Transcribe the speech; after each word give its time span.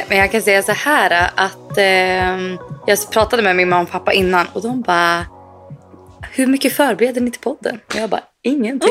Nej, 0.00 0.06
men 0.08 0.18
jag 0.18 0.32
kan 0.32 0.42
säga 0.42 0.62
så 0.62 0.72
här 0.72 1.30
att 1.34 1.78
eh, 1.78 2.38
jag 2.86 3.10
pratade 3.10 3.42
med 3.42 3.56
min 3.56 3.68
mamma 3.68 3.82
och 3.82 3.90
pappa 3.90 4.12
innan 4.12 4.46
och 4.52 4.62
de 4.62 4.82
bara, 4.82 5.26
hur 6.32 6.46
mycket 6.46 6.76
förbereder 6.76 7.20
ni 7.20 7.30
till 7.30 7.40
podden? 7.40 7.80
Och 7.86 7.94
jag 7.94 8.10
bara, 8.10 8.22
ingenting. 8.42 8.90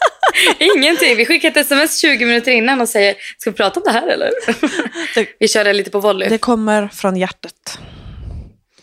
ingenting. 0.58 1.16
Vi 1.16 1.26
skickar 1.26 1.48
ett 1.48 1.56
sms 1.56 2.00
20 2.00 2.26
minuter 2.26 2.52
innan 2.52 2.80
och 2.80 2.88
säger, 2.88 3.14
ska 3.38 3.50
vi 3.50 3.56
prata 3.56 3.80
om 3.80 3.84
det 3.86 3.92
här 3.92 4.08
eller? 4.08 4.30
Vi 5.38 5.48
kör 5.48 5.64
det 5.64 5.72
lite 5.72 5.90
på 5.90 6.00
volley. 6.00 6.28
Det 6.28 6.38
kommer 6.38 6.88
från 6.88 7.16
hjärtat. 7.16 7.78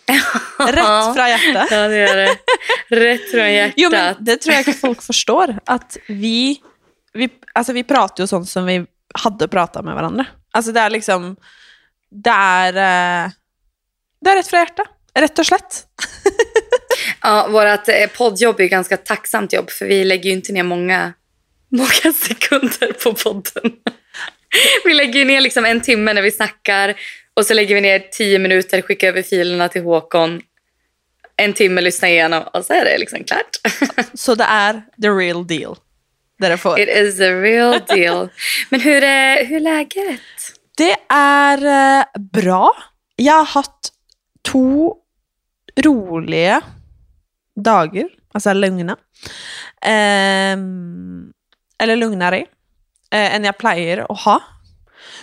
Rätt 0.60 1.16
från 1.16 1.30
hjärtat. 1.30 1.68
Ja, 1.72 1.88
det 1.88 1.98
gör 1.98 2.16
det. 2.16 2.38
Rätt 2.90 3.32
från 3.32 3.54
hjärtat. 3.54 3.74
Jo, 3.78 3.90
men 3.92 4.16
det 4.20 4.38
tror 4.38 4.56
jag 4.56 4.70
att 4.70 4.80
folk 4.80 5.04
förstår. 5.04 5.60
Att 5.66 5.98
vi, 6.08 6.62
vi, 7.14 7.30
alltså 7.54 7.74
vi 7.74 7.84
pratar 7.84 8.24
ju 8.24 8.28
sånt 8.28 8.50
som 8.50 8.66
vi 8.66 8.86
hade 9.14 9.48
pratat 9.48 9.86
med 9.86 9.96
varandra. 9.96 10.26
Alltså 10.58 10.72
det 10.72 10.80
är 10.80 10.90
liksom, 10.90 11.36
det 12.10 12.30
är, 12.30 12.74
eh, 12.74 13.32
det 14.22 14.30
är 14.30 14.36
rätt 14.36 14.48
från 14.48 14.60
hjärtat. 14.60 14.88
Rätt 15.14 15.40
och 15.40 15.46
slätt. 15.46 15.86
Ja, 17.22 17.48
vårt 17.48 17.88
eh, 17.88 18.08
poddjobb 18.18 18.60
är 18.60 18.68
ganska 18.68 18.98
tacksamt 18.98 19.54
jobb 19.54 19.70
för 19.70 19.86
vi 19.86 20.04
lägger 20.04 20.30
ju 20.30 20.36
inte 20.36 20.54
ner 20.54 20.64
många, 20.64 21.14
många 21.70 22.14
sekunder 22.16 22.94
på 23.04 23.14
podden. 23.14 23.74
Vi 24.86 24.94
lägger 24.94 25.20
ju 25.20 25.26
ner 25.26 25.42
liksom 25.42 25.66
en 25.66 25.82
timme 25.82 26.14
när 26.14 26.22
vi 26.22 26.32
snackar 26.32 27.00
och 27.34 27.46
så 27.46 27.54
lägger 27.54 27.76
vi 27.76 27.82
ner 27.82 28.00
tio 28.00 28.40
minuter, 28.40 28.82
skickar 28.82 29.08
över 29.08 29.22
filerna 29.22 29.70
till 29.70 29.82
Håkon. 29.82 30.42
En 31.36 31.54
timme 31.54 31.82
lyssna 31.82 32.10
igenom 32.10 32.44
och 32.54 32.66
så 32.66 32.74
är 32.74 32.86
det 32.86 32.98
liksom 32.98 33.24
klart. 33.24 33.50
Så 34.14 34.36
det 34.36 34.44
är 34.44 34.74
the 35.02 35.10
real 35.10 35.48
deal. 35.48 35.76
Det 36.40 36.50
det 36.50 36.58
får. 36.58 36.80
It 36.80 36.90
is 36.90 37.20
a 37.20 37.32
real 37.32 37.82
deal. 37.88 38.30
Men 38.70 38.82
hur 38.82 39.04
är, 39.04 39.46
hur 39.46 39.56
är 39.56 39.60
läget? 39.60 40.22
Det 40.78 40.96
är 41.10 41.66
eh, 42.00 42.06
bra. 42.20 42.72
Jag 43.16 43.34
har 43.34 43.46
haft 43.46 43.90
två 44.52 44.96
roliga 45.82 46.62
dagar, 47.56 48.10
alltså 48.34 48.54
lugna. 48.54 48.98
Ehm, 49.82 51.32
eller 51.80 51.96
lugnare 51.96 52.38
eh, 53.12 53.36
än 53.36 53.44
jag 53.44 53.58
plejer 53.58 54.12
att 54.12 54.20
ha. 54.20 54.44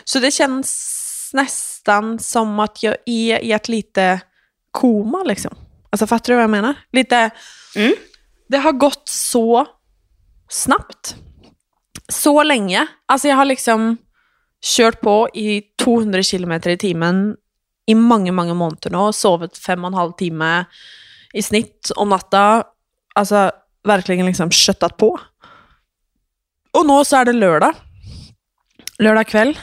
Så 0.05 0.19
det 0.19 0.31
känns 0.31 1.31
nästan 1.33 2.19
som 2.19 2.61
att 2.61 2.83
jag 2.83 2.97
är 3.06 3.45
i 3.45 3.53
ett 3.53 3.69
lite 3.69 4.21
koma 4.71 5.23
liksom. 5.23 5.56
Alltså 5.91 6.06
fattar 6.06 6.33
du 6.33 6.34
vad 6.34 6.43
jag 6.43 6.51
menar? 6.51 6.75
Lite, 6.93 7.31
Mm. 7.77 7.93
det 8.49 8.59
har 8.59 8.73
gått 8.73 9.09
så 9.09 9.67
snabbt. 10.55 11.16
Så 12.08 12.42
länge. 12.42 12.86
Alltså 13.06 13.28
jag 13.28 13.36
har 13.36 13.44
liksom 13.44 13.97
kört 14.77 15.00
på 15.00 15.28
i 15.34 15.62
200 15.83 16.22
kilometer 16.22 16.70
i 16.70 16.77
timmen 16.77 17.36
i 17.86 17.94
många, 17.94 18.33
många 18.33 18.55
månader 18.55 18.91
nu 18.91 18.97
och 18.97 19.14
sovit 19.14 19.58
fem 19.58 19.84
och 19.84 19.88
en 19.88 19.94
halv 19.94 20.12
timme 20.12 20.64
i 21.32 21.42
snitt 21.42 21.91
om 21.97 22.08
natten. 22.08 22.62
Alltså 23.14 23.50
verkligen 23.84 24.27
liksom 24.27 24.50
köttat 24.50 24.97
på. 24.97 25.20
Och 26.72 26.86
nu 26.86 27.05
så 27.05 27.16
är 27.16 27.25
det 27.25 27.32
lördag. 27.32 27.75
Lördag 28.98 29.27
kväll. 29.27 29.58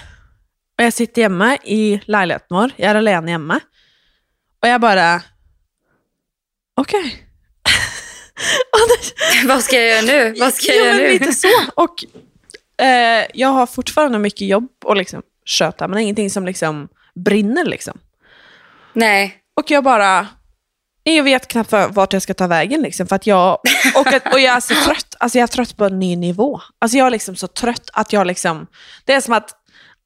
Och 0.78 0.84
jag 0.84 0.94
sitter 0.94 1.22
hemma 1.22 1.56
i 1.56 2.02
lägenheten 2.06 2.48
vår. 2.50 2.72
Jag 2.76 2.92
är 2.92 2.96
alene 2.96 3.32
hemma. 3.32 3.60
Och 4.62 4.68
jag 4.68 4.82
bara... 4.82 5.22
Okej. 6.76 7.00
Okay. 7.00 7.31
Vad 9.48 9.64
ska 9.64 9.76
jag 9.76 9.88
göra 9.88 10.02
nu? 10.02 10.36
Vad 10.40 10.54
ska 10.54 10.72
jag 10.74 10.78
ja, 10.78 10.86
göra 10.86 10.96
men 10.96 11.04
nu? 11.04 11.12
lite 11.12 11.34
så. 11.34 11.48
Och 11.76 12.06
eh, 12.86 13.26
jag 13.34 13.48
har 13.48 13.66
fortfarande 13.66 14.20
mycket 14.20 14.48
jobb 14.48 14.70
att 14.86 14.98
liksom 14.98 15.22
sköta, 15.46 15.88
men 15.88 16.00
ingenting 16.00 16.30
som 16.30 16.46
liksom 16.46 16.88
brinner 17.16 17.66
liksom. 17.66 18.00
Nej. 18.94 19.38
Och 19.60 19.72
jag 19.72 19.84
bara, 19.84 20.28
jag 21.04 21.24
vet 21.24 21.48
knappt 21.48 21.70
för- 21.70 21.88
vart 21.88 22.14
jag 22.14 22.22
ska 22.22 22.34
ta 22.34 22.48
vägen 22.48 22.82
liksom, 22.82 23.08
för 23.08 23.16
att 23.16 23.28
jag, 23.28 23.60
och, 23.96 24.08
och 24.34 24.40
jag 24.40 24.56
är 24.56 24.60
så 24.60 24.74
trött, 24.74 25.16
alltså 25.20 25.38
jag 25.38 25.44
är 25.44 25.48
trött 25.48 25.78
på 25.78 25.86
en 25.86 26.00
ny 26.00 26.16
nivå. 26.16 26.62
Alltså 26.80 26.98
jag 26.98 27.08
är 27.08 27.12
liksom 27.12 27.36
så 27.36 27.48
trött 27.48 27.90
att 27.94 28.14
jag 28.14 28.28
liksom, 28.28 28.68
det 29.06 29.14
är 29.14 29.22
som 29.22 29.34
att 29.34 29.50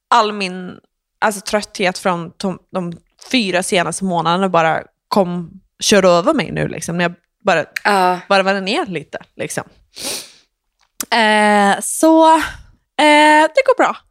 all 0.09 0.33
min 0.33 0.77
alltså, 1.19 1.41
trötthet 1.41 1.97
från 1.97 2.31
de, 2.37 2.59
de 2.73 2.93
fyra 3.31 3.63
senaste 3.63 4.03
månaderna 4.03 4.49
bara 4.49 4.83
kom, 5.07 5.61
körde 5.79 6.07
över 6.07 6.33
mig 6.33 6.51
nu 6.51 6.67
liksom. 6.67 6.97
När 6.97 7.05
jag 7.05 7.13
bara 7.45 7.65
Ja. 7.83 8.19
varvade 8.29 8.61
ner 8.61 8.85
lite. 8.85 9.17
Liksom. 9.35 9.63
Eh, 11.11 11.79
så 11.81 12.35
eh, 12.35 13.47
det 13.55 13.63
går 13.65 13.77
bra. 13.77 13.97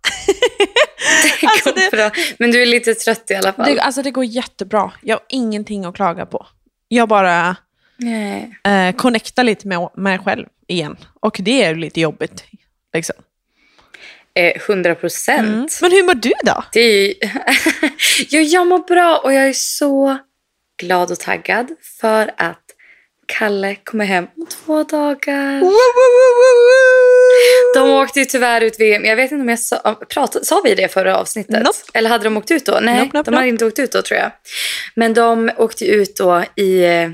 Det 1.41 1.47
Alltså, 1.47 1.71
går 1.71 1.81
det- 1.81 1.91
bra. 1.97 2.11
Men 2.39 2.51
du 2.51 2.63
är 2.63 2.67
lite 2.67 2.95
trött 2.95 3.31
i 3.31 3.35
alla 3.35 3.53
fall. 3.53 3.75
Det, 3.75 3.81
alltså 3.81 4.03
det 4.03 4.11
går 4.11 4.25
jättebra. 4.25 4.93
Jag 5.03 5.15
har 5.17 5.23
ingenting 5.29 5.85
att 5.85 5.95
klaga 5.95 6.27
på. 6.27 6.47
Jag 6.89 7.09
bara 7.09 7.57
Nej. 7.97 8.59
eh, 8.65 8.97
connectar 8.97 9.45
lite 9.45 9.69
med 9.69 9.89
mig 9.97 10.19
själv 10.19 10.47
igen. 10.69 10.97
Och 11.21 11.37
det 11.41 11.63
är 11.63 11.75
lite 11.75 12.01
jobbigt. 12.01 12.45
Liksom. 12.95 13.17
Eh, 14.35 14.53
100 14.69 14.95
procent. 14.95 15.39
Mm. 15.49 15.67
Men 15.81 15.93
hur 15.93 16.03
mår 16.03 16.15
du 16.15 16.33
då? 16.45 16.65
Det 16.73 16.81
är 16.81 17.15
jo, 18.29 18.41
jag 18.41 18.67
mår 18.67 18.79
bra 18.79 19.21
och 19.25 19.33
jag 19.33 19.49
är 19.49 19.53
så 19.53 20.19
glad 20.81 21.11
och 21.11 21.19
taggad 21.21 21.69
för 22.01 22.31
att 22.37 22.64
Kalle 23.39 23.77
kommer 23.85 24.05
hem 24.05 24.27
om 24.37 24.47
två 24.47 24.83
dagar. 24.83 25.61
De 27.75 27.91
åkte 27.91 28.19
ju 28.19 28.25
tyvärr 28.25 28.61
ut 28.61 28.81
VM. 28.81 29.05
Jag 29.05 29.17
vet 29.17 29.33
inte 29.33 29.43
om 29.43 29.49
jag 29.49 29.59
sa, 29.59 29.95
pratade, 30.09 30.45
sa 30.45 30.61
vi 30.65 30.75
det 30.75 30.89
förra 30.89 31.17
avsnittet? 31.19 31.63
Nope. 31.63 31.79
Eller 31.95 32.11
hade 32.11 32.25
de 32.25 32.37
åkt 32.37 32.51
ut 32.51 32.67
då? 32.67 32.79
Nej, 32.83 32.99
Nope, 33.05 33.19
nope, 33.19 33.31
de 33.31 33.37
hade 33.37 33.49
inte 33.49 33.67
åkt 33.67 33.79
ut 33.79 33.93
då 33.93 34.03
tror 34.03 34.21
jag. 34.21 34.31
Men 34.95 35.15
de 35.15 35.51
åkte 35.57 35.85
ut 35.87 36.17
då 36.17 36.45
i 36.57 36.85
eh, 36.85 37.11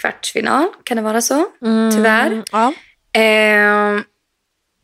kvartsfinal, 0.00 0.66
kan 0.84 0.96
det 0.96 1.02
vara 1.02 1.20
så? 1.20 1.46
Tyvärr. 1.92 2.26
Mm, 2.26 2.44
Ja. 2.52 2.72
Ehm, 3.12 4.02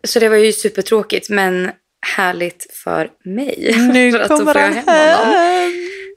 så 0.05 0.19
det 0.19 0.29
var 0.29 0.37
ju 0.37 0.53
supertråkigt 0.53 1.29
men 1.29 1.71
härligt 2.17 2.67
för 2.85 3.11
mig. 3.25 3.75
Nu 3.93 4.13
för 4.19 4.29
kommer 4.29 4.55
han 4.55 4.73
hem 4.73 4.85
hem. 4.87 5.73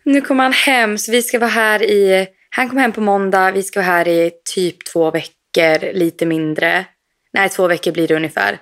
Nu 0.06 0.22
kommer 0.22 0.44
han 0.44 0.54
hem 0.54 0.98
så 0.98 1.12
vi 1.12 1.22
ska 1.22 1.40
vara 1.40 1.50
här 1.50 1.84
i... 1.84 2.28
Han 2.56 2.70
kommer 2.70 2.82
hem 2.82 2.92
på 2.92 3.02
måndag. 3.02 3.52
Vi 3.52 3.64
ska 3.64 3.80
vara 3.80 3.88
här 3.88 4.08
i 4.08 4.32
typ 4.54 4.86
två 4.86 5.12
veckor, 5.12 5.94
lite 5.94 6.26
mindre. 6.26 6.86
Nej, 7.34 7.50
två 7.50 7.68
veckor 7.68 7.92
blir 7.92 8.08
det 8.08 8.16
ungefär. 8.16 8.60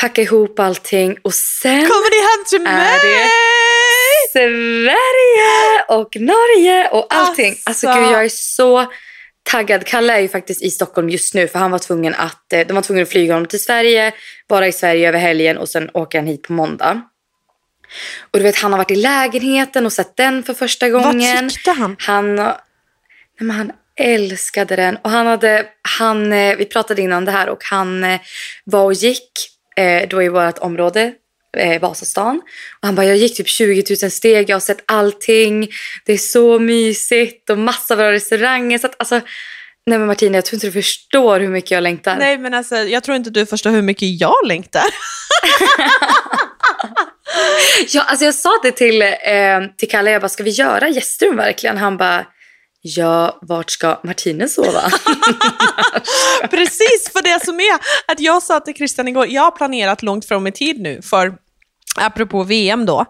Packa 0.00 0.22
ihop 0.22 0.58
allting 0.58 1.16
och 1.22 1.34
sen 1.34 1.86
Kommer 1.86 2.10
ni 2.10 2.20
hem 2.20 2.44
till 2.48 2.60
mig? 2.60 2.98
Sverige 4.32 5.84
och 5.88 6.16
Norge 6.16 6.88
och 6.88 7.06
allting. 7.10 7.56
Alltså, 7.64 7.88
Alltså. 7.88 8.02
gud, 8.02 8.12
jag 8.12 8.24
är 8.24 8.28
så 8.28 8.92
taggad. 9.42 9.86
Kalle 9.86 10.12
är 10.12 10.20
ju 10.20 10.28
faktiskt 10.28 10.62
i 10.62 10.70
Stockholm 10.70 11.08
just 11.10 11.34
nu 11.34 11.48
för 11.48 11.58
han 11.58 11.70
var 11.70 11.78
tvungen 11.78 12.14
att, 12.14 12.52
eh, 12.52 12.66
de 12.66 12.72
var 12.72 12.82
tvungna 12.82 13.02
att 13.02 13.08
flyga 13.08 13.34
honom 13.34 13.48
till 13.48 13.62
Sverige, 13.62 14.12
bara 14.48 14.66
i 14.66 14.72
Sverige 14.72 15.08
över 15.08 15.18
helgen 15.18 15.58
och 15.58 15.68
sen 15.68 15.90
åker 15.94 16.18
han 16.18 16.26
hit 16.26 16.42
på 16.42 16.52
måndag. 16.52 17.00
Och 18.20 18.38
du 18.38 18.42
vet, 18.42 18.56
han 18.56 18.72
har 18.72 18.78
varit 18.78 18.90
i 18.90 18.96
lägenheten 18.96 19.86
och 19.86 19.92
sett 19.92 20.16
den 20.16 20.42
för 20.42 20.54
första 20.54 20.88
gången. 20.88 21.36
Vad 21.42 21.50
tyckte 21.50 21.70
han? 21.70 21.96
Han, 21.98 22.52
men 23.44 23.56
han 23.56 23.72
älskade 23.96 24.76
den. 24.76 24.96
Och 24.96 25.10
han 25.10 25.26
hade, 25.26 25.66
han, 25.98 26.32
eh, 26.32 26.56
vi 26.56 26.64
pratade 26.64 27.02
innan 27.02 27.24
det 27.24 27.32
här 27.32 27.48
och 27.48 27.64
han 27.64 28.04
eh, 28.04 28.20
var 28.64 28.84
och 28.84 28.92
gick 28.92 29.30
eh, 29.76 30.08
då 30.08 30.22
i 30.22 30.28
vårt 30.28 30.58
område, 30.58 31.12
Vasastan. 31.80 32.36
Och 32.80 32.86
han 32.86 32.94
bara, 32.94 33.06
jag 33.06 33.16
gick 33.16 33.36
typ 33.36 33.48
20 33.48 33.84
000 34.02 34.10
steg, 34.10 34.50
jag 34.50 34.54
har 34.56 34.60
sett 34.60 34.82
allting. 34.86 35.68
Det 36.04 36.12
är 36.12 36.18
så 36.18 36.58
mysigt 36.58 37.50
och 37.50 37.58
massa 37.58 37.96
bra 37.96 38.12
restauranger. 38.12 38.78
Så 38.78 38.86
att, 38.86 38.94
alltså, 38.98 39.20
nej 39.86 39.98
men 39.98 40.06
Martina, 40.06 40.36
jag 40.36 40.44
tror 40.44 40.56
inte 40.56 40.66
du 40.66 40.72
förstår 40.72 41.40
hur 41.40 41.48
mycket 41.48 41.70
jag 41.70 41.82
längtar. 41.82 42.16
Nej 42.16 42.38
men 42.38 42.54
alltså, 42.54 42.76
jag 42.76 43.04
tror 43.04 43.16
inte 43.16 43.30
du 43.30 43.46
förstår 43.46 43.70
hur 43.70 43.82
mycket 43.82 44.20
jag 44.20 44.46
längtar. 44.46 44.84
Ja, 47.88 48.02
alltså 48.02 48.24
jag 48.24 48.34
sa 48.34 48.50
det 48.62 48.72
till, 48.72 49.02
eh, 49.02 49.08
till 49.76 49.88
Kalle, 49.88 50.10
jag 50.10 50.22
bara, 50.22 50.28
ska 50.28 50.42
vi 50.42 50.50
göra 50.50 50.88
gästrum 50.88 51.36
verkligen? 51.36 51.76
Han 51.78 51.96
bara, 51.96 52.26
ja, 52.80 53.38
vart 53.42 53.70
ska 53.70 54.00
Martine 54.04 54.48
sova? 54.48 54.82
Precis, 56.50 57.10
för 57.12 57.22
det 57.22 57.44
som 57.44 57.60
är 57.60 57.74
att 58.12 58.20
jag 58.20 58.42
sa 58.42 58.60
till 58.60 58.74
Christian 58.74 59.08
igår, 59.08 59.26
jag 59.28 59.42
har 59.42 59.50
planerat 59.50 60.02
långt 60.02 60.24
fram 60.24 60.46
i 60.46 60.52
tid 60.52 60.80
nu 60.80 61.02
för, 61.02 61.34
apropå 61.96 62.44
VM 62.44 62.86
då, 62.86 63.00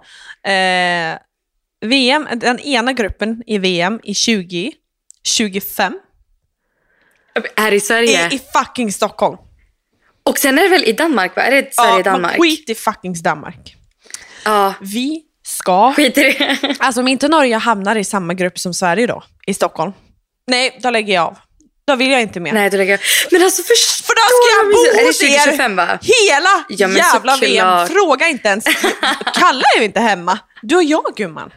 eh, 0.50 1.18
VM, 1.80 2.26
den 2.36 2.58
ena 2.60 2.92
gruppen 2.92 3.42
i 3.46 3.58
VM 3.58 4.00
i 4.02 4.14
20, 4.14 4.72
25 5.24 5.98
Här 7.56 7.72
i 7.72 7.80
Sverige. 7.80 8.18
är 8.26 8.34
i 8.34 8.40
fucking 8.54 8.92
Stockholm. 8.92 9.36
Och 10.22 10.38
sen 10.38 10.58
är 10.58 10.62
det 10.62 10.68
väl 10.68 10.84
i 10.84 10.92
Danmark, 10.92 11.36
va? 11.36 11.42
Är 11.42 11.50
det 11.50 11.70
Ja, 11.76 11.82
Sverige-Danmark? 11.82 12.32
men 12.38 12.40
skit 12.40 12.68
i 12.70 12.74
fucking 12.74 13.22
Danmark. 13.22 13.76
Ja, 14.44 14.74
Vi 14.80 15.22
ska, 15.60 15.92
skit 15.92 16.18
i 16.18 16.22
det. 16.22 16.56
alltså 16.78 17.00
om 17.00 17.08
inte 17.08 17.28
Norge 17.28 17.56
hamnar 17.56 17.96
i 17.96 18.04
samma 18.04 18.34
grupp 18.34 18.58
som 18.58 18.74
Sverige 18.74 19.06
då, 19.06 19.22
i 19.46 19.54
Stockholm, 19.54 19.92
nej, 20.46 20.78
då 20.82 20.90
lägger 20.90 21.14
jag 21.14 21.24
av. 21.24 21.38
Då 21.86 21.96
vill 21.96 22.10
jag 22.10 22.22
inte 22.22 22.40
mer. 22.40 22.52
Nej, 22.52 22.70
du 22.70 22.76
lägger... 22.76 23.00
Men 23.30 23.42
alltså 23.42 23.62
förstår 23.62 24.06
För 24.06 24.14
då 24.14 24.22
ska 24.36 24.46
jag 24.56 24.66
bo 24.72 25.06
hos 25.06 25.22
er 25.22 25.44
2025 25.44 25.76
va? 25.76 25.98
hela 26.02 26.64
Ja, 26.68 26.88
jävla 26.88 27.04
såklart. 27.04 27.42
VM. 27.42 27.86
Fråga 27.88 28.28
inte 28.28 28.48
ens. 28.48 28.64
Kalle 29.34 29.64
är 29.76 29.78
ju 29.78 29.84
inte 29.84 30.00
hemma. 30.00 30.38
Du 30.62 30.76
och 30.76 30.82
jag 30.82 31.04
gumman. 31.16 31.50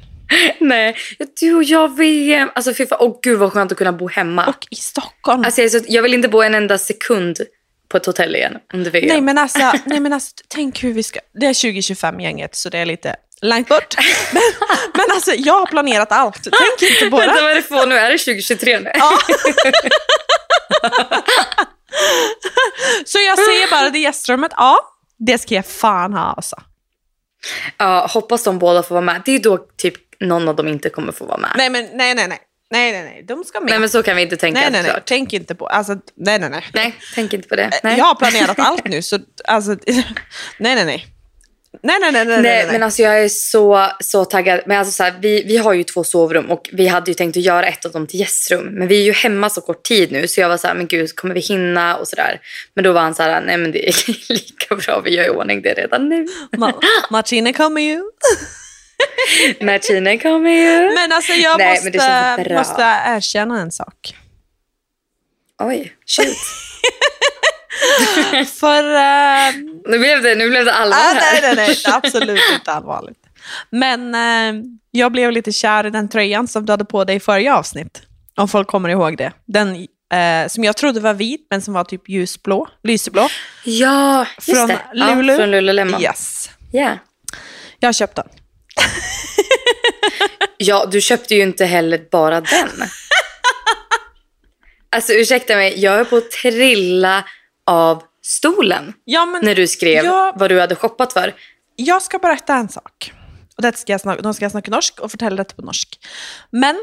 Nej, 0.60 0.96
du 1.40 1.56
och 1.56 1.64
jag 1.64 1.98
VM. 1.98 2.50
Alltså 2.56 2.74
fy 2.74 2.86
fan, 2.86 2.98
åh 3.02 3.20
gud 3.24 3.40
vad 3.40 3.54
skönt 3.54 3.72
att 3.72 3.78
kunna 3.78 3.94
bo 3.94 4.10
hemma. 4.10 4.46
Och 4.46 4.68
i 4.70 4.76
Stockholm. 4.76 5.44
Alltså, 5.46 5.62
jag, 5.62 5.72
så, 5.72 5.80
jag 5.88 6.04
vill 6.04 6.14
inte 6.14 6.28
bo 6.28 6.42
en 6.42 6.56
enda 6.56 6.78
sekund 6.78 7.38
på 7.94 7.98
ett 7.98 8.06
hotell 8.06 8.36
igen 8.36 8.58
under 8.74 8.92
VM. 8.92 9.08
nej, 9.08 9.22
men 9.22 9.38
alltså, 9.38 9.72
nej 9.86 10.00
men 10.00 10.14
alltså, 10.14 10.32
tänk 10.48 10.84
hur 10.84 10.94
vi 10.94 11.04
ska... 11.04 11.20
Det 11.40 11.46
är 11.46 11.54
2025-gänget 11.54 12.56
så 12.56 12.70
det 12.70 12.78
är 12.78 12.86
lite 12.86 13.16
långt 13.42 13.68
bort. 13.68 13.96
Men, 14.34 14.42
men 14.94 15.06
alltså 15.12 15.32
jag 15.32 15.60
har 15.60 15.66
planerat 15.66 16.12
allt. 16.12 16.44
Tänk 16.44 16.92
inte 16.92 17.10
på 17.10 17.18
Vänta, 17.18 17.36
det. 17.36 17.42
vad 17.42 17.52
är 17.52 17.56
det 17.56 17.62
för 17.62 17.88
nu? 17.88 17.96
Är 17.98 18.12
det 18.12 18.18
2023 18.18 18.80
nu? 18.80 18.92
Ja. 18.94 19.18
Så 23.06 23.20
jag 23.20 23.40
säger 23.40 23.70
bara 23.72 23.90
det 23.90 24.00
gästrummet, 24.00 24.52
ja, 24.58 24.80
det 25.28 25.38
ska 25.38 25.56
jag 25.56 25.66
fan 25.66 26.14
ha 26.14 26.34
alltså. 26.38 26.56
Ja, 27.78 28.08
hoppas 28.14 28.44
de 28.44 28.60
båda 28.60 28.84
får 28.84 28.96
vara 28.96 29.06
med. 29.06 29.22
Det 29.26 29.32
är 29.32 29.40
då 29.40 29.58
typ 29.58 29.94
någon 30.20 30.48
av 30.48 30.56
dem 30.56 30.68
inte 30.68 30.90
kommer 30.90 31.12
få 31.12 31.26
vara 31.26 31.38
med. 31.38 31.52
Nej, 31.58 31.70
men 31.70 31.90
nej, 31.94 32.16
nej, 32.16 32.28
nej. 32.28 32.40
Nej, 32.74 32.92
nej, 32.92 33.04
nej. 33.04 33.24
De 33.28 33.44
ska 33.44 33.60
med. 33.60 33.70
Nej, 33.70 33.80
men 33.80 33.90
så 33.90 34.04
kan 34.04 34.16
vi 34.16 34.22
inte 34.22 34.38
tänka 34.38 34.60
nej, 34.60 34.72
nej, 34.72 34.84
nej. 34.84 35.02
Tänk 35.06 35.34
inte 35.34 35.56
på... 35.56 35.68
Alltså, 35.68 35.94
nej, 36.16 36.40
nej, 36.40 36.50
nej. 36.50 36.64
Nej, 36.74 36.96
tänk 37.16 37.34
inte 37.34 37.48
på 37.48 37.56
det. 37.56 37.70
Nej. 37.84 37.98
Jag 37.98 38.06
har 38.06 38.16
planerat 38.16 38.60
allt 38.60 38.88
nu, 38.88 39.02
så 39.02 39.20
alltså... 39.46 39.72
Nej, 40.58 40.76
nej, 40.76 40.86
nej. 40.86 41.08
Nej, 41.84 41.98
nej, 42.02 42.12
nej, 42.12 42.26
nej, 42.26 42.42
Nej, 42.42 42.64
nej. 42.64 42.72
men 42.72 42.84
alltså 42.84 43.02
jag 43.02 43.24
är 43.24 43.30
så, 43.30 43.88
så 44.00 44.26
taggad. 44.26 44.62
Men 44.66 44.78
alltså 44.80 44.92
så 44.92 45.04
här, 45.04 45.14
vi, 45.22 45.44
vi 45.44 45.58
har 45.58 45.74
ju 45.74 45.84
två 45.84 46.04
sovrum 46.04 46.52
och 46.52 46.70
vi 46.74 46.88
hade 46.88 47.12
ju 47.12 47.16
tänkt 47.16 47.38
att 47.38 47.44
göra 47.44 47.66
ett 47.66 47.86
av 47.86 47.92
dem 47.92 48.08
till 48.08 48.20
gästrum. 48.20 48.66
Men 48.66 48.88
vi 48.88 49.02
är 49.02 49.04
ju 49.04 49.12
hemma 49.12 49.50
så 49.50 49.62
kort 49.62 49.84
tid 49.84 50.12
nu 50.12 50.28
så 50.28 50.42
jag 50.42 50.50
var 50.50 50.58
så 50.58 50.68
här, 50.68 50.76
men 50.76 50.88
gud, 50.88 51.16
kommer 51.16 51.34
vi 51.34 51.40
hinna 51.42 51.98
och 51.98 52.08
sådär. 52.08 52.42
Men 52.74 52.84
då 52.84 52.92
var 52.92 53.02
han 53.02 53.16
så 53.16 53.24
här, 53.24 53.42
nej 53.42 53.58
men 53.58 53.72
det 53.72 53.88
är 53.90 53.96
lika 54.34 54.76
bra, 54.76 55.02
vi 55.06 55.16
gör 55.16 55.26
i 55.26 55.30
ordning 55.30 55.62
det 55.62 55.74
redan 55.74 56.10
nu. 56.10 56.28
Ma- 56.52 56.82
Martina 57.12 57.54
kommer 57.54 57.82
ju. 57.82 58.04
Martina 59.62 60.18
kommer 60.18 60.50
ju. 60.50 60.94
Men 60.96 61.12
alltså 61.12 61.34
jag 61.34 61.58
Nej, 61.58 61.70
måste, 61.84 62.54
måste 62.54 62.82
erkänna 63.06 63.62
en 63.62 63.72
sak. 63.72 64.16
Oj, 65.60 65.94
shoot. 66.06 66.38
För... 68.60 68.94
eh, 68.96 69.54
Nu 69.88 70.00
blev 70.00 70.22
det, 70.24 70.36
nu 70.36 70.50
blev 70.50 70.66
det 70.66 70.74
allvar 70.74 70.98
ah, 70.98 71.14
här. 71.14 71.42
nej, 71.42 71.56
nej, 71.56 71.68
nej. 71.68 71.94
Absolut 71.94 72.42
inte 72.54 72.72
allvarligt. 72.72 73.18
Men 73.70 74.16
eh, 74.16 74.64
jag 74.92 75.12
blev 75.12 75.32
lite 75.32 75.52
kär 75.52 75.86
i 75.86 75.90
den 75.90 76.10
tröjan 76.10 76.48
som 76.48 76.66
du 76.66 76.74
hade 76.74 76.86
på 76.86 77.04
dig 77.04 77.16
i 77.16 77.20
förra 77.20 77.58
avsnitt. 77.58 78.02
Om 78.36 78.48
folk 78.48 78.68
kommer 78.68 78.90
ihåg 78.90 79.18
det. 79.18 79.32
Den 79.46 79.76
eh, 80.14 80.48
som 80.48 80.64
jag 80.64 80.78
trodde 80.78 81.00
var 81.00 81.14
vit, 81.14 81.48
men 81.50 81.62
som 81.62 81.74
var 81.74 81.84
typ 81.84 82.10
ljusblå, 82.10 82.68
lyseblå. 82.84 83.28
Ja, 83.64 84.26
just 84.48 84.58
Från 84.58 84.68
det. 84.68 84.80
Lulu. 84.94 85.32
Ja, 85.34 85.38
från 85.38 85.52
Lululemon. 85.52 86.02
Yes. 86.02 86.50
Ja. 86.72 86.98
Jag 87.80 87.88
har 87.88 87.94
köpt 87.94 88.16
den. 88.16 88.28
ja, 90.58 90.86
du 90.92 91.02
köpte 91.02 91.36
ju 91.36 91.42
inte 91.44 91.66
heller 91.66 92.08
bara 92.12 92.42
den. 92.42 92.70
Alltså 94.96 95.14
ursäkta 95.14 95.56
mig, 95.56 95.80
jag 95.80 96.00
är 96.00 96.04
på 96.06 96.18
att 96.18 96.32
trilla 96.32 97.26
av 97.66 98.04
stolen 98.26 98.94
Ja, 99.06 99.26
men 99.26 99.46
när 99.46 99.56
du 99.56 99.68
skrev 99.68 100.06
Ja. 100.06 100.34
vad 100.36 100.50
du 100.52 100.60
hade 100.60 100.76
shoppat 100.76 101.14
för. 101.14 101.34
jag 101.76 102.02
ska 102.02 102.18
berätta 102.20 102.56
en 102.56 102.70
sak. 102.70 103.14
Og 103.58 103.64
dette 103.64 103.78
skal 103.80 103.94
jeg 103.94 104.02
snakke, 104.02 104.22
nå 104.26 104.34
skal 104.34 104.46
jeg 104.48 104.52
snakke 104.56 104.72
norsk 104.74 105.02
og 105.06 105.12
fortelle 105.14 105.38
dette 105.38 105.54
på 105.58 105.62
norsk. 105.66 105.98
Men 106.52 106.78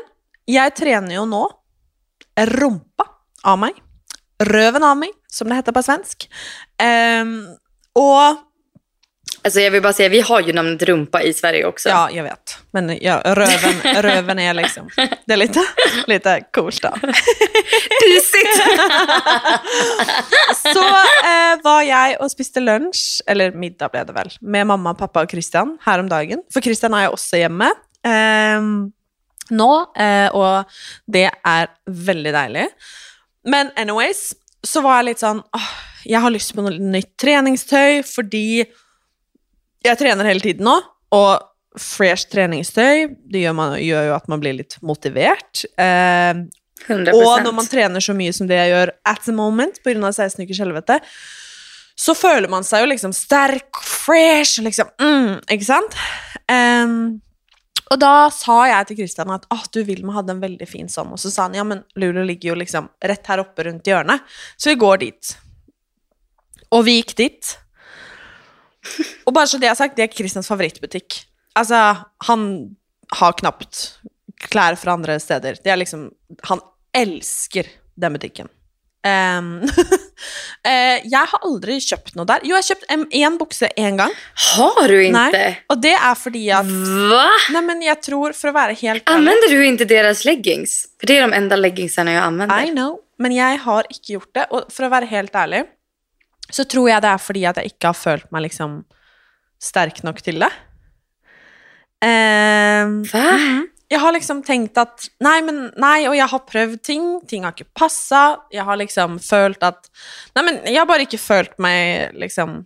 jeg 0.47 0.75
trener 0.79 1.15
jo 1.17 1.25
nå 1.27 1.41
rumpa 2.39 3.07
av 3.43 3.59
meg. 3.59 3.75
Røven 4.43 4.83
av 4.87 4.97
meg, 4.99 5.11
som 5.29 5.49
det 5.51 5.59
heter 5.59 5.75
på 5.75 5.83
svensk. 5.83 6.29
Ehm, 6.83 7.57
og 7.99 8.39
Alltså 9.43 9.61
jag 9.61 9.71
vill 9.71 9.83
bara 9.83 9.93
säga, 9.93 10.09
vi 10.09 10.21
har 10.21 10.41
ju 10.41 10.53
namnet 10.53 10.83
rumpa 10.83 11.23
i 11.23 11.35
Sverige 11.35 11.65
också. 11.65 11.89
Ja, 11.89 12.11
jag 12.11 12.25
vet. 12.25 12.59
Men 12.71 12.99
ja, 13.01 13.23
röven, 13.25 14.03
röven 14.03 14.39
är 14.39 14.55
liksom... 14.55 14.89
Det 15.27 15.33
är 15.33 15.37
lite, 15.37 15.65
lite 16.07 16.41
coolt 16.53 16.83
då. 16.83 16.95
Mysigt! 18.09 18.63
Så 20.63 20.85
eh, 21.25 21.57
var 21.65 21.83
jeg 21.83 22.17
og 22.21 22.31
spiste 22.33 22.61
lunsj, 22.61 23.23
eller 23.27 23.55
middag 23.57 23.93
ble 23.95 24.05
det 24.05 24.15
vel, 24.17 24.33
med 24.41 24.67
mamma, 24.67 24.95
pappa 24.99 25.25
og 25.25 25.33
Christian 25.33 25.77
her 25.87 26.03
om 26.03 26.09
dagen. 26.11 26.43
For 26.53 26.65
Christian 26.65 26.95
er 26.95 27.09
jo 27.09 27.15
også 27.17 27.41
hjemme 27.41 27.71
eh, 28.07 28.61
nå, 29.51 29.71
eh, 29.97 30.29
og 30.37 30.69
det 31.11 31.29
er 31.31 31.71
veldig 31.87 32.35
deilig. 32.37 32.67
Men 33.49 33.73
anyways, 33.77 34.31
så 34.67 34.83
var 34.85 35.01
jeg 35.01 35.13
litt 35.13 35.23
sånn 35.23 35.41
åh, 35.57 35.69
Jeg 36.05 36.21
har 36.21 36.33
lyst 36.33 36.53
på 36.57 36.65
noe 36.65 36.77
nytt 36.77 37.15
treningstøy 37.21 38.03
fordi 38.05 38.65
jeg 39.85 40.00
trener 40.00 40.29
hele 40.29 40.44
tiden 40.44 40.67
nå. 40.69 40.77
Og 41.17 41.81
fresh 41.81 42.29
treningstøy 42.31 43.11
det 43.31 43.44
gjør, 43.44 43.55
man, 43.56 43.77
gjør 43.79 44.09
jo 44.09 44.17
at 44.17 44.31
man 44.31 44.43
blir 44.43 44.59
litt 44.59 44.77
motivert. 44.82 45.65
Eh, 45.79 46.47
100%. 46.87 47.12
og 47.12 47.44
når 47.44 47.55
man 47.55 47.69
trener 47.69 48.03
så 48.03 48.15
mye 48.17 48.32
som 48.32 48.49
det 48.49 48.56
jeg 48.56 48.73
gjør 48.73 48.93
at 49.12 49.25
the 49.27 49.35
moment, 49.37 49.81
av 49.85 50.12
16 50.17 50.47
ukers 50.47 50.62
helvete, 50.62 50.97
så 52.00 52.15
føler 52.17 52.49
man 52.49 52.65
seg 52.65 52.85
jo 52.85 52.93
liksom 52.94 53.12
sterk, 53.12 53.82
fresh, 53.85 54.62
liksom, 54.65 54.88
mm, 55.00 55.43
ikke 55.53 55.67
sant? 55.67 55.97
Ehm, 56.49 57.21
og 57.91 57.99
da 58.00 58.31
sa 58.33 58.62
jeg 58.71 58.88
til 58.88 59.00
Kristian 59.03 59.33
at 59.35 59.44
«Åh, 59.53 59.67
du 59.75 59.83
Vilma 59.85 60.15
hadde 60.17 60.37
en 60.37 60.43
veldig 60.43 60.69
fin 60.69 60.88
sånn, 60.88 61.12
og 61.12 61.21
så 61.21 61.33
sa 61.33 61.49
han 61.49 61.59
ja, 61.59 61.67
men 61.67 61.83
Luleå 61.99 62.25
ligger 62.25 62.53
jo 62.53 62.61
liksom 62.62 62.88
rett 63.05 63.29
her 63.29 63.43
oppe 63.43 63.67
rundt 63.67 63.91
hjørnet, 63.91 64.25
så 64.56 64.73
vi 64.73 64.79
går 64.81 65.03
dit. 65.05 65.35
Og 66.71 66.87
vi 66.87 67.00
gikk 67.00 67.17
dit. 67.19 67.53
Og 69.27 69.35
bare 69.37 69.50
så 69.50 69.61
det 69.61 69.71
har 69.71 69.79
sagt, 69.79 69.97
det 69.99 70.06
er 70.06 70.15
Kristians 70.15 70.49
favorittbutikk. 70.50 71.21
Altså, 71.59 71.81
han 72.27 72.47
har 73.19 73.37
knapt 73.41 74.00
klær 74.41 74.79
fra 74.81 74.94
andre 74.97 75.19
steder. 75.21 75.59
Det 75.61 75.73
er 75.73 75.81
liksom 75.81 76.09
Han 76.49 76.62
elsker 76.97 77.69
den 78.00 78.17
butikken. 78.17 78.49
Ehm, 79.06 79.62
eh, 80.69 81.00
jeg 81.09 81.29
har 81.32 81.44
aldri 81.47 81.79
kjøpt 81.81 82.17
noe 82.19 82.29
der. 82.29 82.44
Jo, 82.44 82.56
jeg 82.56 82.65
har 82.65 82.69
kjøpt 82.69 83.15
én 83.17 83.38
bukse 83.41 83.71
én 83.81 83.97
gang. 84.00 84.12
Har 84.50 84.81
du 84.91 84.97
inte? 84.99 85.23
Nei, 85.33 85.53
og 85.73 85.81
det 85.81 85.94
er 85.97 86.19
fordi 86.19 86.44
at 86.53 86.69
Va? 87.12 87.26
Nei, 87.55 87.62
men 87.69 87.85
jeg 87.87 88.00
tror, 88.05 88.37
for 88.37 88.52
å 88.52 88.57
være 88.57 88.76
helt 88.83 89.09
Använder 89.11 89.55
du 89.55 89.62
inte 89.64 89.88
deras 89.88 90.25
leggings? 90.28 90.83
För 91.00 91.07
det 91.07 91.19
är 91.19 91.23
de 91.28 91.33
enda 91.33 91.57
leggingsarna 91.57 92.12
jag 92.12 92.25
använder. 92.25 92.66
I 92.66 92.75
know, 92.75 92.99
men 93.19 93.33
jeg 93.33 93.61
har 93.64 93.88
ikke 93.88 94.19
gjort 94.19 94.35
det. 94.35 94.47
Og 94.50 94.73
for 94.73 94.88
å 94.88 94.93
være 94.93 95.09
helt 95.09 95.37
ærlig, 95.37 95.64
så 96.54 96.66
tror 96.69 96.90
jeg 96.90 97.04
det 97.04 97.11
er 97.12 97.23
fordi 97.23 97.45
at 97.49 97.61
jeg 97.61 97.75
ikke 97.75 97.92
har 97.92 97.99
følt 97.99 98.30
meg 98.35 98.47
liksom 98.49 98.80
sterk 99.61 100.02
nok 100.07 100.23
til 100.25 100.40
det. 100.42 100.50
Ehm, 102.04 103.02
Va? 103.12 103.26
mhm. 103.37 103.69
Jeg 103.90 103.99
har 103.99 104.14
liksom 104.14 104.38
tenkt 104.47 104.78
at 104.78 105.09
nei, 105.19 105.40
men 105.42 105.64
nei, 105.83 106.04
og 106.07 106.14
jeg 106.14 106.30
har 106.30 106.42
prøvd 106.47 106.76
ting. 106.87 107.07
Ting 107.26 107.42
har 107.42 107.57
ikke 107.57 107.73
passa. 107.75 108.38
Jeg 108.54 108.62
har 108.62 108.78
liksom 108.78 109.19
følt 109.19 109.64
at 109.66 109.88
Nei, 110.37 110.45
men 110.47 110.61
jeg 110.62 110.78
har 110.78 110.87
bare 110.87 111.09
ikke 111.09 111.19
følt 111.19 111.57
meg 111.59 112.14
liksom 112.14 112.61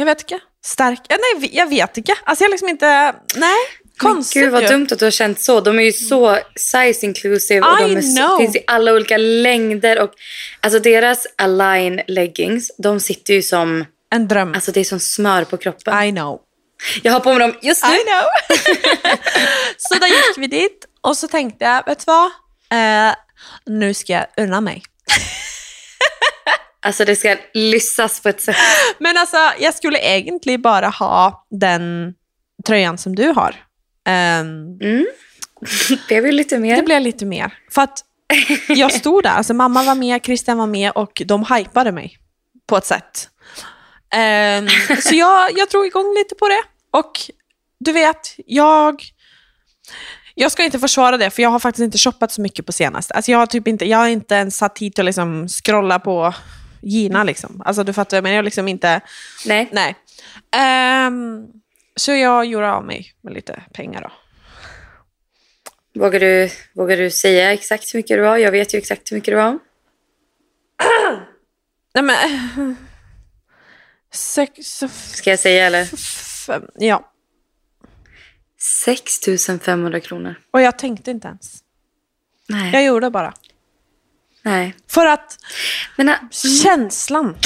Jeg 0.00 0.08
vet 0.08 0.24
ikke. 0.24 0.40
Sterk 0.64 1.04
ja, 1.12 1.18
Nei, 1.20 1.50
jeg 1.52 1.68
vet 1.68 2.00
ikke. 2.00 2.16
Altså, 2.24 2.44
jeg 2.44 2.48
har 2.48 2.54
liksom 2.54 2.72
ikke 2.72 2.94
Nei. 3.44 3.58
Konstigt 3.98 4.42
gud 4.42 4.52
vad 4.52 4.68
dumt 4.68 4.88
att 4.92 4.98
du 4.98 5.04
har 5.04 5.10
känt 5.10 5.40
så. 5.40 5.60
De 5.60 5.78
är 5.78 5.82
ju 5.82 5.92
så 5.92 6.38
size 6.56 7.06
inclusive 7.06 7.60
och 7.60 7.90
I 7.90 7.94
de 7.94 8.02
så, 8.02 8.38
finns 8.38 8.56
i 8.56 8.64
alla 8.66 8.92
olika 8.92 9.16
längder. 9.16 9.98
Och, 10.02 10.10
alltså 10.60 10.78
deras 10.78 11.26
align 11.36 12.00
leggings, 12.06 12.70
de 12.78 13.00
sitter 13.00 13.34
ju 13.34 13.42
som, 13.42 13.84
En 14.10 14.28
drøm. 14.28 14.54
alltså 14.54 14.72
det 14.72 14.80
är 14.80 14.84
som 14.84 15.00
smör 15.00 15.44
på 15.44 15.56
kroppen. 15.56 16.02
I 16.02 16.10
know. 16.12 16.40
Jag 17.02 17.12
har 17.12 17.20
på 17.20 17.30
mig 17.30 17.38
dem 17.38 17.54
just 17.62 17.84
nu. 17.84 17.94
I 17.94 17.98
know. 18.04 18.22
så 19.78 19.94
da 19.94 20.06
gikk 20.06 20.38
vi 20.38 20.46
dit, 20.46 20.84
og 21.02 21.16
så 21.16 21.28
tenkte 21.28 21.64
jeg, 21.64 21.82
vet 21.86 22.04
du 22.06 22.10
hva? 22.10 22.24
Eh, 22.74 23.14
Nå 23.66 23.92
skal 23.94 24.14
jeg 24.14 24.26
unna 24.46 24.60
meg. 24.60 24.82
Alltså 26.86 27.04
det 27.04 27.16
ska 27.16 27.36
lyssas 27.54 28.20
på 28.20 28.28
ett 28.28 28.40
sätt. 28.40 28.56
Men 28.98 29.16
altså, 29.16 29.52
jeg 29.58 29.74
skulle 29.74 29.98
egentlig 29.98 30.62
bare 30.62 30.86
ha 30.86 31.44
den 31.50 32.14
trøyen 32.66 32.98
som 32.98 33.14
du 33.14 33.26
har. 33.32 33.56
Ehm, 34.06 34.78
Mm. 34.80 35.06
Det 36.08 36.14
ju 36.14 36.32
lite 36.32 36.58
mer. 36.58 36.76
det 36.76 36.82
ble 36.84 37.00
litt 37.00 37.22
mer. 37.22 37.54
For 37.72 37.82
at 37.82 38.02
jeg 38.68 38.90
sto 39.00 39.20
der, 39.20 39.38
altså 39.38 39.54
mamma 39.54 39.82
var 39.82 39.94
med, 39.94 40.20
Christian 40.24 40.58
var 40.58 40.66
med, 40.66 40.90
og 40.94 41.22
de 41.28 41.38
hypade 41.44 41.92
meg 41.92 42.18
på 42.66 42.76
et 42.76 42.86
sett. 42.86 43.28
Ehm, 44.14 44.68
så 45.00 45.14
jag, 45.14 45.50
jag 45.58 45.68
drog 45.70 45.86
igång 45.86 46.14
lite 46.18 46.34
på 46.34 46.48
det. 46.48 46.62
Och 46.90 47.30
du 47.78 47.92
vet, 47.92 48.34
jag... 48.46 49.02
Jag 50.36 50.52
ska 50.52 50.64
inte 50.64 50.78
försvara 50.78 51.16
det, 51.16 51.30
för 51.30 51.42
jag 51.42 51.50
har 51.50 51.58
faktiskt 51.58 51.84
inte 51.84 51.98
shoppat 51.98 52.32
så 52.32 52.40
mycket 52.40 52.66
på 52.66 52.72
senaste. 52.72 53.14
Alltså 53.14 53.30
jag, 53.30 53.38
har 53.38 53.46
typ 53.46 53.68
inte, 53.68 53.84
jag 53.84 53.98
har 53.98 54.08
inte 54.08 54.34
ens 54.34 54.56
satt 54.56 54.78
hit 54.78 54.98
och 54.98 55.04
liksom 55.04 55.48
scrolla 55.48 55.98
på 55.98 56.34
Gina. 56.82 57.24
Liksom. 57.24 57.62
Alltså 57.64 57.84
du 57.84 57.92
fattar, 57.92 58.22
men 58.22 58.32
jag 58.32 58.44
liksom 58.44 58.68
inte... 58.68 59.00
Nej. 59.46 59.68
Nej. 59.72 59.94
Ehm, 60.56 61.46
så 61.96 62.12
jag 62.12 62.44
gjorde 62.44 62.70
av 62.72 62.84
mig 62.84 63.12
med 63.20 63.34
lite 63.34 63.62
pengar 63.72 64.02
då. 64.02 64.12
Vågar 66.00 66.20
du, 66.20 66.50
vågar 66.72 66.96
du 66.96 67.10
säga 67.10 67.52
exakt 67.52 67.94
hur 67.94 67.98
mycket 67.98 68.16
det 68.16 68.22
var? 68.22 68.36
Jag 68.36 68.50
vet 68.50 68.74
ju 68.74 68.78
exakt 68.78 69.12
hur 69.12 69.16
mycket 69.16 69.32
det 69.32 69.36
var. 69.36 69.58
Nej 71.94 72.04
men... 72.04 72.76
Sex... 74.12 74.82
Ska 75.12 75.30
jag 75.30 75.38
säga 75.38 75.66
eller? 75.66 75.84
Fem, 76.46 76.68
ja. 76.74 77.12
6 78.60 79.20
500 79.62 80.00
kronor. 80.00 80.34
Och 80.50 80.60
jag 80.60 80.78
tänkte 80.78 81.10
inte 81.10 81.28
ens. 81.28 81.64
Nej. 82.48 82.72
Jag 82.72 82.84
gjorde 82.84 83.10
bara. 83.10 83.34
Nej. 84.44 84.74
För 84.90 85.06
att 85.06 85.38
Men, 85.96 86.08
äh, 86.08 86.14
känslan. 86.62 87.36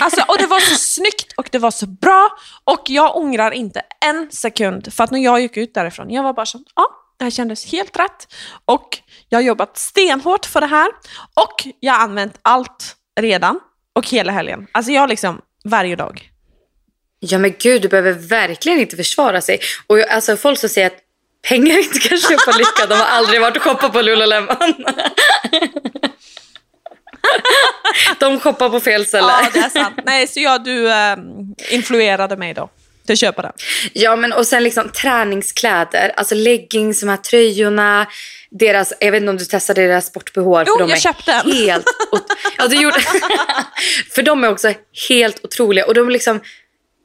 Alltså, 0.00 0.20
och 0.28 0.36
det 0.38 0.46
var 0.46 0.60
så 0.60 0.74
snyggt 0.74 1.32
och 1.36 1.48
det 1.52 1.58
var 1.58 1.70
så 1.70 1.86
bra. 1.86 2.28
Och 2.64 2.82
jag 2.86 3.16
ångrar 3.16 3.50
inte 3.50 3.82
en 4.04 4.30
sekund. 4.30 4.92
För 4.92 5.04
att 5.04 5.10
när 5.10 5.20
jag 5.20 5.40
gick 5.40 5.56
ut 5.56 5.74
därifrån, 5.74 6.10
jag 6.10 6.22
var 6.22 6.32
bara 6.32 6.46
så, 6.46 6.58
ja, 6.76 6.86
det 7.18 7.24
här 7.24 7.30
kändes 7.30 7.72
helt 7.72 7.96
rätt. 7.98 8.34
Och 8.64 8.98
jag 9.28 9.38
har 9.38 9.42
jobbat 9.42 9.78
stenhårt 9.78 10.46
för 10.46 10.60
det 10.60 10.66
här. 10.66 10.88
Och 11.34 11.66
jag 11.80 11.92
har 11.92 12.00
använt 12.00 12.38
allt 12.42 12.96
redan. 13.20 13.60
Och 13.92 14.06
hela 14.08 14.32
helgen. 14.32 14.66
Alltså 14.72 14.92
jag 14.92 15.08
liksom, 15.08 15.40
varje 15.64 15.96
dag. 15.96 16.30
ja 17.20 17.38
men 17.38 17.54
gud, 17.58 17.82
du 17.82 17.88
behöver 17.88 18.12
verkligen 18.12 18.78
inte 18.80 18.96
försvara 18.96 19.40
sig. 19.40 19.60
Och 19.86 19.98
jag- 19.98 20.08
alltså 20.08 20.36
folk 20.36 20.58
som 20.58 20.68
säger 20.68 20.86
att 20.86 20.98
pengar 21.48 21.78
inte 21.78 21.98
kan 21.98 22.18
köpa 22.18 22.50
lycka, 22.58 22.86
de 22.88 22.94
har 22.94 23.06
aldrig 23.06 23.40
varit 23.40 23.56
och 23.56 23.62
shoppat 23.62 23.92
på 23.92 24.02
Lululemon. 24.02 24.56
De 28.18 28.40
shoppar 28.40 28.70
på 28.70 28.80
fel 28.80 29.06
ställe. 29.06 29.32
Ja, 29.42 29.48
det 29.52 29.58
är 29.58 29.68
sant. 29.68 30.00
Nej, 30.06 30.26
så 30.26 30.40
ja, 30.40 30.58
du 30.58 30.92
ehm, 30.92 31.18
influerade 31.70 32.36
mig 32.36 32.54
då 32.54 32.68
till 33.08 33.12
att 33.12 33.18
köpa 33.18 33.42
den. 33.42 33.52
Ja, 33.92 34.16
men 34.16 34.32
och 34.32 34.46
sen 34.46 34.62
liksom 34.62 34.88
träningskläder, 34.88 36.12
alltså 36.16 36.34
leggings, 36.34 37.00
de 37.00 37.08
här 37.08 37.16
tröjorna, 37.16 38.06
deras, 38.50 38.92
jag 39.00 39.12
vet 39.12 39.20
inte 39.20 39.30
om 39.30 39.36
du 39.36 39.44
testade 39.44 39.86
deras 39.86 40.06
sport-bh. 40.06 40.64
för 40.64 40.64
Jo, 40.66 40.76
de 40.78 40.90
jag 40.90 41.00
köpte 41.00 41.32
en. 41.32 41.52
Helt, 41.52 41.86
ja, 42.58 42.66
du 42.68 42.82
gjorde, 42.82 43.00
för 44.14 44.22
de 44.22 44.44
är 44.44 44.50
också 44.50 44.72
helt 45.08 45.44
otroliga. 45.44 45.86
Och 45.86 45.94
de 45.94 46.08
liksom, 46.10 46.40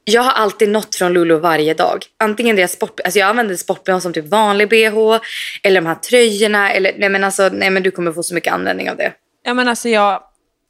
jag 0.04 0.22
har 0.22 0.32
alltid 0.32 0.68
nått 0.68 0.94
från 0.94 1.12
Lulu 1.12 1.38
varje 1.38 1.74
dag. 1.74 2.04
Antingen 2.18 2.56
deras 2.56 2.72
sport, 2.72 3.00
alltså 3.04 3.18
jag 3.18 3.28
använder 3.28 3.56
sport 3.56 3.88
som 4.02 4.12
typ 4.12 4.28
vanlig 4.28 4.68
bh, 4.68 5.18
eller 5.62 5.80
de 5.80 5.86
här 5.86 5.94
tröjorna, 5.94 6.72
eller 6.72 6.92
nej 6.98 7.08
men 7.08 7.24
alltså, 7.24 7.48
nej 7.52 7.70
men 7.70 7.82
du 7.82 7.90
kommer 7.90 8.12
få 8.12 8.22
så 8.22 8.34
mycket 8.34 8.52
användning 8.52 8.90
av 8.90 8.96
det. 8.96 9.12
Ja, 9.44 9.54
men 9.54 9.68
alltså 9.68 9.88
jag, 9.88 10.22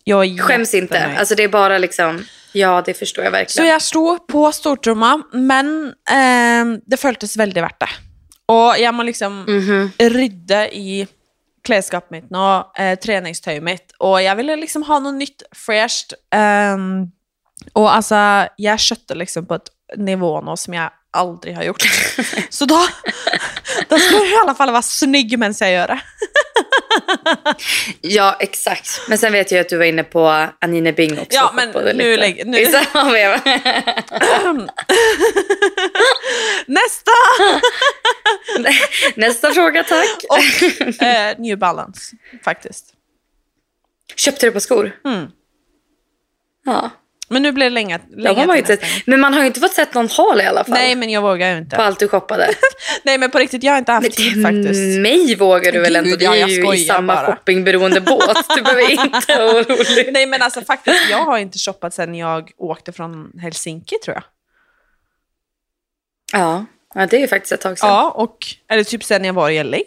jag 0.05 0.41
Skäms 0.41 0.75
inte, 0.75 1.17
alltså 1.19 1.35
det 1.35 1.45
är 1.45 1.49
bara 1.49 1.79
liksom, 1.79 2.25
ja 2.53 2.83
det 2.87 2.95
förstår 2.95 3.25
jag 3.25 3.31
Så 3.33 3.37
verkligen. 3.39 3.69
jag 3.69 3.83
stod 3.83 4.27
på 4.27 4.53
stortromma, 4.53 5.23
men 5.33 5.95
eh, 6.11 6.79
det 6.87 6.97
føltes 6.97 7.37
veldig 7.37 7.63
verdt 7.63 7.81
det. 7.81 7.89
Og 8.49 8.79
jeg 8.79 8.95
må 8.95 9.03
liksom 9.03 9.45
Mhm. 9.49 9.91
rydde 9.99 10.69
i 10.77 11.07
klesskapet 11.65 12.11
mitt 12.11 12.31
nå, 12.31 12.65
eh, 12.79 12.97
treningstøyet 13.01 13.63
mitt, 13.63 13.93
og 14.01 14.19
jeg 14.23 14.37
ville 14.37 14.57
liksom 14.61 14.83
ha 14.85 14.99
noe 15.01 15.13
nytt, 15.13 15.43
fresht. 15.57 16.13
ehm, 16.35 17.07
og 17.75 17.89
altså, 17.89 18.49
jeg 18.59 18.79
skjøtter 18.79 19.17
liksom 19.17 19.47
på 19.47 19.55
et 19.55 19.71
nivå 19.97 20.43
nå 20.45 20.57
som 20.59 20.75
jeg 20.75 20.91
aldri 21.15 21.53
har 21.55 21.65
gjort. 21.65 21.83
Så 22.51 22.67
da, 22.67 22.83
da 23.89 23.97
skal 23.99 24.19
jeg 24.21 24.33
i 24.35 24.41
alle 24.43 24.55
fall 24.59 24.73
være 24.75 24.83
snygg 24.83 25.39
mens 25.39 25.61
jeg 25.63 25.73
gjør 25.79 25.95
det. 25.95 26.01
Ja, 28.01 28.37
exakt. 28.41 29.01
Men 29.09 29.19
sen 29.19 29.33
vet 29.33 29.53
jag 29.53 29.61
att 29.61 29.69
du 29.69 29.77
var 29.77 29.85
inne 29.85 30.05
på 30.05 30.47
Anine 30.61 30.93
Bing 30.93 31.13
också. 31.19 31.27
Ja, 31.37 31.53
men 31.55 31.69
nu 31.71 31.93
lite. 31.93 32.17
lägg- 32.21 32.47
nu- 32.47 32.61
I 32.61 32.67
samma 32.67 33.13
veva. 33.13 33.41
Nesta! 36.67 37.11
Nästa 39.17 39.51
fråga, 39.53 39.85
tack. 39.85 40.25
Och 40.29 41.03
eh, 41.03 41.35
New 41.39 41.59
Balance, 41.59 42.17
faktiskt. 42.45 42.85
Köpte 44.17 44.47
du 44.47 44.53
på 44.53 44.61
skor? 44.61 44.93
Mm. 45.05 45.27
Ja. 46.65 46.91
Men 47.29 47.43
nu 47.43 47.53
blir 47.53 47.65
det 47.67 47.71
länge, 47.71 48.01
länge 48.17 48.41
har 48.41 48.47
man 48.47 48.57
inte, 48.57 48.79
men 49.07 49.21
man 49.21 49.35
har 49.35 49.41
ju 49.41 49.47
inte 49.47 49.61
fått 49.61 49.73
sett 49.73 49.95
någon 49.95 50.09
hal 50.09 50.41
i 50.41 50.45
alla 50.45 50.65
fall. 50.65 50.73
Nej, 50.75 50.95
men 50.97 51.11
jag 51.11 51.23
vågar 51.23 51.49
ju 51.49 51.55
På 51.55 51.63
inte. 51.63 51.77
allt 51.77 51.99
du 51.99 52.09
shoppade. 52.09 52.49
Nej, 53.05 53.19
men 53.19 53.31
på 53.31 53.39
riktigt, 53.39 53.63
jag 53.63 53.73
har 53.73 53.79
inte 53.79 53.93
haft 53.93 54.17
tid 54.17 54.43
faktiskt. 54.43 55.01
Mig 55.01 55.35
vågar 55.37 55.73
du 55.73 55.81
väl 55.81 55.95
Gud, 56.05 56.13
ändå? 56.23 56.25
Ja, 56.25 56.35
är 56.37 56.47
ju 56.49 56.75
i 56.75 56.85
samma 56.85 57.15
bara. 57.15 57.27
shoppingberoende 57.27 58.01
båt. 58.01 58.37
Du 58.57 58.63
behöver 58.63 58.91
inte 59.05 59.37
vara 59.37 59.51
orolig. 59.51 60.11
Nej, 60.13 60.27
men 60.27 60.43
alltså 60.43 60.61
faktiskt, 60.65 61.11
jag 61.11 61.25
har 61.25 61.39
inte 61.39 61.59
shoppat 61.59 61.95
sedan 61.95 62.15
jag 62.15 62.51
åkte 62.57 62.93
från 62.93 63.33
Helsinki, 63.43 63.97
tror 64.05 64.15
jag. 64.15 64.25
Ja. 66.41 66.65
ja, 66.95 67.07
det 67.07 67.17
är 67.17 67.21
ju 67.21 67.29
faktiskt 67.29 67.53
ett 67.53 67.61
tag 67.61 67.79
sedan. 67.79 67.89
Ja, 67.89 68.11
och 68.11 68.39
eller 68.69 68.85
typ 68.85 69.05
sedan 69.05 69.25
jag 69.25 69.33
var 69.35 69.51
i 69.51 69.65
LA. 69.65 69.79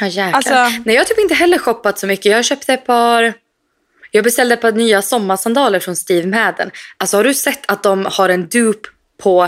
Ja, 0.00 0.06
jäklar. 0.06 0.32
Alltså- 0.32 0.54
Nej, 0.84 0.94
jag 0.94 1.00
har 1.00 1.04
typ 1.04 1.18
inte 1.18 1.34
heller 1.34 1.58
shoppat 1.58 1.98
så 1.98 2.06
mycket. 2.06 2.32
Jag 2.32 2.44
köpte 2.44 2.74
ett 2.74 2.86
par... 2.86 3.34
Jag 4.10 4.24
beställde 4.24 4.54
ett 4.54 4.60
par 4.60 4.72
nya 4.72 5.02
sommarsandaler 5.02 5.80
från 5.80 5.96
Steve 5.96 6.26
Madden. 6.26 6.70
Alltså 6.96 7.16
har 7.16 7.24
du 7.24 7.34
sett 7.34 7.60
att 7.70 7.82
de 7.82 8.06
har 8.12 8.28
en 8.28 8.48
dupe 8.48 8.88
på 9.22 9.44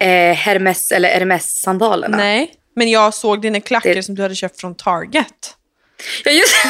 eh, 0.00 0.34
Hermes 0.34 0.92
eller 0.92 1.08
Hermes-sandalerna? 1.08 2.16
Nej, 2.16 2.54
men 2.76 2.90
jag 2.90 3.14
såg 3.14 3.42
dina 3.42 3.60
klackar 3.60 3.94
Det- 3.94 4.02
som 4.02 4.14
du 4.14 4.22
hade 4.22 4.34
köpt 4.34 4.60
från 4.60 4.74
Target. 4.74 5.54
Ja, 6.24 6.30
just 6.32 6.54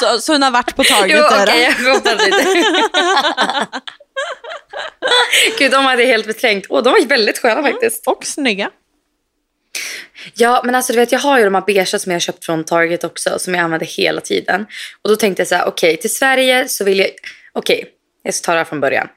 Så, 0.00 0.20
så 0.20 0.32
hon 0.32 0.42
har 0.42 0.50
varit 0.50 0.76
på 0.76 0.84
Target 0.84 1.16
Jo, 1.18 1.24
är 1.24 1.42
okej, 1.44 1.74
det. 1.78 1.84
jag 1.84 2.20
lite. 2.20 2.70
Gud, 5.58 5.70
de 5.70 5.84
hade 5.84 6.04
helt 6.04 6.26
beträngt. 6.26 6.66
Åh, 6.68 6.82
de 6.82 6.90
var 6.92 7.06
väldigt 7.06 7.38
sköna 7.38 7.62
faktiskt. 7.62 8.06
Och 8.06 8.24
snygga. 8.26 8.70
Ja, 10.34 10.62
men 10.64 10.74
alltså 10.74 10.92
du 10.92 10.98
vet, 10.98 11.12
jag 11.12 11.18
har 11.18 11.38
ju 11.38 11.44
de 11.44 11.54
här 11.54 11.62
beigea 11.66 11.86
som 11.86 12.12
jag 12.12 12.22
köpt 12.22 12.44
från 12.44 12.64
Target 12.64 13.04
också, 13.04 13.38
som 13.38 13.54
jag 13.54 13.62
använder 13.62 13.86
hela 13.86 14.20
tiden. 14.20 14.66
Och 15.02 15.10
då 15.10 15.16
tänkte 15.16 15.40
jag 15.40 15.48
så 15.48 15.54
här, 15.54 15.68
okej, 15.68 15.96
till 15.96 16.14
Sverige 16.14 16.68
så 16.68 16.84
vill 16.84 16.98
jag... 16.98 17.08
Okej, 17.52 17.86
jag 18.22 18.34
ska 18.34 18.46
ta 18.46 18.52
det 18.52 18.58
här 18.58 18.64
från 18.64 18.80
början. 18.80 19.08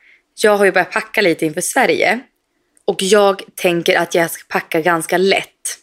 Jag 0.42 0.58
har 0.58 0.66
ju 0.66 0.72
börjat 0.72 0.92
packa 0.92 1.22
lite 1.22 1.46
inför 1.46 1.62
Sverige. 1.62 2.20
Och 2.86 3.02
jag 3.02 3.42
tänker 3.56 3.98
att 3.98 4.16
jag 4.16 4.32
ska 4.32 4.44
packa 4.48 4.82
ganska 4.82 5.18
lätt. 5.18 5.78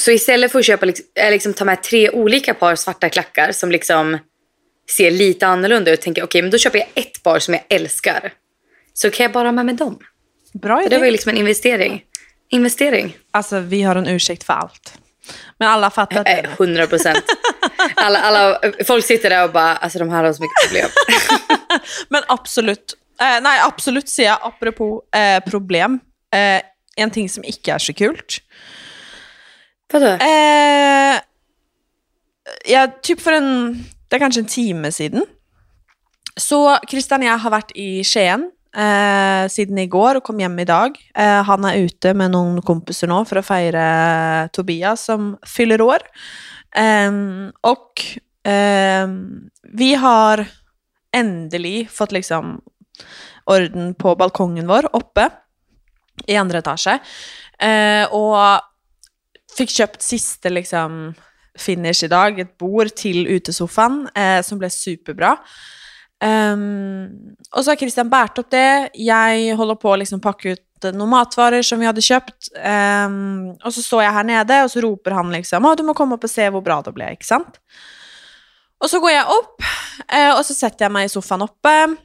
Så 0.00 0.10
istället 0.10 0.52
för 0.52 0.58
att 0.58 0.64
köpa, 0.64 0.86
liksom, 0.86 1.06
eh, 1.14 1.30
liksom, 1.30 1.54
ta 1.54 1.64
med 1.64 1.82
tre 1.82 2.10
olika 2.10 2.54
par 2.54 2.76
svarta 2.76 3.08
klackar 3.08 3.52
som 3.52 3.70
liksom 3.70 4.18
ser 4.90 5.10
lite 5.10 5.46
annorlunda 5.46 5.90
ut, 5.90 6.00
tänker 6.00 6.22
jag, 6.22 6.26
okej, 6.26 6.42
men 6.42 6.50
då 6.50 6.58
köper 6.58 6.78
jag 6.78 6.88
ett 6.94 7.22
par 7.22 7.38
som 7.38 7.54
jag 7.54 7.62
älskar. 7.68 8.32
Så 8.94 9.10
kan 9.10 9.24
jag 9.24 9.32
bara 9.32 9.48
ha 9.48 9.52
med 9.52 9.66
mig 9.66 9.74
dem. 9.74 9.98
Bra 10.52 10.80
idé. 10.80 10.88
det 10.88 10.98
var 10.98 11.04
ju 11.04 11.10
liksom 11.10 11.30
en 11.30 11.36
investering. 11.36 12.04
Investering. 12.50 13.16
Alltså, 13.30 13.60
vi 13.60 13.82
har 13.82 13.96
en 13.96 14.06
ursäkt 14.06 14.44
för 14.44 14.52
allt. 14.52 14.98
Men 15.58 15.68
alla 15.68 15.90
fattar 15.90 16.20
att 16.20 16.26
det 16.26 16.30
är 16.30 16.42
Nej, 16.42 16.54
det. 16.58 16.64
100 16.64 16.86
procent. 16.86 17.24
Alla, 17.94 18.18
alla, 18.18 18.60
folk 18.86 19.04
sitter 19.04 19.30
där 19.30 19.44
och 19.44 19.52
bara, 19.52 19.76
alltså 19.76 19.98
de 19.98 20.08
här 20.08 20.24
har 20.24 20.32
så 20.32 20.42
mycket 20.42 20.62
problem. 20.66 20.90
Men 22.08 22.22
absolutt. 22.28 22.94
Eh, 23.20 23.42
nei, 23.42 23.58
absolutt, 23.62 24.08
sier 24.08 24.26
jeg. 24.26 24.38
Apropos 24.42 25.02
eh, 25.14 25.40
problem. 25.44 26.00
Eh, 26.34 26.60
en 26.96 27.10
ting 27.10 27.28
som 27.28 27.44
ikke 27.44 27.74
er 27.74 27.82
så 27.82 27.94
kult. 27.96 28.40
Vadå? 29.92 30.16
Eh, 30.20 31.20
ja, 32.70 32.86
typ 33.02 33.20
for 33.20 33.36
en 33.36 33.84
Det 34.06 34.16
er 34.16 34.22
kanskje 34.22 34.44
en 34.44 34.50
time 34.50 34.92
siden. 34.92 35.24
Så 36.38 36.78
Kristian 36.86 37.24
og 37.24 37.26
jeg 37.26 37.42
har 37.42 37.50
vært 37.50 37.72
i 37.74 37.88
Skien 38.06 38.50
eh, 38.76 39.46
siden 39.52 39.78
i 39.80 39.88
går 39.90 40.20
og 40.20 40.26
kom 40.26 40.40
hjem 40.42 40.58
i 40.62 40.68
dag. 40.68 40.98
Eh, 41.16 41.40
han 41.48 41.66
er 41.68 41.86
ute 41.86 42.12
med 42.16 42.34
noen 42.34 42.60
kompiser 42.66 43.10
nå 43.10 43.22
for 43.28 43.40
å 43.40 43.46
feire 43.46 43.86
Tobias 44.56 45.06
som 45.08 45.34
fyller 45.46 45.84
år. 45.84 46.04
Eh, 46.76 47.18
og 47.66 48.06
eh, 48.46 49.08
vi 49.76 49.90
har 50.00 50.44
endelig 51.16 51.88
fått 51.92 52.12
liksom 52.12 52.58
orden 53.46 53.92
på 53.94 54.14
balkongen 54.18 54.68
vår 54.68 54.90
oppe 54.96 55.28
i 56.26 56.36
andre 56.38 56.60
etasje. 56.62 56.98
Eh, 57.62 58.04
og 58.12 58.60
fikk 59.56 59.72
kjøpt 59.78 60.04
siste 60.04 60.52
liksom 60.52 61.14
finish 61.56 62.04
i 62.04 62.12
dag, 62.12 62.38
et 62.38 62.52
bord 62.60 62.92
til 62.98 63.24
utesofaen, 63.30 64.06
eh, 64.16 64.42
som 64.44 64.60
ble 64.60 64.68
superbra. 64.72 65.36
Ehm, 66.24 66.62
um, 66.62 67.34
og 67.52 67.64
så 67.64 67.72
har 67.72 67.80
Christian 67.80 68.08
båret 68.12 68.38
opp 68.40 68.48
det. 68.52 68.90
Jeg 68.98 69.56
holder 69.56 69.78
på 69.80 69.92
å 69.92 69.98
liksom 70.00 70.22
pakke 70.24 70.56
ut 70.56 70.88
noen 70.92 71.10
matvarer 71.10 71.64
som 71.64 71.80
vi 71.80 71.88
hadde 71.88 72.04
kjøpt. 72.04 72.50
Um, 72.56 72.62
ehm, 72.70 73.52
og 73.60 73.74
så 73.74 73.84
står 73.84 74.06
jeg 74.06 74.16
her 74.16 74.26
nede, 74.28 74.62
og 74.64 74.72
så 74.72 74.82
roper 74.84 75.16
han 75.16 75.32
liksom 75.32 75.64
'Å, 75.64 75.76
du 75.76 75.82
må 75.82 75.94
komme 75.96 76.16
opp 76.16 76.24
og 76.24 76.30
se 76.30 76.48
hvor 76.48 76.64
bra 76.64 76.80
det 76.82 76.94
ble', 76.94 77.12
ikke 77.16 77.28
sant? 77.28 77.60
Og 78.80 78.90
så 78.92 79.00
går 79.00 79.10
jeg 79.10 79.30
opp, 79.32 79.62
eh, 80.12 80.32
og 80.34 80.42
så 80.44 80.54
setter 80.54 80.84
jeg 80.84 80.92
meg 80.92 81.06
i 81.06 81.12
sofaen 81.12 81.46
oppe. 81.46 81.96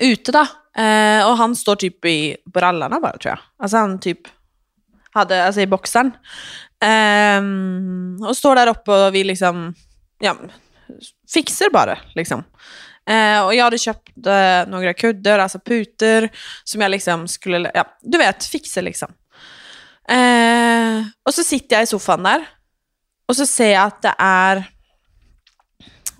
Ute, 0.00 0.32
da. 0.34 0.44
Eh, 0.74 1.22
og 1.26 1.36
han 1.38 1.54
står 1.54 1.76
typ 1.76 2.04
i 2.04 2.36
brallene, 2.44 3.00
bare, 3.00 3.18
tror 3.18 3.32
jeg. 3.36 3.44
Altså 3.62 3.82
han 3.84 3.98
typ 4.02 4.28
hadde, 5.14 5.38
altså 5.46 5.62
i 5.62 5.70
bokseren. 5.70 6.12
Um, 6.78 6.88
ehm, 6.88 8.16
og 8.22 8.34
står 8.36 8.60
der 8.60 8.72
oppe, 8.74 8.90
og 8.90 9.12
vi 9.14 9.24
liksom 9.26 9.74
ja, 10.22 10.34
fikser 11.30 11.70
bare, 11.74 11.98
liksom. 12.18 12.44
Eh, 13.08 13.38
og 13.40 13.54
jeg 13.54 13.64
hadde 13.64 13.80
kjøpt 13.80 14.26
eh, 14.28 14.62
noen 14.68 14.96
kudder, 14.98 15.40
altså 15.40 15.60
puter, 15.64 16.28
som 16.68 16.84
jeg 16.84 16.92
liksom 16.98 17.24
skulle 17.30 17.70
Ja, 17.74 17.86
du 18.02 18.18
vet, 18.20 18.44
fikse, 18.44 18.82
liksom. 18.84 19.14
Eh, 20.08 21.02
och 21.24 21.34
så 21.34 21.42
sitter 21.42 21.76
jag 21.76 21.82
i 21.82 21.86
soffan 21.86 22.22
där. 22.22 22.48
Och 23.28 23.36
så 23.36 23.46
ser 23.46 23.72
jag 23.72 23.82
att 23.82 24.02
det 24.02 24.14
är, 24.18 24.64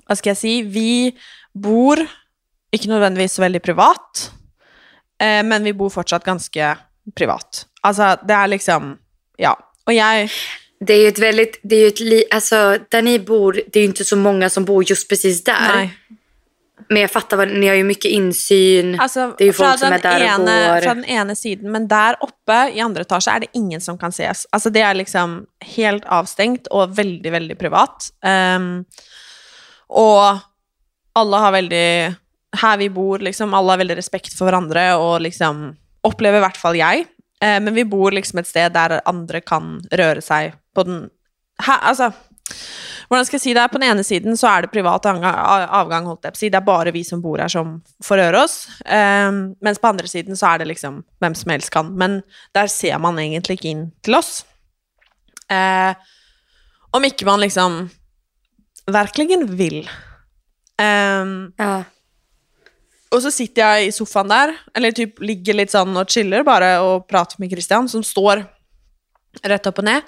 vad 0.07 0.19
ska 0.19 0.31
jag 0.31 0.37
säga, 0.37 0.65
vi 0.65 1.19
bor, 1.55 2.07
inte 2.71 2.89
nödvändigtvis 2.89 3.33
så 3.33 3.43
väldigt 3.43 3.63
privat, 3.63 4.33
eh, 5.21 5.43
men 5.43 5.65
vi 5.65 5.73
bor 5.73 5.91
fortsatt 5.91 6.25
ganska 6.25 6.79
privat. 7.15 7.67
Alltså 7.81 8.19
det 8.29 8.35
är 8.35 8.47
liksom, 8.47 8.99
ja. 9.37 9.59
Och 9.85 9.93
jag... 9.93 10.31
Det 10.81 10.93
är 10.93 11.03
ju 11.03 11.09
ett 11.09 11.19
väldigt, 11.19 11.61
det 11.63 11.77
är 11.77 11.81
ju 11.81 11.89
ett, 11.89 12.01
li, 12.01 12.25
alltså 12.31 12.79
där 12.89 13.03
ni 13.03 13.19
bor, 13.19 13.53
det 13.53 13.79
är 13.79 13.83
ju 13.83 13.89
inte 13.89 14.05
så 14.05 14.17
många 14.17 14.51
som 14.51 14.65
bor 14.65 14.91
just 14.91 15.09
precis 15.09 15.45
där. 15.45 15.77
Nej. 15.77 15.97
Men 16.89 17.03
jag 17.03 17.11
fattar, 17.11 17.37
vad, 17.37 17.49
ni 17.49 17.69
har 17.69 17.75
ju 17.75 17.85
mycket 17.85 18.11
insyn. 18.11 19.01
Alltså, 19.01 19.35
det 19.39 19.45
är 19.45 19.47
ju 19.47 19.53
folk 19.53 19.79
som 19.79 19.93
är 19.93 19.99
den 19.99 20.01
där 20.01 20.17
och 20.17 20.41
ene, 20.41 20.75
går. 20.75 20.81
Fra 20.81 20.95
den 20.95 21.05
ene 21.05 21.37
siden, 21.37 21.73
men 21.73 21.89
der 21.89 22.17
oppe 22.25 22.59
i 22.75 22.81
andre 22.81 23.03
etasje 23.03 23.35
er 23.35 23.41
det 23.41 23.51
ingen 23.53 23.81
som 23.81 23.99
kan 23.99 24.13
ses. 24.15 24.47
Altså, 24.53 24.71
det 24.71 24.81
er 24.81 24.95
liksom 24.95 25.43
helt 25.77 26.07
avstengt 26.07 26.71
og 26.71 26.97
veldig, 26.97 27.33
veldig 27.33 27.59
privat. 27.59 28.09
Ehm, 28.25 28.85
og 29.89 30.39
alle 31.19 31.37
har 31.37 31.53
veldig 31.53 32.17
Her 32.57 32.77
vi 32.81 32.89
bor, 32.89 33.19
liksom, 33.19 33.55
alle 33.55 33.75
har 33.75 33.79
veldig 33.79 33.97
respekt 33.99 34.33
for 34.33 34.49
hverandre 34.49 34.95
og 34.97 35.21
liksom 35.21 35.77
Opplever 36.09 36.39
i 36.39 36.45
hvert 36.47 36.57
fall 36.57 36.77
jeg. 36.79 37.05
Eh, 37.43 37.59
men 37.61 37.75
vi 37.75 37.85
bor 37.85 38.15
liksom 38.15 38.39
et 38.41 38.49
sted 38.49 38.73
der 38.73 39.01
andre 39.05 39.41
kan 39.45 39.81
røre 39.93 40.23
seg 40.25 40.55
på 40.75 40.85
den 40.87 41.03
her, 41.61 41.81
Altså 41.91 42.13
hvordan 43.09 43.25
skal 43.25 43.39
jeg 43.39 43.45
si 43.47 43.55
det? 43.57 43.65
På 43.73 43.79
den 43.81 43.89
ene 43.89 44.05
siden 44.05 44.37
så 44.37 44.51
er 44.51 44.63
det 44.67 44.73
privat 44.73 45.07
avgang, 45.09 45.25
avgang 45.81 46.09
holdt 46.11 46.27
jeg 46.29 46.35
på 46.35 46.39
å 46.39 46.43
si. 46.43 46.51
Det 46.53 46.59
er 46.61 46.67
bare 46.67 46.93
vi 46.93 47.03
som 47.09 47.23
bor 47.25 47.41
her 47.41 47.49
som 47.53 47.79
får 48.05 48.21
røre 48.21 48.43
oss. 48.45 48.57
Um, 48.85 49.39
mens 49.65 49.81
på 49.81 49.89
andre 49.89 50.11
siden 50.11 50.37
så 50.37 50.51
er 50.53 50.63
det 50.63 50.69
liksom 50.75 51.01
hvem 51.23 51.37
som 51.39 51.55
helst 51.55 51.73
kan. 51.73 51.95
Men 51.97 52.21
der 52.57 52.69
ser 52.73 53.01
man 53.01 53.17
egentlig 53.23 53.57
ikke 53.59 53.73
inn 53.73 53.87
til 54.05 54.19
oss. 54.21 54.43
Eh, 55.49 55.95
om 56.93 57.05
ikke 57.09 57.25
man 57.29 57.41
liksom 57.41 57.87
virkelig 58.89 59.41
vil. 59.57 59.81
Um, 60.79 61.53
Ja. 61.59 61.85
og 63.11 63.23
så 63.25 63.33
sitter 63.33 63.65
jeg 63.65 63.89
i 63.89 63.91
sofaen 63.97 64.29
der, 64.29 64.53
eller 64.77 64.93
typ 64.93 65.19
ligger 65.25 65.57
litt 65.57 65.73
sånn 65.73 65.97
og 65.97 66.09
chiller 66.13 66.45
bare 66.45 66.77
og 66.85 67.09
prater 67.09 67.41
med 67.41 67.51
Christian, 67.51 67.89
som 67.89 68.05
står 68.05 68.45
rett 69.45 69.67
opp 69.67 69.81
og 69.81 69.85
ned. 69.89 70.03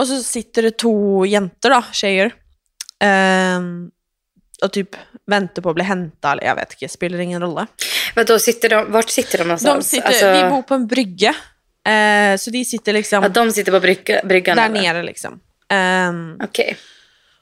Og 0.00 0.06
så 0.08 0.22
sitter 0.24 0.62
det 0.68 0.76
to 0.80 0.92
jenter, 1.28 1.70
da, 1.74 1.82
tjejer, 1.92 2.32
ehm, 3.04 3.90
og 4.62 4.70
typ 4.72 4.96
venter 5.28 5.62
på 5.64 5.70
å 5.72 5.74
bli 5.76 5.84
henta, 5.84 6.32
eller 6.32 6.44
jeg 6.48 6.56
vet 6.56 6.74
ikke, 6.76 6.88
spiller 6.88 7.18
ingen 7.24 7.42
rolle. 7.42 7.66
Vadå, 8.16 8.38
sitter 8.40 8.68
de, 8.72 8.78
vart 8.94 9.10
sitter 9.10 9.38
de 9.38 9.44
De 9.44 9.48
någonstans? 9.48 9.88
sitter, 9.90 10.06
Alltså, 10.08 10.32
Vi 10.32 10.50
bor 10.50 10.62
på 10.62 10.74
en 10.74 10.86
brygge, 10.86 11.34
eh, 11.84 12.36
så 12.36 12.50
de 12.50 12.64
sitter 12.64 12.92
liksom 12.92 13.22
ja, 13.22 13.28
de 13.28 13.52
sitter 13.52 13.72
på 13.72 13.80
brygga, 13.80 14.20
bryggan? 14.24 14.56
där 14.56 14.64
eller? 14.70 14.82
nere 14.82 15.02
liksom. 15.02 15.40
Ehm, 15.68 16.38
Okej. 16.42 16.76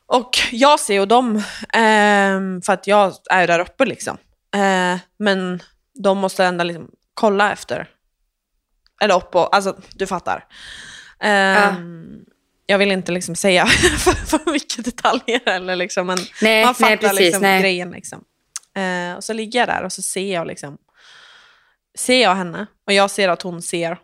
Och 0.07 0.39
jag 0.51 0.81
ser 0.81 0.95
ju 0.95 1.07
dem, 1.07 1.43
ehm, 1.75 2.63
för 2.63 2.73
att 2.73 2.87
jag 2.87 3.13
är 3.31 3.47
där 3.47 3.59
uppe 3.61 3.85
liksom. 3.85 4.17
Eh, 4.55 4.99
men 5.19 5.63
de 5.95 6.19
måste 6.19 6.45
ändå 6.45 6.65
liksom 6.65 6.91
kolla 7.15 7.53
efter. 7.53 7.89
Eller 9.03 9.17
upp 9.17 9.35
och, 9.35 9.55
alltså 9.57 9.77
du 9.95 10.07
fattar. 10.07 10.45
Ehm, 11.21 12.25
Jag 12.71 12.79
vill 12.79 12.93
inte 12.93 13.13
liksom 13.13 13.35
säga 13.37 13.67
för, 13.99 14.13
för 14.13 14.53
mycket 14.53 14.85
detaljer 14.85 15.49
eller 15.49 15.77
liksom, 15.77 16.07
men 16.07 16.19
Nej, 16.43 16.65
man 16.65 16.75
fattar 16.75 16.89
nej 16.89 16.99
precis. 16.99 17.21
liksom 17.21 17.43
nej. 17.43 17.61
grejen 17.61 17.91
liksom. 17.91 18.25
Eh, 18.77 19.15
och 19.17 19.25
så 19.25 19.33
ligger 19.33 19.59
jag 19.59 19.69
där 19.69 19.85
och 19.85 19.93
så 19.93 20.03
ser 20.03 20.35
jag 20.35 20.47
liksom, 20.47 20.79
ser 21.99 22.23
jag 22.23 22.35
henne 22.35 22.67
och 22.87 22.93
jag 22.93 23.11
ser 23.11 23.29
att 23.29 23.43
hon 23.43 23.63
ser 23.63 23.99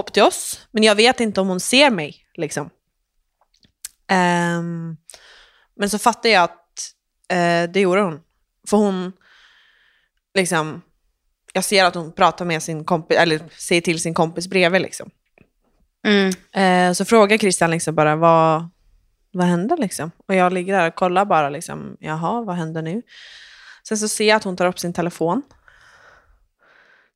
upp 0.00 0.12
till 0.12 0.22
oss, 0.22 0.66
men 0.70 0.82
jag 0.82 0.94
vet 0.94 1.20
inte 1.20 1.40
om 1.40 1.48
hon 1.48 1.60
ser 1.60 1.90
mig 1.90 2.26
liksom. 2.34 2.70
Ehm, 4.08 4.96
men 5.76 5.90
så 5.90 5.98
fattar 5.98 6.28
jag 6.28 6.42
att 6.44 6.94
eh, 7.28 7.70
det 7.70 7.80
gjorde 7.80 8.00
hon. 8.00 8.20
För 8.68 8.76
hon, 8.76 9.12
liksom, 10.34 10.82
jag 11.52 11.64
ser 11.64 11.84
att 11.84 11.94
hon 11.94 12.12
pratar 12.12 12.44
med 12.44 12.62
sin 12.62 12.84
kompis, 12.84 13.18
eller 13.18 13.40
säger 13.58 13.80
till 13.80 14.00
sin 14.00 14.14
kompis 14.14 14.48
bredvid 14.48 14.82
liksom. 14.82 15.10
Mm. 16.04 16.30
Eh, 16.52 16.92
så 16.92 17.04
frågar 17.04 17.38
Christian 17.38 17.70
liksom 17.70 17.94
bara, 17.94 18.16
vad, 18.16 18.68
vad 19.32 19.46
händer 19.46 19.76
liksom? 19.76 20.10
Och 20.28 20.34
jag 20.34 20.52
ligger 20.52 20.78
där 20.78 20.88
och 20.88 20.94
kollar 20.94 21.24
bara 21.24 21.48
liksom, 21.50 21.96
jaha, 22.00 22.42
vad 22.42 22.56
händer 22.56 22.82
nu? 22.82 23.02
Sen 23.88 23.98
så 23.98 24.08
ser 24.08 24.28
jag 24.28 24.36
att 24.36 24.44
hon 24.44 24.56
tar 24.56 24.66
upp 24.66 24.78
sin 24.78 24.92
telefon. 24.92 25.42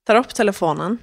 Tar 0.07 0.17
upp 0.17 0.35
telefonen. 0.35 0.99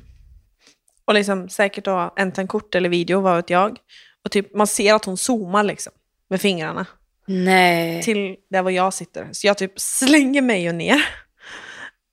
Och 1.05 1.13
liksom 1.13 1.49
säkert 1.49 1.85
då 1.85 2.13
en 2.15 2.47
kort 2.47 2.75
eller 2.75 2.89
video, 2.89 3.21
vad 3.21 3.35
vet 3.35 3.49
jag. 3.49 3.77
Och 4.23 4.31
typ 4.31 4.55
man 4.55 4.67
ser 4.67 4.93
att 4.93 5.05
hon 5.05 5.17
zoomar 5.17 5.63
liksom 5.63 5.93
med 6.29 6.41
fingrarna 6.41 6.85
Nej. 7.25 8.03
till 8.03 8.35
där 8.49 8.61
var 8.61 8.71
jag 8.71 8.93
sitter. 8.93 9.29
Så 9.31 9.47
jag 9.47 9.57
typ 9.57 9.79
slänger 9.79 10.41
mig 10.41 10.63
ju 10.63 10.71
ner. 10.71 11.01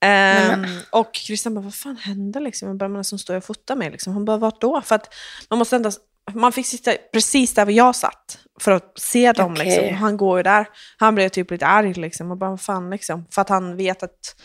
Ehm, 0.04 0.66
och 0.90 1.10
Christian 1.14 1.54
bara, 1.54 1.60
vad 1.60 1.74
fan 1.74 1.96
händer 1.96 2.40
liksom? 2.40 2.68
Jag 2.68 2.76
bara, 2.76 2.88
men 2.88 3.04
som 3.04 3.18
står 3.18 3.36
och 3.36 3.44
fotar 3.44 3.76
mig 3.76 3.90
liksom. 3.90 4.14
Hon 4.14 4.24
bara, 4.24 4.36
vart 4.36 4.60
då? 4.60 4.82
För 4.82 4.94
att 4.94 5.14
man 5.50 5.58
måste 5.58 5.76
ändå, 5.76 5.90
man 6.32 6.52
fick 6.52 6.66
sitta 6.66 6.94
precis 7.12 7.54
där 7.54 7.66
jag 7.66 7.96
satt 7.96 8.38
för 8.60 8.72
att 8.72 8.98
se 8.98 9.32
dem 9.32 9.52
Okej. 9.52 9.66
liksom. 9.66 9.96
Han 9.96 10.16
går 10.16 10.38
ju 10.38 10.42
där. 10.42 10.66
Han 10.96 11.14
blev 11.14 11.28
typ 11.28 11.50
lite 11.50 11.66
arg 11.66 11.92
liksom. 11.94 12.30
Och 12.30 12.36
bara, 12.36 12.50
vad 12.50 12.60
fan 12.60 12.90
liksom. 12.90 13.26
För 13.30 13.42
att 13.42 13.48
han 13.48 13.76
vet 13.76 14.02
att, 14.02 14.36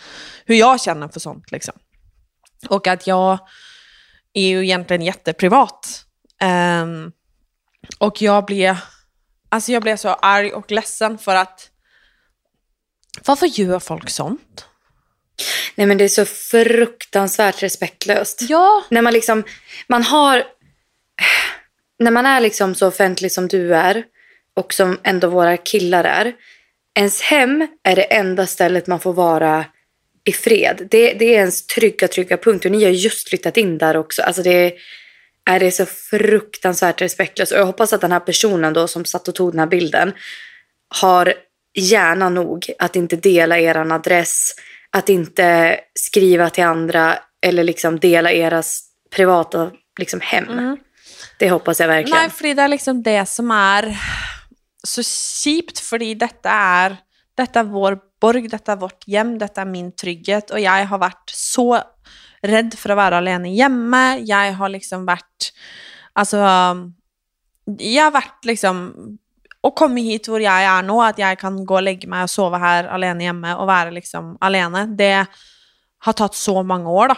hur 0.45 0.55
jag 0.55 0.81
känner 0.81 1.07
för 1.07 1.19
sånt 1.19 1.51
liksom. 1.51 1.73
Och 2.69 2.87
att 2.87 3.07
jag 3.07 3.39
är 4.33 4.47
ju 4.47 4.63
egentligen 4.63 5.01
jätteprivat. 5.01 6.05
Ehm, 6.41 7.11
och 7.99 8.21
jag 8.21 8.45
blev, 8.45 8.77
alltså 9.49 9.71
jag 9.71 9.83
blev 9.83 9.97
så 9.97 10.09
arg 10.09 10.51
och 10.51 10.71
ledsen 10.71 11.17
för 11.17 11.35
att 11.35 11.69
varför 13.25 13.45
gör 13.45 13.79
folk 13.79 14.09
sånt? 14.09 14.65
Nej 15.77 15.87
men 15.87 15.97
det 15.97 16.03
är 16.03 16.09
så 16.09 16.25
fruktansvärt 16.25 17.63
respektlöst. 17.63 18.41
Ja. 18.49 18.83
När 18.89 19.01
man 19.01 19.13
liksom, 19.13 19.43
man 19.87 20.03
har, 20.03 20.43
när 21.99 22.11
man 22.11 22.25
är 22.25 22.39
liksom 22.39 22.75
så 22.75 22.87
offentlig 22.87 23.31
som 23.31 23.47
du 23.47 23.75
är 23.75 24.03
och 24.53 24.73
som 24.73 24.99
ändå 25.03 25.27
våra 25.27 25.57
killar 25.57 26.03
är. 26.03 26.33
Ens 26.95 27.21
hem 27.21 27.67
är 27.83 27.95
det 27.95 28.03
enda 28.03 28.47
stället 28.47 28.87
man 28.87 28.99
får 28.99 29.13
vara 29.13 29.65
i 30.25 30.31
fred. 30.31 30.87
Det, 30.91 31.13
det 31.13 31.25
är 31.25 31.39
ens 31.39 31.67
trygga, 31.67 32.07
trygga 32.07 32.37
punkt. 32.37 32.65
Och 32.65 32.71
ni 32.71 32.83
har 32.83 32.91
just 32.91 33.29
flyttat 33.29 33.57
in 33.57 33.77
där 33.77 33.97
också. 33.97 34.21
Alltså 34.21 34.43
det 34.43 34.73
är, 35.45 35.59
det 35.59 35.65
är 35.65 35.71
så 35.71 35.85
fruktansvärt 35.85 37.01
respektlöst. 37.01 37.51
Och 37.51 37.57
jag 37.57 37.65
hoppas 37.65 37.93
att 37.93 38.01
den 38.01 38.11
här 38.11 38.19
personen 38.19 38.73
då 38.73 38.87
som 38.87 39.05
satt 39.05 39.27
och 39.27 39.35
tog 39.35 39.51
den 39.51 39.59
här 39.59 39.67
bilden 39.67 40.13
har 40.89 41.33
hjärna 41.73 42.29
nog 42.29 42.71
att 42.79 42.95
inte 42.95 43.15
dela 43.15 43.59
er 43.59 43.91
adress, 43.91 44.55
att 44.91 45.09
inte 45.09 45.79
skriva 45.93 46.49
till 46.49 46.63
andra 46.63 47.19
eller 47.41 47.63
liksom 47.63 47.99
dela 47.99 48.31
era 48.31 48.59
s- 48.59 48.83
privata 49.15 49.71
liksom 49.99 50.19
hem. 50.21 50.49
Mm. 50.49 50.77
Det 51.39 51.49
hoppas 51.49 51.79
jag 51.79 51.87
verkligen. 51.87 52.19
Nej, 52.19 52.29
fordi 52.29 52.53
det 52.53 52.61
är 52.61 52.67
liksom 52.67 53.03
det 53.03 53.25
som 53.25 53.51
är 53.51 53.97
så 54.83 55.03
kjipt, 55.43 55.79
fordi 55.79 56.13
detta 56.15 56.49
är, 56.51 56.97
detta 57.35 57.59
är 57.59 57.63
vår 57.63 57.99
borg, 58.21 58.47
detta 58.47 58.71
är 58.71 58.75
vårt 58.75 59.07
hem, 59.07 59.37
detta 59.37 59.61
är 59.61 59.65
min 59.65 59.95
trygghet, 59.95 60.49
och 60.51 60.59
jag 60.59 60.85
har 60.85 60.97
varit 60.97 61.29
så 61.33 61.81
rädd 62.41 62.73
för 62.77 62.89
att 62.89 62.95
vara 62.97 63.17
alene 63.17 63.49
hemma. 63.55 64.17
Jag 64.17 64.53
har 64.53 64.69
liksom 64.69 65.05
varit, 65.05 65.53
alltså, 66.13 66.37
jag 67.79 68.03
har 68.03 68.11
varit 68.11 68.45
liksom, 68.45 68.93
och 69.61 69.75
komme 69.75 70.01
hit 70.01 70.27
hvor 70.27 70.41
jag 70.41 70.63
är 70.63 70.83
nu, 70.83 70.93
att 70.93 71.17
jag 71.17 71.39
kan 71.39 71.65
gå 71.65 71.75
och 71.75 71.83
lägga 71.83 72.09
mig 72.09 72.23
och 72.23 72.29
sova 72.29 72.57
här 72.57 72.83
alene 72.83 73.23
hemma 73.23 73.55
och 73.57 73.67
vara 73.67 73.89
liksom 73.89 74.37
alene, 74.41 74.85
det 74.85 75.25
har 75.99 76.13
tagit 76.13 76.33
så 76.33 76.63
många 76.63 76.89
år 76.89 77.07
da. 77.07 77.17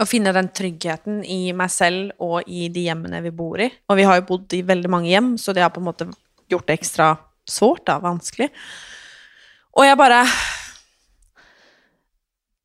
Å 0.00 0.06
finne 0.08 0.32
den 0.32 0.48
tryggheten 0.48 1.18
i 1.28 1.52
meg 1.52 1.68
selv 1.68 2.14
og 2.22 2.48
i 2.48 2.70
de 2.72 2.86
hjemmene 2.86 3.18
vi 3.20 3.32
bor 3.36 3.60
i. 3.60 3.66
Og 3.92 3.98
vi 3.98 4.06
har 4.08 4.16
jo 4.16 4.28
bodd 4.30 4.54
i 4.56 4.62
veldig 4.64 4.88
mange 4.88 5.10
hjem, 5.10 5.34
så 5.36 5.52
det 5.52 5.60
har 5.60 5.72
på 5.74 5.82
en 5.82 5.88
måte 5.90 6.06
gjort 6.48 6.64
det 6.70 6.78
ekstra 6.78 7.10
svårt, 7.48 7.84
da, 7.90 7.98
vanskelig. 8.00 8.48
Og 9.76 9.84
jeg 9.84 9.98
bare 10.00 10.24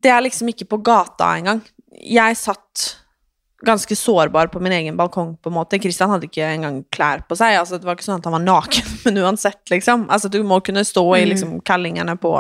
Det 0.04 0.12
er 0.14 0.22
liksom 0.22 0.48
ikke 0.48 0.70
på 0.70 0.78
gata 0.78 1.34
engang. 1.36 1.60
Jeg 1.92 2.38
satt 2.38 3.07
ganske 3.66 3.96
sårbar 3.96 4.48
på 4.48 4.60
min 4.60 4.72
egen 4.72 4.98
balkong, 4.98 5.38
på 5.38 5.50
en 5.50 5.54
måte. 5.54 5.80
Christian 5.80 6.10
hadde 6.10 6.28
ikke 6.30 6.46
engang 6.46 6.84
klær 6.94 7.24
på 7.30 7.36
seg. 7.36 7.56
Altså, 7.58 7.78
det 7.78 7.88
var 7.88 7.98
ikke 7.98 8.06
sånn 8.06 8.22
at 8.22 8.28
han 8.30 8.36
var 8.38 8.46
naken, 8.46 8.92
men 9.06 9.18
uansett, 9.24 9.64
liksom. 9.74 10.06
Altså, 10.10 10.30
du 10.30 10.44
må 10.44 10.60
kunne 10.62 10.86
stå 10.86 11.06
i 11.18 11.26
liksom, 11.26 11.60
kallingene 11.66 12.18
på 12.22 12.36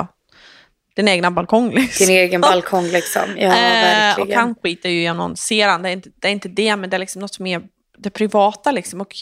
din 0.97 1.07
egen 1.07 1.33
balkong, 1.33 1.71
liksom. 1.73 2.05
Din 2.07 2.15
egen 2.17 2.41
balkong 2.41 2.87
liksom. 2.93 3.35
Ja, 3.37 3.47
Eh, 3.47 4.13
och 4.13 4.19
verkligen. 4.19 4.39
han 4.39 4.55
skiter 4.55 4.89
ju 4.89 5.01
i 5.01 5.07
annonserande, 5.07 5.89
det 5.89 5.91
är, 5.91 5.93
inte, 5.93 6.09
det 6.21 6.27
är 6.27 6.31
inte 6.31 6.49
det, 6.49 6.75
men 6.75 6.89
det 6.89 6.97
är 6.97 6.99
liksom 6.99 7.21
något 7.21 7.39
mer 7.39 7.61
det 7.97 8.09
privata 8.09 8.71
liksom. 8.71 9.01
Och, 9.01 9.15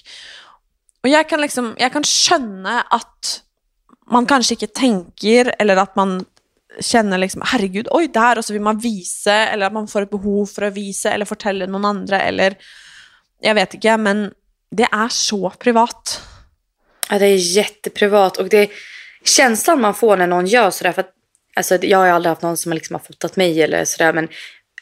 och 1.03 1.09
jag 1.09 1.29
kan 1.29 1.41
liksom, 1.41 1.75
jag 1.77 1.93
kan 1.93 2.03
känna 2.03 2.81
att 2.81 3.41
man 4.11 4.25
kanske 4.25 4.53
inte 4.53 4.67
tänker, 4.67 5.55
eller 5.59 5.77
att 5.77 5.95
man 5.95 6.25
känner 6.79 7.17
liksom, 7.17 7.41
herregud, 7.45 7.87
oj 7.91 8.07
där, 8.07 8.37
och 8.37 8.45
så 8.45 8.53
vill 8.53 8.61
man 8.61 8.79
visa, 8.79 9.33
eller 9.33 9.65
att 9.65 9.73
man 9.73 9.87
får 9.87 10.01
ett 10.01 10.09
behov 10.09 10.45
för 10.45 10.61
att 10.61 10.73
visa, 10.73 11.11
eller 11.11 11.25
fortälla 11.25 11.65
någon 11.65 11.85
andra, 11.85 12.21
eller 12.21 12.55
jag 13.41 13.55
vet 13.55 13.73
inte, 13.73 13.97
men 13.97 14.31
det 14.71 14.87
är 14.91 15.09
så 15.09 15.49
privat. 15.49 16.21
Ja, 17.09 17.19
det 17.19 17.25
är 17.25 17.57
jätteprivat 17.57 18.37
och 18.37 18.49
det 18.49 18.69
känslan 19.23 19.81
man 19.81 19.93
får 19.93 20.17
när 20.17 20.27
någon 20.27 20.47
gör 20.47 20.71
sådär. 20.71 20.91
För 20.91 21.01
att, 21.01 21.11
alltså, 21.55 21.85
jag 21.85 21.97
har 21.97 22.05
ju 22.05 22.11
aldrig 22.11 22.29
haft 22.29 22.41
någon 22.41 22.57
som 22.57 22.73
liksom 22.73 22.93
har 22.93 22.99
fotat 22.99 23.35
mig 23.35 23.61
eller 23.61 23.85
sådär. 23.85 24.13
Men 24.13 24.27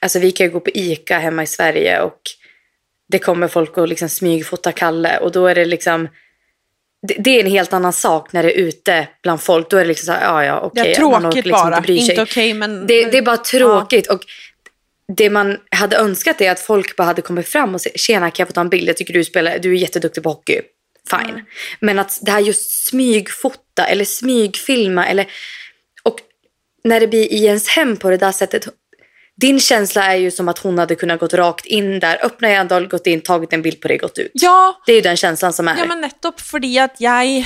alltså, 0.01 0.19
vi 0.19 0.31
kan 0.31 0.45
ju 0.45 0.53
gå 0.53 0.59
på 0.59 0.69
ICA 0.73 1.19
hemma 1.19 1.43
i 1.43 1.47
Sverige 1.47 2.01
och 2.01 2.21
det 3.09 3.19
kommer 3.19 3.47
folk 3.47 3.77
och 3.77 3.87
liksom 3.87 4.09
smygfota 4.09 4.71
Kalle. 4.71 5.17
Och 5.17 5.31
då 5.31 5.47
är 5.47 5.55
det 5.55 5.65
liksom... 5.65 6.07
Det, 7.07 7.15
det 7.19 7.29
är 7.29 7.39
en 7.39 7.51
helt 7.51 7.73
annan 7.73 7.93
sak 7.93 8.33
när 8.33 8.43
det 8.43 8.51
är 8.51 8.57
ute 8.57 9.07
bland 9.23 9.41
folk. 9.41 9.69
Då 9.69 9.77
är 9.77 9.81
det 9.81 9.87
liksom 9.87 10.05
så 10.05 10.11
här, 10.11 10.21
ja 10.21 10.45
ja 10.45 10.59
okej. 10.59 10.95
Man 10.99 11.21
tråkigt 11.21 11.45
liksom 11.45 11.69
bara. 11.69 11.77
inte. 11.77 11.93
Inte 11.93 12.21
okej, 12.21 12.53
men... 12.53 12.87
Det, 12.87 13.05
det 13.05 13.17
är 13.17 13.21
bara 13.21 13.37
tråkigt. 13.37 14.07
Och 14.07 14.21
det 15.07 15.29
man 15.29 15.57
hade 15.71 15.97
önskat 15.97 16.41
är 16.41 16.51
att 16.51 16.59
folk 16.59 16.95
bara 16.95 17.03
hade 17.03 17.21
kommit 17.21 17.47
fram 17.47 17.75
och 17.75 17.81
sagt 17.81 17.99
tjena 17.99 18.31
kan 18.31 18.43
jag 18.43 18.47
få 18.47 18.53
ta 18.53 18.61
en 18.61 18.69
bild? 18.69 18.89
Jag 18.89 18.97
tycker 18.97 19.13
du, 19.13 19.23
spelar, 19.23 19.59
du 19.59 19.71
är 19.71 19.75
jätteduktig 19.75 20.23
på 20.23 20.29
hockey. 20.29 20.61
Fine. 21.09 21.29
Mm. 21.29 21.45
Men 21.79 21.99
att 21.99 22.19
det 22.21 22.31
här 22.31 22.39
just 22.39 22.85
smygfota 22.87 23.85
eller 23.85 24.05
smygfilma 24.05 25.07
eller 25.07 25.27
och 26.03 26.19
när 26.83 26.99
det 26.99 27.07
blir 27.07 27.33
i 27.33 27.45
ens 27.45 27.67
hem 27.67 27.97
på 27.97 28.09
det 28.09 28.17
där 28.17 28.31
sättet. 28.31 28.67
Din 29.35 29.59
känsla 29.59 30.05
är 30.13 30.15
ju 30.15 30.31
som 30.31 30.49
att 30.49 30.59
hon 30.59 30.77
hade 30.77 30.95
kunnat 30.95 31.19
gått 31.19 31.33
rakt 31.33 31.65
in 31.65 31.99
där, 31.99 32.25
öppna 32.25 32.47
en 32.47 32.87
gått 32.87 33.07
in, 33.07 33.21
tagit 33.21 33.53
en 33.53 33.61
bild 33.61 33.81
på 33.81 33.87
det, 33.87 33.97
gått 33.97 34.17
ut. 34.17 34.31
Ja, 34.33 34.81
Det 34.85 34.91
är 34.91 34.95
ju 34.95 35.01
den 35.01 35.17
känslan 35.17 35.53
som 35.53 35.67
är. 35.67 35.77
Ja, 35.77 35.85
men 35.85 36.01
nettopp 36.01 36.41
fordi 36.41 36.77
at 36.79 37.01
jeg 37.01 37.45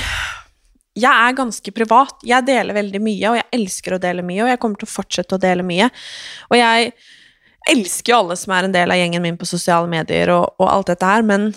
jeg 0.98 1.28
er 1.28 1.36
ganske 1.36 1.70
privat. 1.70 2.24
Jeg 2.26 2.46
deler 2.46 2.74
veldig 2.74 3.00
mye, 3.00 3.30
og 3.30 3.36
jeg 3.38 3.46
elsker 3.54 3.94
å 3.94 4.00
dele 4.02 4.24
mye, 4.26 4.42
og 4.42 4.50
jeg 4.50 4.58
kommer 4.58 4.80
til 4.80 4.88
å 4.88 4.90
fortsette 4.90 5.36
å 5.36 5.38
dele 5.38 5.62
mye. 5.62 5.86
Og 6.50 6.56
jeg 6.58 6.92
elsker 7.70 8.12
jo 8.12 8.18
alle 8.18 8.36
som 8.40 8.54
er 8.56 8.66
en 8.66 8.74
del 8.74 8.90
av 8.90 8.98
gjengen 8.98 9.22
min 9.22 9.38
på 9.38 9.46
sosiale 9.46 9.86
medier 9.90 10.32
og, 10.34 10.56
og 10.58 10.66
alt 10.72 10.90
dette 10.90 11.06
her, 11.06 11.22
men 11.22 11.52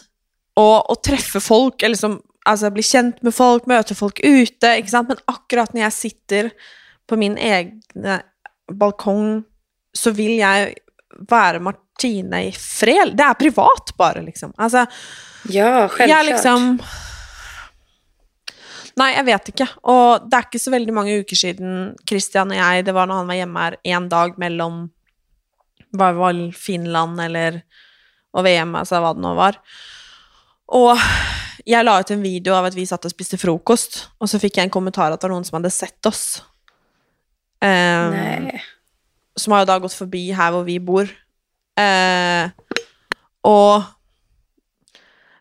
å 0.61 0.95
treffe 1.01 1.41
folk, 1.41 1.81
eller 1.81 1.95
liksom 1.95 2.19
altså 2.45 2.71
bli 2.73 2.83
kjent 2.85 3.21
med 3.25 3.33
folk, 3.33 3.65
møte 3.69 3.95
folk 3.97 4.19
ute? 4.21 4.73
Men 4.93 5.23
akkurat 5.31 5.73
når 5.73 5.87
jeg 5.87 5.97
sitter 5.97 6.51
på 7.09 7.17
min 7.17 7.37
egen 7.37 7.81
balkong, 8.71 9.41
så 9.93 10.13
vil 10.15 10.37
jeg 10.39 10.75
være 11.29 11.59
Martine 11.63 12.45
i 12.47 12.51
fred. 12.55 13.15
Det 13.17 13.25
er 13.25 13.39
privat, 13.39 13.93
bare, 13.97 14.23
liksom. 14.25 14.53
Altså, 14.57 14.85
Ja, 15.49 15.89
självklart. 15.89 16.25
liksom 16.25 16.81
Nei, 18.99 19.13
jeg 19.15 19.25
vet 19.25 19.51
ikke. 19.53 19.67
Og 19.89 20.27
det 20.29 20.37
er 20.37 20.47
ikke 20.47 20.59
så 20.61 20.73
veldig 20.73 20.93
mange 20.93 21.19
uker 21.23 21.39
siden 21.39 21.95
Christian 22.07 22.51
og 22.51 22.57
jeg 22.59 22.85
Det 22.85 22.93
var 22.93 23.07
når 23.07 23.21
han 23.21 23.29
var 23.31 23.39
hjemme 23.39 23.63
her 23.63 23.77
én 23.87 24.09
dag 24.11 24.37
mellom 24.37 24.89
var 25.93 26.13
det 26.13 26.21
vel 26.21 26.41
Finland 26.55 27.19
eller 27.19 27.61
og 28.31 28.45
VM, 28.45 28.75
altså 28.79 29.01
hva 29.03 29.11
det 29.15 29.23
nå 29.25 29.33
var. 29.35 29.57
Og 30.71 30.99
jeg 31.67 31.83
la 31.83 31.97
ut 31.99 32.11
en 32.13 32.23
video 32.23 32.55
av 32.55 32.69
at 32.69 32.77
vi 32.77 32.85
satt 32.87 33.03
og 33.03 33.11
spiste 33.11 33.39
frokost, 33.41 33.97
og 34.23 34.29
så 34.31 34.39
fikk 34.39 34.55
jeg 34.55 34.69
en 34.69 34.73
kommentar 34.73 35.11
at 35.11 35.19
det 35.19 35.27
var 35.27 35.33
noen 35.35 35.47
som 35.47 35.57
hadde 35.59 35.73
sett 35.75 36.07
oss. 36.07 36.23
Um, 37.59 38.15
Nej. 38.15 38.61
Som 39.37 39.53
har 39.53 39.59
jo 39.63 39.71
da 39.71 39.79
gått 39.83 39.97
forbi 39.97 40.27
her 40.35 40.49
hvor 40.53 40.65
vi 40.67 40.77
bor. 40.83 41.09
Eh, 41.79 42.51
og 43.47 43.87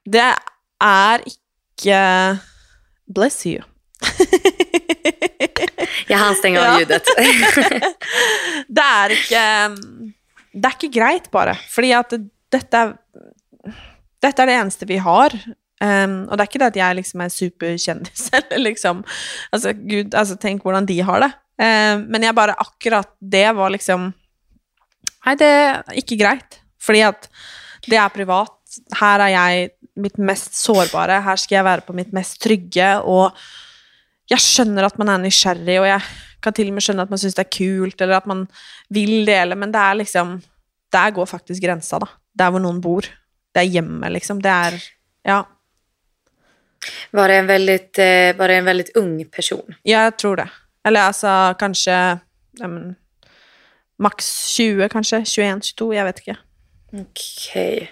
det 0.09 0.31
er 0.81 1.27
ikke 1.27 2.39
Bless 3.11 3.47
you. 3.47 3.63
Jag 6.07 6.19
hann 6.19 6.35
stänga 6.35 6.61
av 6.61 6.81
ljudet. 6.81 7.03
det 8.69 8.83
er 8.83 9.11
ikke 9.15 9.43
Det 10.53 10.67
er 10.67 10.77
ikke 10.77 10.95
greit, 10.95 11.31
bare. 11.31 11.55
Fordi 11.71 11.93
at 11.95 12.11
det, 12.15 12.21
dette 12.53 12.77
er 12.77 12.95
Dette 14.21 14.43
er 14.43 14.47
det 14.51 14.57
eneste 14.61 14.87
vi 14.87 14.99
har. 15.01 15.33
Um, 15.81 16.29
og 16.29 16.37
det 16.37 16.43
er 16.43 16.49
ikke 16.51 16.61
det 16.61 16.73
at 16.75 16.77
jeg 16.77 16.97
liksom 16.99 17.21
er 17.25 17.31
superkjendis, 17.33 18.27
eller 18.37 18.59
liksom 18.67 19.01
Altså, 19.49 19.73
gud, 19.73 20.13
altså, 20.13 20.37
tenk 20.37 20.61
hvordan 20.63 20.87
de 20.87 21.01
har 21.01 21.21
det. 21.25 21.31
Um, 21.61 22.07
men 22.09 22.25
jeg 22.25 22.33
bare 22.33 22.57
Akkurat 22.57 23.11
det 23.21 23.51
var 23.53 23.69
liksom 23.75 24.07
Nei, 25.21 25.35
det 25.37 25.49
er 25.51 25.99
ikke 26.01 26.17
greit. 26.17 26.57
Fordi 26.81 27.03
at 27.05 27.27
det 27.85 27.99
er 28.01 28.13
privat. 28.15 28.57
Her 28.97 29.21
er 29.27 29.33
jeg 29.35 29.67
mitt 30.01 30.17
mest 30.17 30.57
sårbare. 30.57 31.19
Her 31.21 31.37
skal 31.41 31.59
jeg 31.59 31.67
være 31.67 31.85
på 31.85 31.97
mitt 31.97 32.15
mest 32.17 32.39
trygge. 32.41 32.89
Og 33.05 33.37
jeg 34.33 34.41
skjønner 34.41 34.89
at 34.89 34.97
man 35.01 35.13
er 35.13 35.21
nysgjerrig, 35.21 35.77
og 35.83 35.89
jeg 35.91 36.07
kan 36.41 36.57
til 36.57 36.71
og 36.71 36.79
med 36.79 36.87
skjønne 36.87 37.05
at 37.05 37.13
man 37.13 37.21
syns 37.21 37.37
det 37.37 37.45
er 37.45 37.53
kult, 37.53 38.01
eller 38.01 38.17
at 38.17 38.29
man 38.31 38.47
vil 38.89 39.29
dele, 39.29 39.59
men 39.61 39.75
det 39.75 39.83
er 39.83 40.01
liksom 40.01 40.39
Der 40.91 41.13
går 41.15 41.27
faktisk 41.29 41.63
grensa, 41.63 42.01
da. 42.03 42.09
Der 42.35 42.51
hvor 42.51 42.59
noen 42.65 42.81
bor. 42.83 43.05
Det 43.55 43.61
er 43.61 43.69
hjemmet, 43.77 44.11
liksom. 44.17 44.41
Det 44.43 44.51
er 44.51 44.81
Ja. 45.25 45.45
Var 47.13 47.29
det 47.29 47.37
en 47.37 47.47
väldigt, 47.47 47.99
eh, 47.99 48.33
var 48.37 48.49
det 48.49 48.57
en 48.57 48.65
väldigt 48.65 48.97
ung 48.97 49.25
person? 49.25 49.77
Jeg 49.85 50.17
tror 50.17 50.37
det. 50.37 50.49
Eller 50.89 51.01
altså 51.01 51.55
kanskje 51.59 51.97
ja, 52.59 52.69
men, 52.69 52.95
Maks 54.01 54.47
20, 54.57 54.89
kanskje. 54.89 55.19
21-22, 55.29 55.95
jeg 55.95 56.05
vet 56.09 56.21
ikke. 56.23 56.37
Okej. 57.01 57.91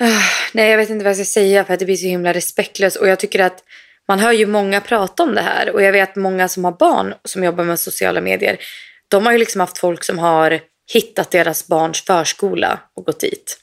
Ah, 0.00 0.22
Nej, 0.52 0.70
jag 0.70 0.76
vet 0.78 0.90
inte 0.90 1.04
vad 1.04 1.10
jag 1.10 1.16
ska 1.16 1.24
säga 1.24 1.64
för 1.64 1.74
att 1.74 1.78
det 1.78 1.84
blir 1.84 1.96
så 1.96 2.06
himla 2.06 2.32
respektlöst. 2.32 2.96
Och 2.96 3.08
jag 3.08 3.18
tycker 3.18 3.40
att 3.40 3.64
man 4.08 4.18
hör 4.18 4.32
ju 4.32 4.46
många 4.46 4.80
prata 4.80 5.22
om 5.22 5.34
det 5.34 5.40
här. 5.40 5.70
Och 5.70 5.82
jag 5.82 5.92
vet 5.92 6.16
många 6.16 6.48
som 6.48 6.64
har 6.64 6.72
barn 6.72 7.14
som 7.24 7.44
jobbar 7.44 7.64
med 7.64 7.80
sociala 7.80 8.20
medier. 8.20 8.58
De 9.08 9.26
har 9.26 9.32
ju 9.32 9.38
liksom 9.38 9.60
haft 9.60 9.78
folk 9.78 10.04
som 10.04 10.18
har 10.18 10.60
hittat 10.92 11.30
deras 11.30 11.66
barns 11.66 12.04
förskola 12.04 12.80
och 12.94 13.04
gått 13.04 13.20
dit. 13.20 13.58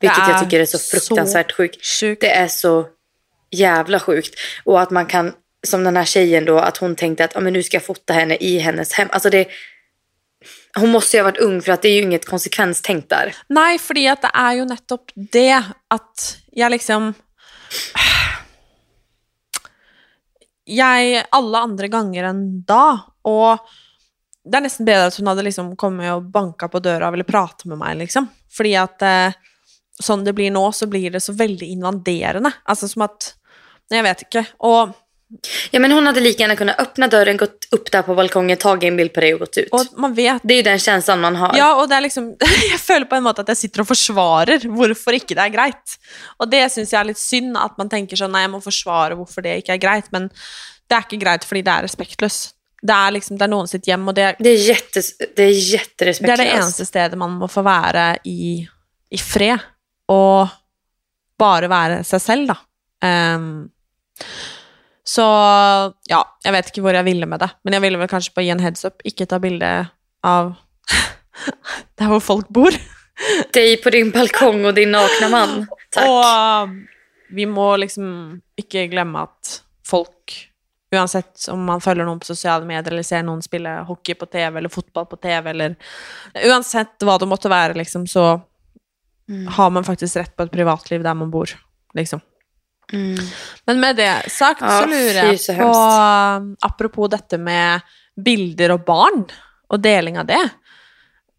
Vilket 0.00 0.28
jag 0.28 0.42
tycker 0.42 0.60
är 0.60 0.66
så 0.66 0.78
fruktansvärt 0.78 1.52
sjukt. 1.52 1.86
Sjukt. 1.86 2.20
Det 2.20 2.30
är 2.30 2.48
så 2.48 2.86
jävla 3.50 4.00
sjukt. 4.00 4.34
Och 4.64 4.80
att 4.80 4.90
man 4.90 5.06
kan, 5.06 5.32
som 5.66 5.84
den 5.84 5.96
här 5.96 6.04
tjejen 6.04 6.44
då, 6.44 6.58
att 6.58 6.76
hon 6.76 6.96
tänkte 6.96 7.24
att 7.24 7.36
ah, 7.36 7.40
men 7.40 7.52
nu 7.52 7.62
ska 7.62 7.76
jag 7.76 7.84
fota 7.84 8.12
henne 8.12 8.36
i 8.36 8.58
hennes 8.58 8.92
hem. 8.92 9.08
Alltså 9.12 9.30
det, 9.30 9.48
hon 10.74 10.90
måste 10.90 11.16
ju 11.16 11.22
ha 11.22 11.30
varit 11.30 11.38
ung 11.38 11.62
för 11.62 11.72
att 11.72 11.82
det 11.82 11.88
är 11.88 11.92
ju 11.92 12.02
inget 12.02 12.26
konsekvenstänk 12.26 13.08
där. 13.08 13.36
Nej, 13.48 13.78
för 13.78 13.94
det 13.94 14.16
är 14.34 14.52
ju 14.52 14.64
nettopp 14.64 15.10
det 15.14 15.62
att 15.88 16.38
jag 16.52 16.70
liksom 16.70 17.14
Jag, 20.64 21.24
alla 21.30 21.58
andra 21.58 21.88
gånger 21.88 22.24
än 22.24 22.62
då. 22.62 22.98
Och 23.22 23.58
det 24.44 24.56
är 24.56 24.60
nästan 24.60 24.86
bättre 24.86 25.06
att 25.06 25.16
hon 25.16 25.26
hade 25.26 25.42
liksom 25.42 25.76
kommit 25.76 26.12
och 26.12 26.22
bankat 26.22 26.72
på 26.72 26.78
dörren 26.78 27.08
och 27.08 27.12
ville 27.14 27.24
prata 27.24 27.68
med 27.68 27.78
mig. 27.78 27.96
liksom. 27.96 28.26
För 28.50 28.78
att 28.78 29.02
eh, 29.02 29.32
det 30.24 30.32
blir 30.32 30.50
nu 30.50 30.72
så 30.72 30.86
blir 30.86 31.10
det 31.10 31.20
så 31.20 31.32
väldigt 31.32 31.68
invaderande. 31.68 32.52
Alltså 32.62 32.88
som 32.88 33.02
att... 33.02 33.34
Jag 33.88 34.02
vet 34.02 34.22
inte. 34.22 34.44
Och 34.56 34.88
Ja, 35.70 35.80
men 35.80 35.92
hon 35.92 36.06
hade 36.06 36.20
lika 36.20 36.42
gärna 36.42 36.56
kunnat 36.56 36.80
öppna 36.80 37.08
dörren, 37.08 37.36
gått 37.36 37.68
upp 37.70 37.90
där 37.92 38.02
på 38.02 38.14
balkongen, 38.14 38.56
tagit 38.56 38.88
en 38.88 38.96
bild 38.96 39.12
på 39.12 39.20
dig 39.20 39.34
och 39.34 39.40
gått 39.40 39.56
ut. 39.56 39.68
og 39.72 39.86
man 39.96 40.14
vet 40.14 40.40
Det 40.42 40.54
är 40.54 40.56
ju 40.56 40.62
den 40.62 40.78
känslan 40.78 41.20
man 41.20 41.36
har. 41.36 41.56
Ja, 41.56 41.74
og 41.82 41.88
det 41.88 41.96
er 41.96 42.00
liksom 42.00 42.36
Jeg 42.70 42.80
føler 42.80 43.06
på 43.06 43.16
en 43.16 43.22
måte 43.22 43.40
at 43.40 43.48
jeg 43.48 43.56
sitter 43.56 43.80
og 43.84 43.86
forsvarer 43.88 44.66
hvorfor 44.66 45.14
ikke 45.14 45.34
det 45.34 45.44
er 45.44 45.52
greit. 45.54 45.98
Og 46.38 46.50
det 46.50 46.64
syns 46.72 46.92
jeg 46.92 47.00
er 47.00 47.04
litt 47.12 47.18
synd, 47.18 47.56
at 47.56 47.78
man 47.78 47.88
tenker 47.88 48.16
sånn 48.16 48.32
Nei, 48.32 48.42
jeg 48.42 48.50
må 48.50 48.60
forsvare 48.60 49.14
hvorfor 49.14 49.42
det 49.46 49.60
ikke 49.62 49.72
er 49.78 49.82
greit. 49.82 50.10
Men 50.12 50.28
det 50.90 50.96
er 50.98 51.06
ikke 51.06 51.22
greit 51.22 51.44
fordi 51.46 51.62
det 51.62 51.72
er 51.76 51.86
respektløst. 51.86 52.54
Det 52.82 52.94
er 52.96 53.10
liksom, 53.12 53.36
det 53.38 53.46
noen 53.52 53.68
sitt 53.68 53.86
hjem, 53.86 54.08
og 54.08 54.14
det, 54.16 54.36
Det 54.38 54.50
är, 54.50 54.56
jättes, 54.56 55.16
det 55.18 55.24
är 55.24 55.34
det 55.36 55.42
er 55.44 55.74
jätterespektlöst. 55.74 56.36
det 56.38 56.52
eneste 56.56 56.86
stedet 56.86 57.18
man 57.18 57.30
må 57.30 57.48
få 57.48 57.62
være 57.62 58.16
i, 58.24 58.66
i 59.10 59.18
fred. 59.18 59.58
Og 60.08 60.48
bare 61.38 61.68
være 61.68 62.04
seg 62.04 62.20
selv, 62.20 62.46
da. 62.48 62.56
Ehm, 63.04 63.68
så 65.04 65.24
ja, 66.10 66.20
jeg 66.44 66.52
vet 66.52 66.68
ikke 66.70 66.82
hvor 66.84 66.94
jeg 66.94 67.04
ville 67.06 67.26
med 67.26 67.40
det. 67.42 67.48
Men 67.64 67.72
jeg 67.76 67.82
ville 67.86 67.98
vel 67.98 68.10
kanskje 68.10 68.34
bare 68.36 68.44
gi 68.46 68.52
en 68.54 68.60
heads 68.64 68.84
up. 68.84 69.00
Ikke 69.08 69.26
ta 69.26 69.38
bilde 69.42 69.70
av 70.26 70.52
der 71.98 72.10
hvor 72.12 72.20
folk 72.24 72.48
bor. 72.52 72.70
Dig 73.54 73.82
på 73.82 73.90
din 73.90 74.10
balkong 74.10 74.64
och 74.66 74.74
din 74.74 74.90
nakna 74.92 75.28
man. 75.28 75.66
Tack. 75.94 76.06
Og 76.08 77.34
vi 77.34 77.46
må 77.46 77.76
liksom 77.80 78.40
ikke 78.58 78.86
glemme 78.90 79.22
at 79.28 79.60
folk, 79.86 80.36
uansett 80.94 81.48
om 81.52 81.62
man 81.64 81.80
følger 81.82 82.06
noen 82.08 82.18
på 82.22 82.26
sosiale 82.30 82.66
medier 82.66 82.92
eller 82.92 83.06
ser 83.06 83.22
noen 83.26 83.42
spille 83.44 83.70
hockey 83.86 84.14
på 84.18 84.26
TV 84.30 84.58
eller 84.58 84.72
fotball 84.72 85.06
på 85.06 85.18
TV, 85.22 85.50
eller 85.52 85.76
uansett 86.48 87.04
hva 87.06 87.14
det 87.22 87.28
måtte 87.30 87.50
være, 87.52 87.76
liksom, 87.80 88.06
så 88.10 88.40
Mm. 89.30 89.46
har 89.46 89.70
man 89.70 89.84
faktisk 89.86 90.16
rett 90.16 90.32
på 90.34 90.42
et 90.42 90.50
privatliv 90.50 91.04
der 91.06 91.14
man 91.14 91.28
bor, 91.30 91.46
liksom. 91.94 92.18
Mm. 92.92 93.18
Men 93.70 93.80
med 93.80 93.98
det 94.00 94.12
sagt 94.34 94.64
Ja, 94.64 94.80
så 94.82 94.96
jeg 95.14 95.40
så 95.40 95.54
på 95.58 95.74
Apropos 96.66 97.10
dette 97.12 97.38
med 97.38 97.84
bilder 98.20 98.74
og 98.74 98.84
barn, 98.84 99.22
og 99.70 99.80
deling 99.80 100.18
av 100.20 100.26
det. 100.28 100.42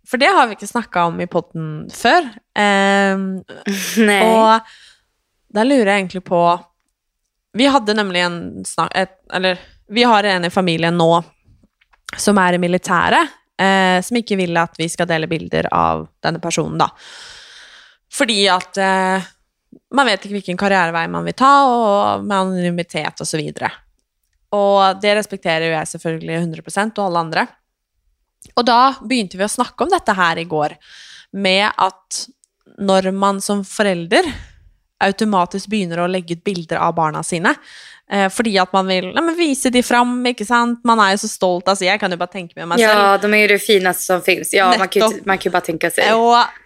For 0.07 0.19
det 0.19 0.31
har 0.33 0.47
vi 0.47 0.55
ikke 0.57 0.69
snakka 0.69 1.05
om 1.07 1.19
i 1.21 1.27
podden 1.29 1.67
før. 1.93 2.25
Ehm, 2.57 3.43
Nej. 3.97 4.23
og 4.25 5.51
da 5.51 5.65
lurer 5.67 5.91
jeg 5.91 5.99
egentlig 6.01 6.23
på 6.27 6.41
Vi 7.53 7.67
hadde 7.67 7.93
nemlig 7.93 8.23
en 8.23 8.39
snak... 8.65 8.91
Et, 8.95 9.11
eller 9.33 9.59
vi 9.91 10.03
har 10.07 10.23
en 10.23 10.47
i 10.47 10.49
familien 10.49 10.95
nå 10.95 11.11
som 12.17 12.37
er 12.39 12.55
i 12.55 12.59
militæret, 12.63 13.27
eh, 13.59 13.99
som 14.03 14.17
ikke 14.19 14.37
vil 14.39 14.55
at 14.59 14.77
vi 14.79 14.87
skal 14.91 15.09
dele 15.09 15.27
bilder 15.31 15.67
av 15.75 16.05
denne 16.23 16.39
personen, 16.43 16.79
da. 16.79 16.87
Fordi 18.11 18.39
at 18.51 18.79
eh, 18.79 19.27
man 19.95 20.07
vet 20.07 20.25
ikke 20.25 20.37
hvilken 20.39 20.59
karrierevei 20.59 21.05
man 21.11 21.25
vil 21.27 21.37
ta, 21.37 21.51
og 21.67 22.25
med 22.25 22.37
anonymitet 22.37 23.23
osv. 23.23 23.41
Og, 23.41 23.71
og 24.57 25.01
det 25.03 25.15
respekterer 25.19 25.69
jo 25.69 25.75
jeg 25.77 25.91
selvfølgelig 25.93 26.39
100% 26.41 26.99
og 26.99 27.07
alle 27.07 27.25
andre. 27.25 27.47
Og 28.57 28.65
da 28.67 28.81
begynte 28.99 29.39
vi 29.39 29.45
å 29.45 29.51
snakke 29.51 29.85
om 29.85 29.91
dette 29.91 30.15
her 30.17 30.41
i 30.41 30.47
går, 30.49 30.75
med 31.31 31.69
at 31.71 32.23
når 32.81 33.11
man 33.15 33.39
som 33.43 33.63
forelder 33.67 34.27
automatisk 35.01 35.71
begynner 35.71 36.03
å 36.03 36.09
legge 36.09 36.37
ut 36.37 36.43
bilder 36.45 36.81
av 36.81 36.93
barna 36.97 37.23
sine, 37.25 37.53
eh, 38.11 38.27
fordi 38.29 38.53
at 38.61 38.73
man 38.73 38.89
vil 38.89 39.09
nei, 39.15 39.23
men 39.23 39.37
vise 39.37 39.71
de 39.73 39.81
fram, 39.85 40.13
ikke 40.29 40.45
sant? 40.45 40.81
Man 40.85 41.01
er 41.01 41.15
jo 41.15 41.23
så 41.23 41.31
stolt, 41.31 41.67
altså 41.71 41.87
jeg 41.87 42.01
kan 42.01 42.11
jo 42.13 42.19
bare 42.21 42.35
tenke 42.35 42.57
med 42.59 42.69
meg 42.69 42.81
selv. 42.81 42.91
Ja, 42.91 43.17
de 43.17 43.33
är 43.33 43.37
ju 43.37 43.47
det 43.47 43.59
finaste 43.59 44.03
som 44.03 44.21
finns. 44.21 44.53
Ja, 44.53 44.73
man 44.77 44.87
kan, 44.87 45.11
ju, 45.11 45.21
man 45.25 45.37
kan 45.37 45.49
ju 45.49 45.53
bara 45.53 45.61
tänka 45.61 45.91
sig. 45.91 46.13
Og 46.13 46.60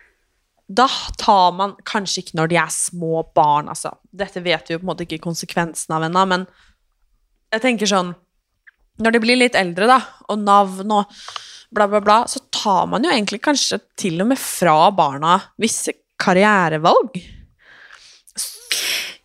da 0.68 0.88
tar 1.22 1.52
man 1.54 1.76
kanskje 1.86 2.24
ikke 2.24 2.38
når 2.40 2.52
de 2.52 2.58
er 2.58 2.72
små 2.74 3.24
barn, 3.38 3.70
altså. 3.70 3.94
Dette 4.10 4.42
vet 4.42 4.70
vi 4.70 4.76
jo 4.76 4.82
på 4.82 4.88
en 4.88 4.92
måte 4.92 5.06
ikke 5.06 5.24
konsekvensen 5.24 5.94
av 5.94 6.08
ennå, 6.08 6.24
men 6.30 6.48
jeg 7.54 7.64
tenker 7.64 7.90
sånn 7.90 8.16
Når 8.96 9.12
de 9.12 9.20
blir 9.20 9.36
litt 9.36 9.58
eldre, 9.60 9.90
da, 9.92 9.98
og 10.32 10.40
navn 10.40 10.92
og 10.96 11.10
bla, 11.76 11.84
bla, 11.92 12.00
bla, 12.00 12.22
så 12.32 12.40
tar 12.48 12.86
man 12.88 13.04
jo 13.04 13.12
egentlig 13.12 13.42
kanskje 13.44 13.82
til 14.00 14.22
og 14.24 14.30
med 14.30 14.40
fra 14.40 14.88
barna 14.96 15.34
visse 15.60 15.92
karrierevalg. 16.16 17.20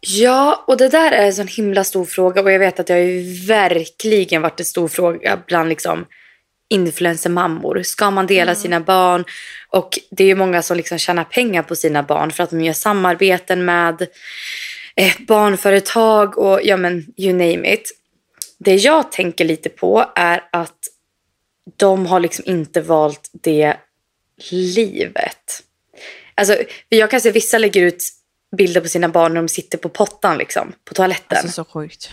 Ja, 0.00 0.64
och 0.66 0.76
det 0.76 0.88
där 0.88 1.12
är 1.12 1.26
en 1.26 1.35
sån 1.35 1.46
himla 1.46 1.85
stor 1.85 2.05
fråga 2.05 2.42
och 2.42 2.53
jag 2.53 2.59
vet 2.59 2.81
att 2.81 2.87
det 2.87 2.92
har 2.92 3.00
ju 3.00 3.46
verkligen 3.46 4.42
varit 4.42 4.61
en 4.61 4.66
stor 4.66 4.88
fråga 4.88 5.42
bland 5.46 5.68
liksom 5.68 6.07
influencermammor. 6.70 7.83
Ska 7.83 8.11
man 8.11 8.26
dela 8.26 8.54
sina 8.54 8.80
barn? 8.80 9.24
Och 9.68 9.98
det 10.11 10.24
är 10.24 10.28
ju 10.28 10.35
många 10.35 10.62
som 10.62 10.76
liksom 10.76 10.98
tjänar 10.98 11.24
pengar 11.24 11.62
på 11.62 11.76
sina 11.76 12.02
barn 12.02 12.30
för 12.30 12.44
att 12.44 12.50
de 12.50 12.61
gör 12.61 12.72
samarbeten 12.72 13.64
med 13.64 14.06
eh, 14.96 15.12
barnföretag 15.28 16.38
och 16.38 16.61
ja 16.62 16.76
men 16.76 17.14
you 17.16 17.33
name 17.33 17.72
it. 17.72 17.92
Det 18.59 18.74
jag 18.74 19.12
tänker 19.12 19.44
lite 19.44 19.68
på 19.68 20.12
är 20.14 20.44
att 20.52 20.78
de 21.76 22.06
har 22.06 22.20
liksom 22.20 22.44
inte 22.46 22.80
valt 22.80 23.30
det 23.33 23.76
livet. 24.50 25.62
Alltså, 26.35 26.56
jag 26.88 27.11
kan 27.11 27.20
se 27.20 27.30
vissa 27.30 27.59
lägger 27.59 27.83
ut 27.83 28.04
bilder 28.56 28.80
på 28.80 28.88
sina 28.88 29.09
barn 29.09 29.35
när 29.35 29.40
de 29.40 29.48
sitter 29.48 29.78
på 29.78 29.88
pottan 29.88 30.38
liksom, 30.38 30.72
på 30.85 30.94
toaletten. 30.94 31.38
Altså, 31.38 31.52
så 31.52 31.64
sjukt. 31.64 32.11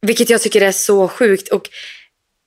Vilket 0.00 0.30
jag 0.30 0.42
tycker 0.42 0.60
är 0.60 0.72
så 0.72 1.08
sjukt. 1.08 1.48
Och 1.48 1.68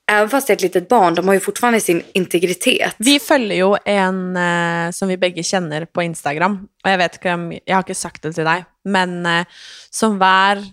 även 0.10 0.30
fast 0.30 0.48
det 0.48 0.54
är 0.54 0.56
ett 0.56 0.62
litet 0.62 0.90
barn, 0.90 1.16
de 1.16 1.28
har 1.28 1.34
ju 1.34 1.40
fortfarande 1.40 1.80
sin 1.82 2.02
integritet. 2.14 2.96
Vi 2.98 3.20
følger 3.20 3.56
jo 3.62 3.76
en 3.86 4.36
eh, 4.38 4.92
som 4.92 5.08
vi 5.12 5.18
begge 5.22 5.44
kjenner 5.46 5.86
på 5.86 6.04
Instagram, 6.04 6.56
og 6.84 6.90
jeg 6.92 6.98
vet 7.02 7.20
om 7.34 7.52
Jeg 7.54 7.76
har 7.76 7.84
ikke 7.86 7.96
sagt 7.98 8.24
det 8.26 8.34
til 8.36 8.48
deg, 8.48 8.66
men 8.86 9.26
eh, 9.26 9.46
som 9.94 10.18
hver 10.22 10.64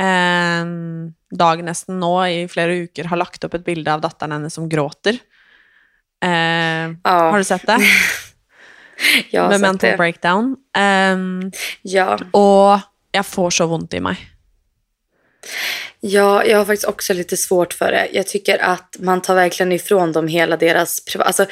eh, 0.00 0.64
dag 1.34 1.62
nesten 1.66 2.00
nå 2.02 2.12
i 2.26 2.42
flere 2.50 2.82
uker 2.88 3.08
har 3.10 3.20
lagt 3.22 3.44
opp 3.46 3.54
et 3.58 3.64
bilde 3.66 3.90
av 3.94 4.02
datteren 4.04 4.36
hennes 4.38 4.54
som 4.54 4.68
gråter. 4.68 5.18
Eh, 6.24 6.90
Ja, 7.04 7.16
Har 7.30 7.38
du 7.38 7.44
sett 7.44 7.66
det? 7.66 7.78
jag 9.30 9.42
har 9.42 9.48
Med 9.48 9.60
sett 9.60 9.66
mental 9.68 9.90
det. 9.90 9.96
breakdown. 9.96 10.56
Ehm, 10.76 11.50
Ja. 11.82 12.18
og 12.32 12.80
jeg 13.14 13.24
får 13.26 13.50
så 13.50 13.66
vondt 13.70 13.94
i 13.94 14.00
meg. 14.00 14.16
Ja, 16.06 16.44
jag 16.44 16.58
har 16.58 16.64
faktiskt 16.64 16.88
också 16.88 17.14
lite 17.14 17.36
svårt 17.36 17.72
för 17.72 17.92
det. 17.92 18.08
Jag 18.12 18.26
tycker 18.26 18.58
att 18.58 18.96
man 18.98 19.22
tar 19.22 19.34
verkligen 19.34 19.72
ifrån 19.72 20.12
dem 20.12 20.28
hela 20.28 20.56
deras 20.56 21.04
privat... 21.04 21.26
Alltså, 21.26 21.46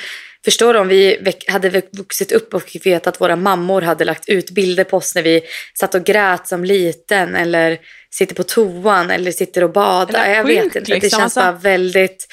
förstår 0.45 0.75
du 0.75 0.81
om 0.81 0.89
vi 0.89 1.35
hade 1.47 1.83
vuxit 1.93 2.33
upp 2.33 2.55
och 2.55 2.63
fick 2.63 2.87
veta 2.87 3.11
att 3.11 3.21
våra 3.21 3.37
mammor 3.37 3.83
hade 3.83 4.05
lagt 4.05 4.29
ut 4.29 4.51
bilder 4.51 4.85
på 4.85 4.97
oss 4.97 5.15
när 5.15 5.23
vi 5.23 5.43
satt 5.75 5.95
och 5.95 6.05
grät 6.05 6.49
som 6.49 6.65
liten 6.65 7.37
eller 7.37 7.79
sitter 8.11 8.35
på 8.35 8.43
toan 8.43 9.11
eller 9.11 9.33
sitter 9.33 9.65
och 9.65 9.73
badar. 9.73 10.31
Jag 10.31 10.45
vet 10.45 10.65
inte. 10.65 10.81
det 10.81 10.95
liksom, 10.95 11.11
känns 11.11 11.23
alltså. 11.23 11.41
bara 11.41 11.53
väldigt... 11.53 12.27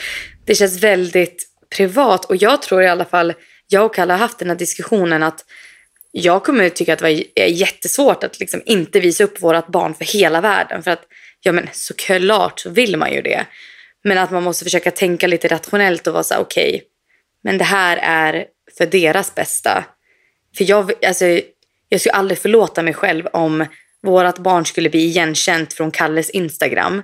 Det 0.46 0.56
känns 0.56 0.84
väldigt 0.84 1.48
privat 1.76 2.26
och 2.26 2.36
jag 2.36 2.62
tror 2.62 2.84
i 2.84 2.88
alla 2.88 3.06
fall, 3.06 3.34
jag 3.68 3.86
och 3.86 3.96
Kalle 3.96 4.14
har 4.14 4.20
haft 4.20 4.40
den 4.40 4.50
här 4.50 4.56
diskussionen 4.56 5.24
att 5.24 5.46
jag 6.12 6.44
kommer 6.44 6.70
tycka 6.70 6.94
att 6.94 7.00
det 7.00 7.26
är 7.36 7.48
jättesvårt 7.48 8.24
att 8.24 8.40
liksom 8.40 8.62
inte 8.66 9.00
visa 9.00 9.24
upp 9.24 9.42
vårt 9.42 9.68
barn 9.68 9.94
för 9.94 10.06
hela 10.06 10.42
världen. 10.42 10.84
För 10.84 10.92
att, 10.92 11.04
ja 11.42 11.52
men 11.52 11.68
såklart 11.74 12.60
så 12.60 12.70
vill 12.70 12.98
man 12.98 13.14
ju 13.14 13.22
det. 13.22 13.46
Men 14.04 14.18
att 14.18 14.32
man 14.32 14.44
måste 14.44 14.64
försöka 14.64 14.92
tänka 14.92 15.28
lite 15.28 15.48
rationellt 15.48 16.08
och 16.08 16.14
vara 16.14 16.24
så 16.24 16.34
här, 16.34 16.42
okej, 16.42 16.84
men 17.44 17.58
det 17.58 17.64
här 17.64 17.98
är 17.98 18.46
för 18.78 18.86
deras 18.86 19.36
bästa. 19.36 19.84
För 20.58 20.70
jag, 20.70 21.06
alltså, 21.06 21.26
jag 21.90 22.00
skulle 22.02 22.14
aldrig 22.14 22.40
förlåta 22.40 22.84
mig 22.84 22.94
själv 22.94 23.28
om 23.34 23.66
vårt 24.02 24.38
barn 24.38 24.66
skulle 24.66 24.90
bli 24.90 25.00
igenkänt 25.00 25.74
från 25.74 25.92
Kalles 25.92 26.30
Instagram 26.30 27.04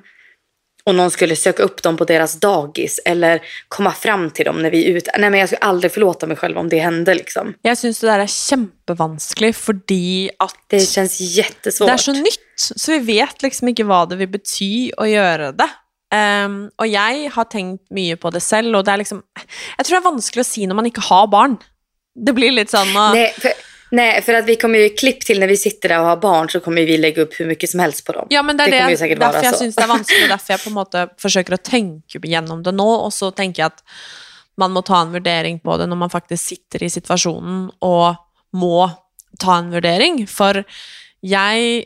och 0.85 0.95
någon 0.95 1.11
skulle 1.11 1.35
söka 1.35 1.63
upp 1.63 1.83
dem 1.83 1.97
på 1.97 2.05
deras 2.05 2.39
dagis 2.39 2.99
eller 3.05 3.41
komma 3.67 3.91
fram 3.91 4.29
till 4.31 4.45
dem 4.45 4.61
när 4.61 4.71
vi 4.71 4.85
är 4.85 4.97
ute. 4.97 5.11
Nej, 5.17 5.29
men 5.29 5.39
jag 5.39 5.49
skulle 5.49 5.59
aldrig 5.59 5.91
förlåta 5.91 6.27
mig 6.27 6.37
själv 6.37 6.57
om 6.57 6.69
det 6.69 6.79
hände. 6.79 7.13
Liksom. 7.13 7.53
Jeg 7.63 7.77
syns 7.77 7.99
det 7.99 8.27
kjempevanskelig 8.27 9.55
fordi 9.55 10.29
at 10.39 10.55
Det 10.67 10.79
känns 10.79 11.19
jättesvårt. 11.19 11.87
Det 11.87 11.93
er 11.93 11.97
så 11.97 12.13
nytt, 12.13 12.44
så 12.55 12.91
vi 12.95 13.19
vet 13.19 13.43
liksom 13.43 13.71
ikke 13.71 13.85
hva 13.87 14.05
det 14.09 14.17
vil 14.21 14.31
bety 14.31 14.91
å 14.97 15.07
gjøre 15.09 15.51
det. 15.57 15.67
Ehm, 16.15 16.57
og 16.79 16.87
jeg 16.87 17.29
har 17.33 17.47
tenkt 17.51 17.83
mye 17.93 18.15
på 18.15 18.31
det 18.31 18.41
selv, 18.45 18.75
og 18.77 18.85
det 18.85 18.93
er 18.93 19.01
liksom 19.01 19.23
Jeg 19.35 19.85
tror 19.85 19.95
det 19.95 20.01
er 20.01 20.11
vanskelig 20.11 20.43
å 20.43 20.47
si 20.47 20.65
når 20.69 20.77
man 20.79 20.89
ikke 20.89 21.03
har 21.09 21.27
barn. 21.27 21.57
Det 22.15 22.33
blir 22.37 22.53
litt 22.55 22.71
sånn 22.71 22.93
å 22.95 23.09
Nej 23.13 23.33
för, 23.33 23.51
nej, 23.91 24.21
för 24.21 24.33
att 24.33 24.45
vi 24.45 24.55
kommer 24.55 24.79
ju 24.79 24.89
klipp 24.89 25.25
till 25.25 25.39
när 25.39 25.47
vi 25.47 25.57
sitter 25.57 25.89
där 25.89 25.99
och 25.99 26.05
har 26.05 26.17
barn 26.17 26.49
så 26.49 26.59
kommer 26.59 26.85
vi 26.85 26.97
lägga 26.97 27.21
upp 27.21 27.33
hur 27.39 27.45
mycket 27.45 27.69
som 27.69 27.79
helst 27.79 28.05
på 28.05 28.11
dem. 28.11 28.27
Ja, 28.29 28.43
men 28.43 28.57
det 28.57 28.63
er 28.63 28.71
Det 28.87 28.99
det, 28.99 29.19
derfor 29.19 29.43
jeg 29.43 29.53
så. 29.53 29.59
syns 29.59 29.75
det 29.75 29.83
er 29.83 29.87
vanskelig, 29.87 30.23
og 30.23 30.29
derfor 30.29 30.53
jeg 30.53 30.59
på 30.63 30.69
en 30.69 30.75
måte 30.79 31.07
forsøker 31.23 31.53
å 31.53 31.57
tenke 31.57 32.19
gjennom 32.23 32.63
det 32.63 32.71
nå, 32.73 32.87
og 33.05 33.11
så 33.13 33.31
tenker 33.35 33.63
jeg 33.63 33.73
at 33.73 33.83
man 34.57 34.71
må 34.71 34.81
ta 34.85 35.01
en 35.01 35.11
vurdering 35.11 35.59
på 35.59 35.77
det 35.77 35.89
når 35.89 35.97
man 35.97 36.09
faktisk 36.09 36.43
sitter 36.53 36.83
i 36.83 36.89
situasjonen 36.89 37.71
og 37.83 38.15
må 38.53 38.87
ta 39.39 39.57
en 39.59 39.73
vurdering. 39.73 40.27
For 40.31 40.63
jeg 41.25 41.85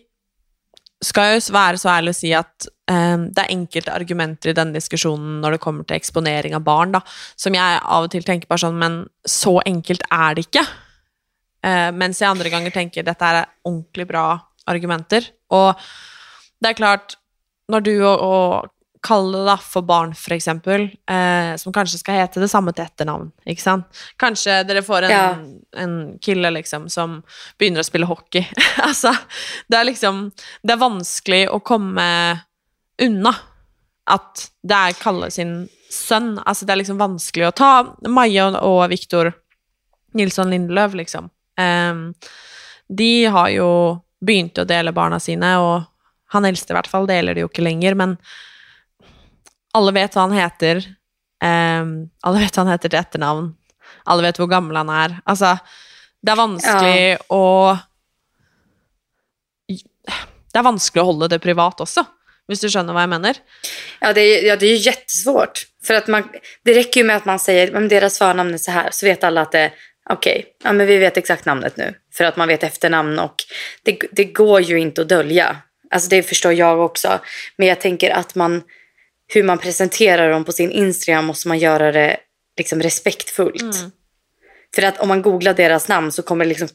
skal 1.04 1.36
jo 1.36 1.54
være 1.56 1.80
så 1.80 1.92
ærlig 1.94 2.12
å 2.12 2.18
si 2.18 2.34
at 2.36 2.68
eh, 2.92 3.16
det 3.30 3.44
er 3.44 3.54
enkelte 3.54 3.94
argumenter 3.96 4.52
i 4.52 4.58
denne 4.58 4.76
diskusjonen 4.76 5.40
når 5.44 5.56
det 5.56 5.62
kommer 5.64 5.88
til 5.88 6.00
eksponering 6.00 6.58
av 6.58 6.66
barn, 6.68 6.94
da, 6.98 7.04
som 7.40 7.56
jeg 7.56 7.80
av 7.80 8.08
og 8.08 8.12
til 8.14 8.26
tenker 8.28 8.50
bare 8.52 8.66
sånn, 8.66 8.80
men 8.80 9.02
så 9.28 9.58
enkelt 9.70 10.04
er 10.12 10.36
det 10.36 10.48
ikke. 10.50 10.66
Eh, 11.66 11.90
mens 11.96 12.20
jeg 12.22 12.32
andre 12.32 12.52
ganger 12.52 12.76
tenker 12.76 13.08
dette 13.08 13.32
er 13.32 13.48
ordentlig 13.68 14.08
bra 14.10 14.26
argumenter. 14.70 15.32
Og 15.56 15.72
det 16.60 16.74
er 16.74 16.78
klart, 16.78 17.16
når 17.72 17.86
du 17.86 17.94
og, 18.02 18.20
og 18.20 18.70
Kalle 19.02 19.46
da, 19.48 19.56
for 19.64 19.86
barn, 19.88 20.12
eksempel, 20.36 20.90
eh, 21.08 21.56
som 21.56 21.72
kanskje 21.72 22.02
skal 22.02 22.18
hete 22.20 22.42
det 22.42 22.50
samme 22.52 22.74
til 22.76 22.84
etternavn, 22.84 23.30
ikke 23.48 23.64
sant? 23.64 23.86
Kanskje 24.20 24.58
dere 24.68 24.82
får 24.84 25.08
en, 25.08 25.12
Ja. 25.14 25.38
en 25.80 26.18
kille 26.20 26.52
liksom, 26.52 26.90
som 26.92 27.22
begynner 27.58 27.80
å 27.80 27.88
spille 27.88 28.10
hockey. 28.10 28.44
altså, 28.90 29.14
det 29.70 29.80
er 29.80 29.88
liksom, 29.88 30.32
det 30.64 30.76
er 30.76 30.82
vanskelig 30.84 31.46
å 31.50 31.62
komme 31.64 32.10
unna 33.00 33.32
at 34.10 34.50
det 34.66 34.76
er 34.76 34.98
Kalle 35.00 35.30
sin 35.32 35.70
sønn. 35.90 36.38
Altså, 36.44 36.66
det 36.66 36.74
er 36.76 36.82
liksom 36.82 37.00
vanskelig 37.00 37.48
å 37.48 37.56
ta 37.56 37.72
Maja 38.10 38.50
og 38.60 38.82
Viktor 38.92 39.32
Nilsson 40.18 40.50
Lindelöf, 40.52 40.94
liksom. 40.98 41.30
Ehm, 41.60 42.14
de 42.90 43.26
har 43.26 43.50
jo 43.54 43.70
begynt 44.26 44.58
å 44.60 44.68
dele 44.68 44.92
barna 44.92 45.20
sine, 45.22 45.56
og 45.62 45.86
han 46.34 46.46
eldste 46.46 46.74
i 46.74 46.78
hvert 46.78 46.90
fall 46.90 47.08
deler 47.10 47.38
det 47.38 47.46
jo 47.46 47.50
ikke 47.52 47.64
lenger, 47.64 47.96
men 47.96 48.18
alle 49.74 49.94
vet 49.96 50.16
hva 50.16 50.28
han 50.28 50.38
heter. 50.38 50.82
Ehm, 51.44 51.94
alle 52.24 52.44
vet 52.44 52.56
hva 52.56 52.66
han 52.66 52.74
heter 52.74 52.92
til 52.92 53.00
etternavn. 53.00 53.52
Alle 54.10 54.26
vet 54.26 54.40
hvor 54.40 54.50
gammel 54.52 54.80
han 54.80 54.90
er. 54.94 55.20
Altså, 55.30 55.56
det 56.22 56.34
er 56.34 56.40
vanskelig 56.40 57.04
å 57.30 57.46
Det 60.50 60.58
er 60.58 60.66
vanskelig 60.66 61.04
å 61.04 61.10
holde 61.12 61.28
det 61.30 61.38
privat 61.44 61.78
også, 61.84 62.02
hvis 62.50 62.64
du 62.64 62.72
skjønner 62.74 62.96
hva 62.96 63.04
jeg 63.04 63.12
mener. 63.12 63.38
Ja, 64.02 64.14
det 64.14 64.22
är, 64.22 64.46
ja, 64.48 64.56
det 64.56 64.66
är 64.66 64.70
ju 64.70 64.90
jättesvårt. 64.90 65.66
För 65.84 65.94
att 65.94 66.08
man, 66.08 66.24
det 66.64 66.74
räcker 66.74 67.02
ju 67.02 67.08
med 67.08 67.16
att 67.16 67.26
man 67.26 67.40
säger 67.40 67.72
men 67.72 67.88
deras 67.88 68.18
förnamn 68.18 68.54
är 68.54 68.58
så 68.58 68.72
här 68.72 68.90
så 68.92 69.06
vet 69.06 69.24
alla 69.24 69.42
att 69.42 69.52
det 69.52 69.72
okej, 70.10 70.46
ja, 70.64 70.74
men 70.74 70.88
vi 70.88 70.98
vet 70.98 71.18
exakt 71.18 71.46
namnet 71.46 71.78
nu. 71.78 71.94
För 72.14 72.26
att 72.26 72.38
man 72.38 72.48
vet 72.48 72.64
efternamn 72.64 73.20
och 73.20 73.36
det, 73.84 74.00
det 74.12 74.24
går 74.24 74.62
ju 74.62 74.80
inte 74.80 75.02
att 75.02 75.10
dölja. 75.10 75.58
Alltså 75.92 76.10
det 76.10 76.24
förstår 76.24 76.54
jag 76.54 76.80
också. 76.80 77.20
Men 77.58 77.68
jag 77.68 77.82
tänker 77.82 78.12
att 78.12 78.36
man, 78.36 78.64
hur 79.34 79.44
man 79.44 79.58
presenterar 79.58 80.32
dem 80.32 80.46
på 80.46 80.52
sin 80.52 80.72
Instagram 80.72 81.26
måste 81.26 81.48
man 81.48 81.60
göra 81.60 81.92
det 81.92 82.18
liksom 82.58 82.82
respektfullt. 82.82 83.76
För 84.76 84.82
att 84.82 85.00
om 85.00 85.08
man 85.08 85.22
googlar 85.22 85.54
deras 85.54 85.88
namn 85.88 86.12
så 86.12 86.22
kommer 86.22 86.46
det 86.46 86.50
liksom... 86.50 86.68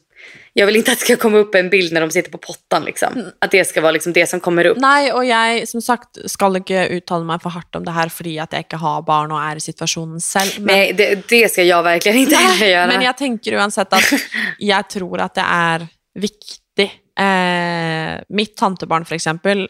Jag 0.53 0.65
vill 0.65 0.75
inte 0.75 0.91
att 0.91 0.99
det 0.99 1.05
ska 1.05 1.15
komma 1.15 1.37
upp 1.37 1.55
en 1.55 1.69
bild 1.69 1.93
när 1.93 2.01
de 2.01 2.11
sitter 2.11 2.31
på 2.31 2.37
pottan. 2.37 2.83
Liksom. 2.85 3.13
Mm. 3.13 3.31
Att 3.39 3.51
det 3.51 3.65
ska 3.65 3.81
vara 3.81 3.91
liksom 3.91 4.13
det 4.13 4.27
som 4.27 4.39
kommer 4.39 4.65
upp. 4.65 4.77
Nei, 4.77 5.11
og 5.11 5.25
jeg 5.27 5.67
som 5.69 5.81
sagt 5.83 6.19
skal 6.31 6.59
ikke 6.59 6.87
uttale 6.95 7.27
meg 7.27 7.43
for 7.43 7.53
hardt 7.55 7.75
om 7.75 7.85
det 7.85 7.93
her 7.95 8.11
fordi 8.11 8.37
at 8.41 8.55
jeg 8.55 8.65
ikke 8.65 8.79
har 8.81 9.03
barn 9.05 9.33
og 9.35 9.41
er 9.43 9.59
i 9.59 9.63
situasjonen 9.63 10.23
selv. 10.23 10.59
Men, 10.59 10.75
Nej, 10.75 10.93
det, 10.93 11.27
det 11.29 11.51
ska 11.51 11.63
jag 11.63 11.83
verkligen 11.83 12.17
inte 12.17 12.35
heller 12.35 12.67
göra. 12.67 12.87
men 12.87 13.01
jeg 13.01 13.17
tenker 13.17 13.57
uansett 13.59 13.93
at 13.93 14.13
jeg 14.59 14.89
tror 14.89 15.21
at 15.27 15.35
det 15.35 15.45
er 15.45 15.87
viktig. 16.15 16.89
Eh, 17.19 18.13
mitt 18.29 18.55
tantebarn, 18.57 19.05
for 19.05 19.15
eksempel, 19.15 19.67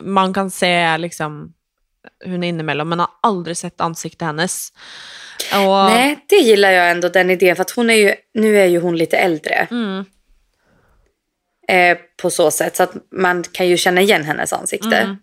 man 0.00 0.34
kan 0.34 0.50
se 0.50 0.98
liksom 0.98 1.52
hun 2.24 2.44
innimellom, 2.44 2.88
men 2.88 3.00
har 3.00 3.10
aldri 3.22 3.54
sett 3.54 3.80
ansiktet 3.80 4.26
hennes. 4.26 4.72
Og, 5.52 5.90
Nej, 5.90 6.18
det 6.28 6.36
gillar 6.36 6.70
jag 6.70 6.90
ändå 6.90 7.08
den 7.08 7.30
idén. 7.30 7.56
För 7.56 7.62
att 7.62 7.70
hon 7.70 7.90
är 7.90 7.94
ju, 7.94 8.14
nu 8.34 8.58
är 8.58 8.66
ju 8.66 8.80
hon 8.80 8.96
lite 8.96 9.16
äldre. 9.16 9.66
Mm, 9.70 10.04
Eh, 11.68 11.98
på 12.22 12.30
så 12.30 12.50
sätt. 12.50 12.76
Så 12.76 12.82
att 12.82 12.92
man 13.12 13.42
kan 13.42 13.68
ju 13.68 13.76
känna 13.76 14.00
igen 14.00 14.24
hennes 14.24 14.52
ansikte. 14.52 14.96
Mm. 14.96 15.16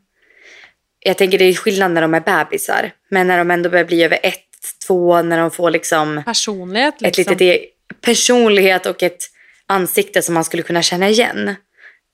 Jag 0.99 1.17
tänker 1.17 1.37
det 1.37 1.45
är 1.45 1.53
skillnad 1.53 1.91
när 1.91 2.01
de 2.01 2.13
är 2.13 2.19
bebisar. 2.19 2.91
Men 3.09 3.27
när 3.27 3.37
de 3.37 3.51
ändå 3.51 3.69
börjar 3.69 3.85
bli 3.85 4.03
över 4.03 4.19
ett, 4.23 4.39
två, 4.87 5.21
när 5.21 5.37
de 5.37 5.51
får 5.51 5.71
liksom 5.71 6.23
personlighet, 6.25 6.95
ett 6.95 7.17
liksom. 7.17 7.21
litet 7.21 7.41
e- 7.41 7.65
personlighet 8.01 8.85
och 8.85 9.03
ett 9.03 9.21
ansikte 9.67 10.21
som 10.21 10.33
man 10.33 10.43
skulle 10.43 10.63
kunna 10.63 10.81
känna 10.81 11.09
igen. 11.09 11.55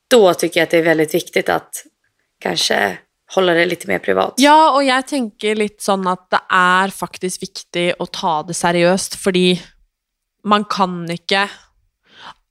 Då 0.07 0.33
tycker 0.33 0.59
jag 0.59 0.63
att 0.63 0.69
det 0.69 0.77
är 0.77 0.83
väldigt 0.83 1.13
viktigt 1.13 1.49
att 1.49 1.85
kanske 2.39 2.97
hålla 3.35 3.53
det 3.53 3.65
lite 3.65 3.87
mer 3.87 3.99
privat. 3.99 4.33
Ja, 4.37 4.71
och 4.71 4.83
jag 4.83 5.07
tänker 5.07 5.55
lite 5.55 5.83
sånn 5.83 6.07
att 6.07 6.29
det 6.29 6.41
är 6.49 6.87
faktiskt 6.87 7.43
viktigt 7.43 8.01
att 8.01 8.11
ta 8.13 8.43
det 8.43 8.53
seriöst, 8.53 9.15
fordi 9.15 9.61
man 10.43 10.65
kan 10.65 11.11
inte. 11.11 11.49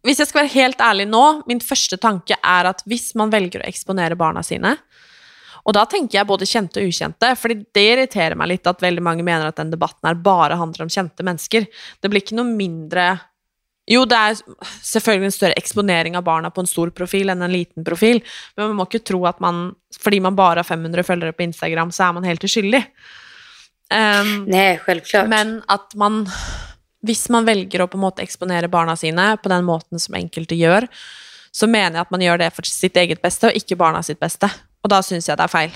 Hvis 0.02 0.18
jag 0.18 0.28
ska 0.28 0.38
vara 0.38 0.46
helt 0.46 0.80
ärlig 0.80 1.08
nu, 1.08 1.42
min 1.46 1.60
första 1.60 1.96
tanke 1.96 2.36
är 2.42 2.64
att 2.64 2.82
hvis 2.84 3.14
man 3.14 3.30
väljer 3.30 3.60
att 3.60 3.68
exponera 3.68 4.14
barna 4.14 4.42
sine 4.42 4.76
och 5.62 5.72
då 5.72 5.84
tänker 5.84 6.18
jag 6.18 6.26
både 6.26 6.46
kända 6.46 6.80
och 6.80 6.86
okända, 6.86 7.36
för 7.36 7.64
det 7.72 7.92
irriterar 7.92 8.34
mig 8.34 8.48
lite 8.48 8.70
att 8.70 8.82
väldigt 8.82 9.02
många 9.02 9.22
menar 9.22 9.46
att 9.46 9.56
den 9.56 9.70
debatten 9.70 10.22
bara 10.22 10.54
handlar 10.54 10.82
om 10.82 10.88
kända 10.88 11.22
människor. 11.22 11.66
Det 12.00 12.08
blir 12.08 12.20
inte 12.20 12.34
något 12.34 12.56
mindre 12.56 13.18
Jo, 13.88 14.02
det 14.04 14.16
er 14.16 14.36
selvfølgelig 14.84 15.30
en 15.30 15.32
større 15.32 15.56
eksponering 15.56 16.16
av 16.18 16.24
barna 16.26 16.50
på 16.52 16.60
en 16.60 16.68
stor 16.68 16.90
profil 16.92 17.32
enn 17.32 17.42
en 17.42 17.52
liten 17.52 17.84
profil, 17.86 18.20
men 18.56 18.68
man 18.68 18.76
må 18.76 18.84
ikke 18.88 19.00
tro 19.08 19.22
at 19.30 19.40
man, 19.40 19.70
fordi 20.00 20.20
man 20.20 20.36
bare 20.36 20.60
har 20.60 20.68
500 20.68 21.06
følgere 21.08 21.32
på 21.32 21.46
Instagram, 21.46 21.92
så 21.94 22.08
er 22.08 22.12
man 22.18 22.26
helt 22.28 22.44
uskyldig. 22.44 22.82
Ehm, 23.94 24.44
Nej, 24.44 24.78
självklart. 24.78 25.28
men 25.28 25.62
at 25.68 25.94
man 25.94 26.26
Hvis 27.02 27.28
man 27.28 27.44
velger 27.46 27.80
å 27.80 27.86
på 27.86 27.94
en 27.96 28.02
måte 28.02 28.22
eksponere 28.22 28.68
barna 28.68 28.96
sine 28.96 29.36
på 29.42 29.48
den 29.48 29.64
måten 29.64 30.00
som 30.02 30.14
enkelte 30.18 30.56
gjør, 30.58 30.88
så 31.52 31.66
mener 31.66 31.94
jeg 31.94 32.00
at 32.00 32.10
man 32.10 32.20
gjør 32.20 32.38
det 32.38 32.48
for 32.56 32.66
sitt 32.66 32.96
eget 32.96 33.22
beste, 33.22 33.46
og 33.46 33.54
ikke 33.56 33.76
barna 33.78 34.02
sitt 34.02 34.18
beste. 34.20 34.50
Og 34.82 34.90
da 34.90 34.98
syns 35.00 35.28
jeg 35.28 35.38
det 35.38 35.44
er 35.46 35.52
feil. 35.52 35.70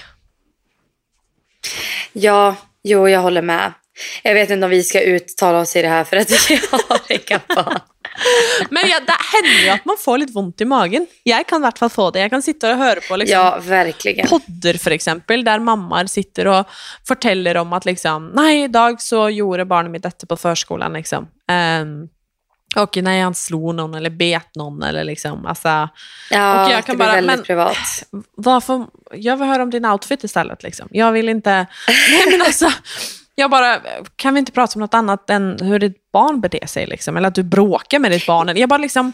Ja, 2.12 2.56
jo, 2.82 3.06
jag 3.08 3.20
håller 3.20 3.42
med. 3.42 3.72
Jag 4.22 4.34
vet 4.34 4.50
inte 4.50 4.64
om 4.64 4.70
vi 4.70 4.82
ska 4.82 5.00
uttala 5.00 5.58
oss 5.60 5.76
i 5.76 5.82
det 5.82 5.88
här 5.88 6.04
för 6.04 6.16
att 6.16 6.30
jag 6.30 6.58
har 6.88 7.00
inga 7.08 7.40
barn. 7.54 7.80
Men 8.70 8.88
ja, 8.90 9.00
det 9.06 9.16
hender 9.32 9.66
jo 9.66 9.72
at 9.74 9.84
man 9.88 9.96
får 10.00 10.18
litt 10.22 10.32
vondt 10.34 10.60
i 10.60 10.64
magen. 10.68 11.06
Jeg 11.24 11.46
kan 11.48 11.62
i 11.62 11.66
hvert 11.66 11.78
fall 11.78 11.90
få 11.90 12.10
det. 12.12 12.20
Jeg 12.26 12.30
kan 12.34 12.42
sitte 12.44 12.70
og 12.72 12.78
høre 12.82 13.00
på 13.08 13.16
liksom, 13.20 13.34
Ja, 13.38 13.58
verkligen. 13.66 14.28
podder, 14.28 14.78
for 14.82 14.90
eksempel, 14.96 15.44
der 15.44 15.58
mammaer 15.64 16.10
sitter 16.12 16.48
og 16.52 16.66
forteller 17.08 17.56
om 17.62 17.72
at 17.72 17.84
liksom 17.88 18.30
Nei, 18.34 18.64
i 18.64 18.68
dag 18.72 19.00
så 19.02 19.26
gjorde 19.32 19.64
barnet 19.68 19.90
mitt 19.94 20.02
dette 20.06 20.26
på 20.26 20.36
førskolen, 20.38 20.92
liksom. 21.00 21.28
Um, 21.50 22.08
og 22.76 22.96
nei, 23.04 23.18
han 23.20 23.34
slo 23.36 23.72
noen, 23.76 23.94
eller 23.98 24.10
bet 24.16 24.54
noen, 24.56 24.78
eller 24.88 25.04
liksom 25.04 25.42
Altså 25.46 25.88
Ja, 26.30 26.64
Och 26.64 26.70
jag 26.72 26.84
kan 26.86 26.96
det 26.96 26.96
blir 26.96 27.06
bara- 27.06 27.14
väldigt 27.16 27.36
men- 27.36 27.44
privat. 27.44 28.04
varför, 28.36 28.86
jag 29.12 29.36
vill 29.36 29.48
höra 29.48 29.62
om 29.62 29.70
din 29.70 29.84
outfit 29.86 30.24
istället. 30.24 30.62
Liksom. 30.62 30.88
Jag 30.90 31.12
vill 31.12 31.28
inte... 31.28 31.66
Nej, 31.88 32.24
men 32.30 32.40
alltså, 32.42 32.70
jag 33.34 33.50
bara, 33.50 33.80
kan 34.16 34.34
vi 34.34 34.38
inte 34.38 34.52
prata 34.52 34.74
om 34.74 34.80
något 34.80 34.94
annat 34.94 35.30
än 35.30 35.58
hur 35.60 35.78
ditt 35.78 36.12
barn 36.12 36.40
beter 36.40 36.66
sig? 36.66 36.86
Liksom? 36.86 37.16
Eller 37.16 37.28
att 37.28 37.34
du 37.34 37.42
bråkar 37.42 37.98
med 37.98 38.10
ditt 38.10 38.26
barn. 38.26 38.56
Jag 38.56 38.68
bara 38.68 38.78
liksom... 38.78 39.12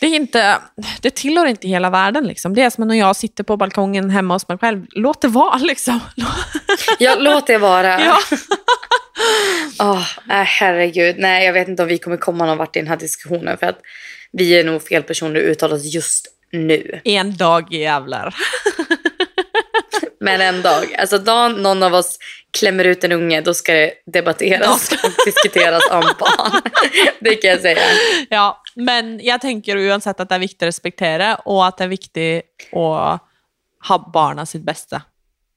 Det, 0.00 0.06
är 0.06 0.16
inte, 0.16 0.58
det 1.00 1.10
tillhör 1.10 1.46
inte 1.46 1.68
hela 1.68 1.90
världen. 1.90 2.24
Liksom. 2.24 2.54
Det 2.54 2.62
är 2.62 2.70
som 2.70 2.88
när 2.88 2.94
jag 2.94 3.16
sitter 3.16 3.44
på 3.44 3.56
balkongen 3.56 4.10
hemma 4.10 4.34
hos 4.34 4.48
mig 4.48 4.58
själv. 4.58 4.86
Låt 4.90 5.20
det 5.20 5.28
vara. 5.28 5.58
Liksom. 5.58 6.00
Ja, 6.98 7.16
låt 7.18 7.46
det 7.46 7.58
vara. 7.58 8.00
Ja. 8.00 8.18
Nej, 10.24 10.44
herregud. 10.44 11.16
Nej, 11.18 11.46
jag 11.46 11.52
vet 11.52 11.68
inte 11.68 11.82
om 11.82 11.88
vi 11.88 11.98
kommer 11.98 12.16
komma 12.16 12.46
någon 12.46 12.58
vart 12.58 12.76
i 12.76 12.78
den 12.78 12.88
här 12.88 12.96
diskussionen. 12.96 13.58
För 13.58 13.66
att 13.66 13.78
vi 14.32 14.60
är 14.60 14.64
nog 14.64 14.82
fel 14.82 15.02
personer 15.02 15.40
att 15.40 15.46
uttala 15.46 15.74
oss 15.74 15.94
just 15.94 16.26
nu. 16.52 17.00
En 17.04 17.36
dag 17.36 17.72
jävlar. 17.72 18.34
Men 20.20 20.40
en 20.40 20.62
dag. 20.62 20.94
Alltså 20.98 21.18
dagen 21.18 21.52
någon 21.52 21.82
av 21.82 21.94
oss 21.94 22.18
klämmer 22.58 22.84
ut 22.84 23.04
en 23.04 23.12
unge, 23.12 23.40
då 23.40 23.54
ska 23.54 23.72
det 23.72 23.92
debatteras 24.12 24.90
och 25.04 25.10
diskuteras 25.26 25.82
om 25.90 26.00
barn. 26.18 26.62
Det 27.20 27.34
kan 27.34 27.50
jag 27.50 27.60
säga. 27.60 27.78
Ja, 28.30 28.62
men 28.74 29.20
jag 29.22 29.40
tänker 29.40 29.76
uansett 29.76 30.20
att 30.20 30.28
det 30.28 30.34
är 30.34 30.38
viktigt 30.38 30.62
att 30.62 30.66
respektera 30.66 31.34
och 31.34 31.66
att 31.66 31.78
det 31.78 31.84
är 31.84 31.88
viktigt 31.88 32.44
att 32.72 33.22
ha 33.88 34.10
barna 34.12 34.46
sitt 34.46 34.62
bästa 34.62 35.02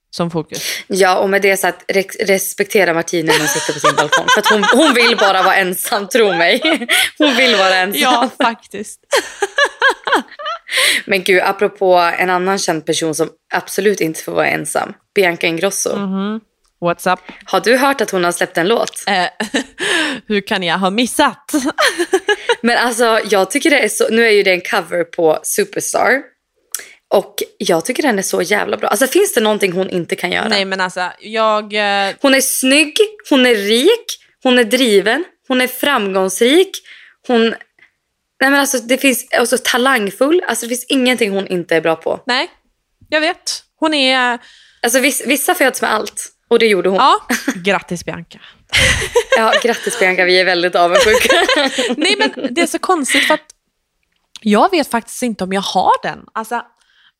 som 0.09 0.31
fokus. 0.31 0.83
Ja, 0.87 1.17
och 1.17 1.29
med 1.29 1.41
det 1.41 1.57
sagt, 1.57 1.91
re- 1.91 2.25
respektera 2.25 2.93
Martina 2.93 3.31
när 3.33 3.39
hon 3.39 3.47
sitter 3.47 3.73
på 3.73 3.79
sin 3.79 3.95
balkong. 3.95 4.25
För 4.35 4.53
hon, 4.53 4.63
hon 4.63 4.93
vill 4.93 5.17
bara 5.17 5.43
vara 5.43 5.55
ensam, 5.55 6.07
tro 6.07 6.33
mig. 6.33 6.61
Hon 7.17 7.35
vill 7.35 7.55
vara 7.55 7.75
ensam. 7.75 8.01
Ja, 8.01 8.29
faktiskt. 8.43 8.99
Men 11.05 11.23
gud, 11.23 11.41
apropå 11.43 11.95
en 12.17 12.29
annan 12.29 12.59
känd 12.59 12.85
person 12.85 13.15
som 13.15 13.29
absolut 13.53 14.01
inte 14.01 14.23
får 14.23 14.31
vara 14.31 14.47
ensam. 14.47 14.93
Bianca 15.15 15.47
Ingrosso. 15.47 15.95
Mhm. 15.95 16.39
What's 16.81 17.13
up? 17.13 17.19
Har 17.45 17.59
du 17.59 17.77
hört 17.77 18.01
att 18.01 18.11
hon 18.11 18.23
har 18.23 18.31
släppt 18.31 18.57
en 18.57 18.67
låt? 18.67 19.03
Eh, 19.07 19.25
hur 20.27 20.41
kan 20.41 20.63
jag 20.63 20.77
ha 20.77 20.89
missat? 20.89 21.51
Men 22.61 22.77
alltså, 22.77 23.19
jag 23.29 23.51
tycker 23.51 23.69
det 23.69 23.79
är 23.79 23.89
så... 23.89 24.07
Nu 24.09 24.25
är 24.27 24.31
ju 24.31 24.43
det 24.43 24.51
en 24.51 24.61
cover 24.61 25.03
på 25.03 25.39
Superstar. 25.43 26.21
Och 27.13 27.35
jag 27.57 27.85
tycker 27.85 28.03
den 28.03 28.17
är 28.19 28.23
så 28.23 28.41
jävla 28.41 28.77
bra. 28.77 28.89
Alltså 28.89 29.07
finns 29.07 29.33
det 29.33 29.41
någonting 29.41 29.71
hon 29.71 29.89
inte 29.89 30.15
kan 30.15 30.31
göra? 30.31 30.47
Nej, 30.47 30.65
men 30.65 30.81
alltså, 30.81 31.11
jag... 31.19 31.73
eh, 31.73 32.15
Hon 32.21 32.33
är 32.35 32.41
snygg, 32.41 32.97
hon 33.29 33.45
är 33.45 33.55
rik, 33.55 34.05
hon 34.43 34.59
är 34.59 34.63
driven, 34.63 35.23
hon 35.47 35.61
är 35.61 35.67
framgångsrik. 35.67 36.71
Hon... 37.27 37.41
Nej 38.41 38.49
men 38.51 38.55
alltså 38.55 38.77
det 38.77 38.97
finns... 38.97 39.27
Alltså 39.33 39.57
talangfull. 39.63 40.43
Alltså 40.47 40.65
det 40.65 40.69
finns 40.69 40.85
ingenting 40.89 41.31
hon 41.31 41.47
inte 41.47 41.75
är 41.75 41.81
bra 41.81 41.95
på. 41.95 42.19
Nej, 42.25 42.51
jag 43.09 43.21
vet. 43.21 43.63
Hon 43.79 43.93
är... 43.93 44.39
Alltså 44.83 44.99
viss, 44.99 45.21
vissa 45.25 45.55
föds 45.55 45.81
med 45.81 45.93
allt. 45.93 46.30
Och 46.51 46.59
det 46.59 46.67
gjorde 46.67 46.89
hon. 46.89 46.97
Ja, 46.97 47.19
grattis 47.55 48.05
Bianca. 48.05 48.39
Ja, 49.37 49.53
grattis 49.63 49.99
Bianca, 49.99 50.25
vi 50.25 50.39
är 50.39 50.45
väldigt 50.45 50.75
avundsjuka. 50.75 51.29
Nej, 51.97 52.15
men 52.17 52.53
det 52.53 52.61
är 52.61 52.67
så 52.67 52.79
konstigt 52.79 53.27
för 53.27 53.33
att 53.33 53.55
jag 54.41 54.71
vet 54.71 54.87
faktiskt 54.91 55.23
inte 55.23 55.43
om 55.43 55.53
jag 55.53 55.61
har 55.61 55.91
den. 56.03 56.25
Alltså, 56.33 56.61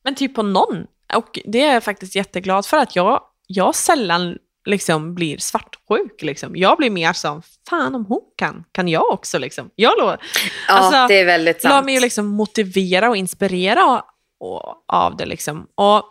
men 0.04 0.14
typ 0.14 0.34
på 0.34 0.42
någon. 0.42 0.86
Och 1.14 1.38
det 1.44 1.62
är 1.62 1.74
jag 1.74 1.84
faktiskt 1.84 2.14
jätteglad 2.14 2.66
för 2.66 2.76
att 2.76 2.96
jag, 2.96 3.20
jag 3.46 3.74
sällan 3.74 4.38
liksom 4.64 5.14
blir 5.14 5.38
svartsjuk. 5.38 6.22
Liksom. 6.22 6.56
Jag 6.56 6.78
blir 6.78 6.90
mer 6.90 7.12
som, 7.12 7.42
fan 7.68 7.94
om 7.94 8.06
hon 8.06 8.22
kan, 8.36 8.64
kan 8.72 8.88
jag 8.88 9.12
också. 9.12 9.38
Liksom. 9.38 9.70
Jag 9.74 9.92
lå, 9.98 10.04
Ja, 10.06 10.18
Alltså, 10.68 11.06
det 11.08 11.20
är 11.20 11.24
väldigt 11.24 11.62
sant. 11.62 11.74
låt 11.74 11.84
mig 11.84 11.94
ju 11.94 12.00
liksom 12.00 12.26
motivera 12.26 13.08
och 13.08 13.16
inspirera 13.16 13.84
och, 13.86 14.02
och, 14.40 14.84
av 14.88 15.16
det. 15.16 15.26
Liksom. 15.26 15.66
Och, 15.74 16.04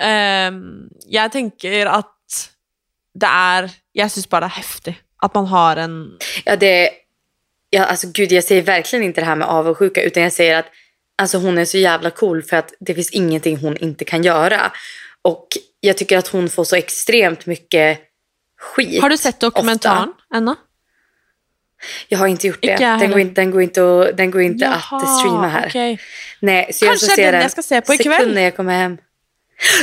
ehm, 0.00 0.88
jag 1.06 1.32
tänker 1.32 1.86
att 1.86 2.16
det 3.20 3.26
är, 3.26 3.70
jag 3.92 4.10
syns 4.10 4.28
bara 4.28 4.46
häftigt 4.46 4.96
att 5.22 5.34
man 5.34 5.46
har 5.46 5.76
en 5.76 6.18
Ja, 6.44 6.56
det... 6.56 6.90
Ja, 7.72 7.84
alltså 7.84 8.06
gud, 8.14 8.32
jag 8.32 8.44
säger 8.44 8.62
verkligen 8.62 9.04
inte 9.04 9.20
det 9.20 9.24
här 9.24 9.36
med 9.36 9.48
avundsjuka. 9.48 10.02
Utan 10.02 10.22
jag 10.22 10.32
säger 10.32 10.58
att 10.58 10.66
alltså, 11.18 11.38
hon 11.38 11.58
är 11.58 11.64
så 11.64 11.78
jävla 11.78 12.10
cool 12.10 12.42
för 12.42 12.56
att 12.56 12.74
det 12.80 12.94
finns 12.94 13.10
ingenting 13.10 13.56
hon 13.56 13.76
inte 13.76 14.04
kan 14.04 14.22
göra. 14.22 14.72
Och 15.22 15.46
jag 15.80 15.96
tycker 15.96 16.18
att 16.18 16.28
hon 16.28 16.48
får 16.48 16.64
så 16.64 16.76
extremt 16.76 17.46
mycket 17.46 17.98
skit. 18.58 19.02
Har 19.02 19.10
du 19.10 19.16
sett 19.16 19.40
dokumentären 19.40 20.08
ofta. 20.08 20.36
ännu? 20.36 20.54
Jag 22.08 22.18
har 22.18 22.26
inte 22.26 22.46
gjort 22.46 22.62
det. 22.62 22.76
Den 22.76 23.10
går, 23.10 23.20
inte, 23.20 23.40
den 23.40 23.50
går 23.50 23.62
inte, 23.62 23.82
att, 23.82 24.16
den 24.16 24.30
går 24.30 24.42
inte 24.42 24.68
att 24.68 25.18
streama 25.18 25.48
här. 25.48 25.66
okej. 25.68 26.00
Nej, 26.40 26.72
så 26.72 26.84
jag 26.84 26.90
Kanske 26.90 27.06
ska 27.06 27.16
se 27.16 27.24
den 27.24 27.32
den 27.32 27.42
jag 27.42 27.50
ska 27.50 27.62
se 27.62 27.80
på 27.80 27.94
ikväll. 27.94 28.34
när 28.34 28.42
jag 28.42 28.56
kommer 28.56 28.72
hem. 28.74 28.98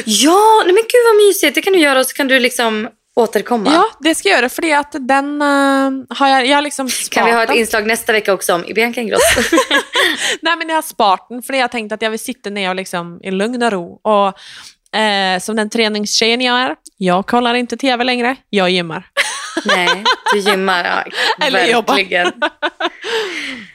Ja, 0.06 0.64
nej 0.66 0.74
men 0.74 0.84
gud 0.84 1.02
vad 1.08 1.28
mysigt. 1.28 1.56
Det 1.56 1.62
kan 1.62 1.74
du 1.74 1.80
göra 1.80 2.00
och 2.00 2.06
så 2.06 2.14
kan 2.14 2.28
du 2.28 2.40
liksom 2.40 2.90
återkomma. 3.18 3.72
Ja, 3.74 3.86
det 4.00 4.16
ska 4.16 4.30
jag 4.30 4.38
göra 4.38 4.50
för 4.50 4.62
det 4.62 4.74
att 4.74 4.96
den 5.00 5.42
eh, 5.42 6.18
har 6.18 6.28
jag, 6.28 6.48
jag 6.48 6.58
har 6.58 6.62
liksom 6.62 6.90
sparat 6.90 7.14
Kan 7.14 7.26
vi 7.26 7.32
ha 7.32 7.44
ett 7.44 7.56
inslag 7.56 7.88
nästa 7.88 8.12
vecka 8.12 8.34
också 8.34 8.54
om 8.54 8.66
Bianca 8.76 9.02
Ingrosso? 9.02 9.42
Nej 10.42 10.58
men 10.58 10.70
jag 10.70 10.76
har 10.76 10.82
sparat 10.82 11.26
den 11.30 11.42
för 11.42 11.54
jag 11.54 11.62
har 11.62 11.68
tänkt 11.68 11.92
att 11.92 12.02
jag 12.02 12.10
vill 12.10 12.20
sitta 12.20 12.50
ner 12.50 12.70
och 12.70 12.76
liksom 12.76 13.20
i 13.24 13.32
lugn 13.32 13.64
och 13.64 13.72
ro. 13.72 14.00
Och 14.02 15.00
eh, 15.00 15.40
som 15.40 15.56
den 15.56 15.70
träningstjejen 15.70 16.42
jag 16.42 16.60
är, 16.60 16.76
jag 16.98 17.28
kollar 17.28 17.54
inte 17.54 17.78
tv 17.78 18.04
längre, 18.04 18.36
jag 18.50 18.70
gymmar. 18.70 19.10
Nej, 19.66 20.04
du 20.34 20.40
gymmar. 20.40 21.04
Ja, 21.40 21.46
Eller 21.46 21.66
jobbar. 21.68 21.96
verkligen. 21.96 22.32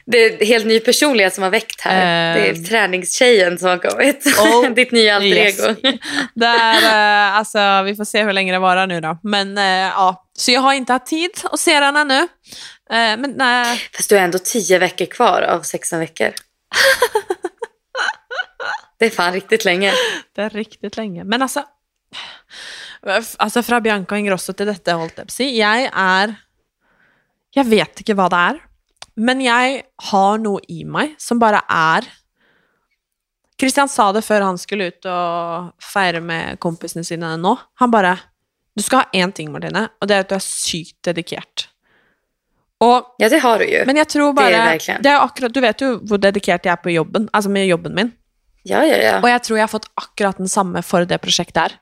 Det 0.07 0.19
är 0.19 0.41
en 0.41 0.47
helt 0.47 0.67
ny 0.67 0.81
personlighet 0.81 1.35
som 1.35 1.43
har 1.43 1.51
väckt 1.51 1.81
här. 1.81 2.35
det 2.37 2.41
är 2.47 2.51
Ehm. 2.55 2.65
träningstjejen 2.65 3.59
som 3.59 3.69
har 3.69 3.79
kommit. 3.79 4.27
Oh, 4.39 4.71
Ditt 4.75 4.93
nya 4.93 5.17
alter 5.17 5.27
yes. 5.29 5.61
ego. 5.61 5.99
Där, 6.35 6.83
eh, 6.83 7.37
alltså, 7.37 7.83
vi 7.85 7.97
får 7.97 8.05
se 8.05 8.23
hur 8.23 8.33
länge 8.33 8.53
det 8.53 8.59
varar 8.59 8.87
nu 8.87 9.01
då. 9.01 9.19
Men 9.23 9.59
eh, 9.59 9.65
ja, 9.65 10.27
så 10.39 10.51
jag 10.53 10.61
har 10.61 10.73
inte 10.73 10.93
haft 10.93 11.07
tid 11.07 11.31
att 11.45 11.61
se 11.61 11.81
den 11.81 11.97
ännu. 11.97 12.19
Eh, 12.21 12.29
men 12.91 13.35
nej, 13.37 13.81
Fast 13.97 14.09
du 14.09 14.15
har 14.17 14.23
ändå 14.23 14.39
tio 14.39 14.79
veckor 14.79 15.07
kvar 15.07 15.43
av 15.43 15.61
16 15.63 15.99
veckor. 15.99 16.29
Det 18.99 19.07
är 19.07 19.11
fan 19.11 19.33
riktigt 19.33 19.65
länge. 19.65 19.93
det 20.37 20.43
är 20.43 20.51
riktigt 20.51 20.97
länge. 20.97 21.25
Men 21.25 21.43
alltså, 21.43 21.63
altså 23.07 23.63
fra 23.67 23.81
Bianca 23.83 24.17
Ingrosso 24.19 24.55
til 24.57 24.69
dette, 24.71 24.95
holdt 24.99 25.19
jeg 25.19 25.29
på 25.29 25.33
å 25.33 25.37
si. 25.37 25.49
Jeg 25.59 25.89
er 25.91 26.37
Jeg 27.53 27.69
vet 27.69 28.01
ikke 28.01 28.15
hva 28.17 28.29
det 28.33 28.39
er, 28.53 28.61
men 29.21 29.43
jeg 29.45 29.83
har 30.09 30.39
noe 30.41 30.63
i 30.73 30.85
meg 30.89 31.17
som 31.21 31.41
bare 31.43 31.61
er 31.69 32.07
Christian 33.61 33.91
sa 33.91 34.09
det 34.17 34.25
før 34.27 34.43
han 34.49 34.57
skulle 34.59 34.89
ut 34.91 35.07
og 35.07 35.75
feire 35.85 36.23
med 36.25 36.59
kompisene 36.59 37.05
sine 37.07 37.37
nå. 37.39 37.53
Han 37.79 37.93
bare 37.93 38.17
Du 38.75 38.81
skal 38.83 39.03
ha 39.03 39.11
én 39.13 39.33
ting, 39.37 39.51
Martine, 39.53 39.91
og 40.01 40.09
det 40.09 40.17
er 40.17 40.25
at 40.25 40.31
du 40.31 40.35
er 40.35 40.43
sykt 40.43 40.97
dedikert. 41.05 41.67
Og 42.83 43.13
Ja, 43.21 43.29
det 43.29 43.43
har 43.45 43.59
du 43.59 43.67
ju. 43.69 43.85
Men 43.87 43.97
jeg 44.01 44.09
tror 44.09 44.33
bare 44.35 44.51
Det 44.51 44.89
er 44.89 45.03
det 45.03 45.11
er 45.13 45.21
akkurat, 45.21 45.53
Du 45.53 45.61
vet 45.61 45.81
jo 45.81 45.99
hvor 46.01 46.19
dedikert 46.19 46.65
jeg 46.65 46.73
er 46.73 46.81
på 46.81 46.91
jobben, 46.91 47.29
altså 47.33 47.51
med 47.51 47.69
jobben 47.69 47.95
min. 47.95 48.13
Ja, 48.65 48.83
ja, 48.87 48.97
ja. 48.97 49.15
Og 49.21 49.29
jeg 49.29 49.43
tror 49.43 49.57
jeg 49.59 49.67
har 49.67 49.71
fått 49.71 49.89
akkurat 49.99 50.39
den 50.39 50.49
samme 50.49 50.83
for 50.83 51.05
det 51.05 51.21
prosjektet 51.21 51.63
her. 51.63 51.79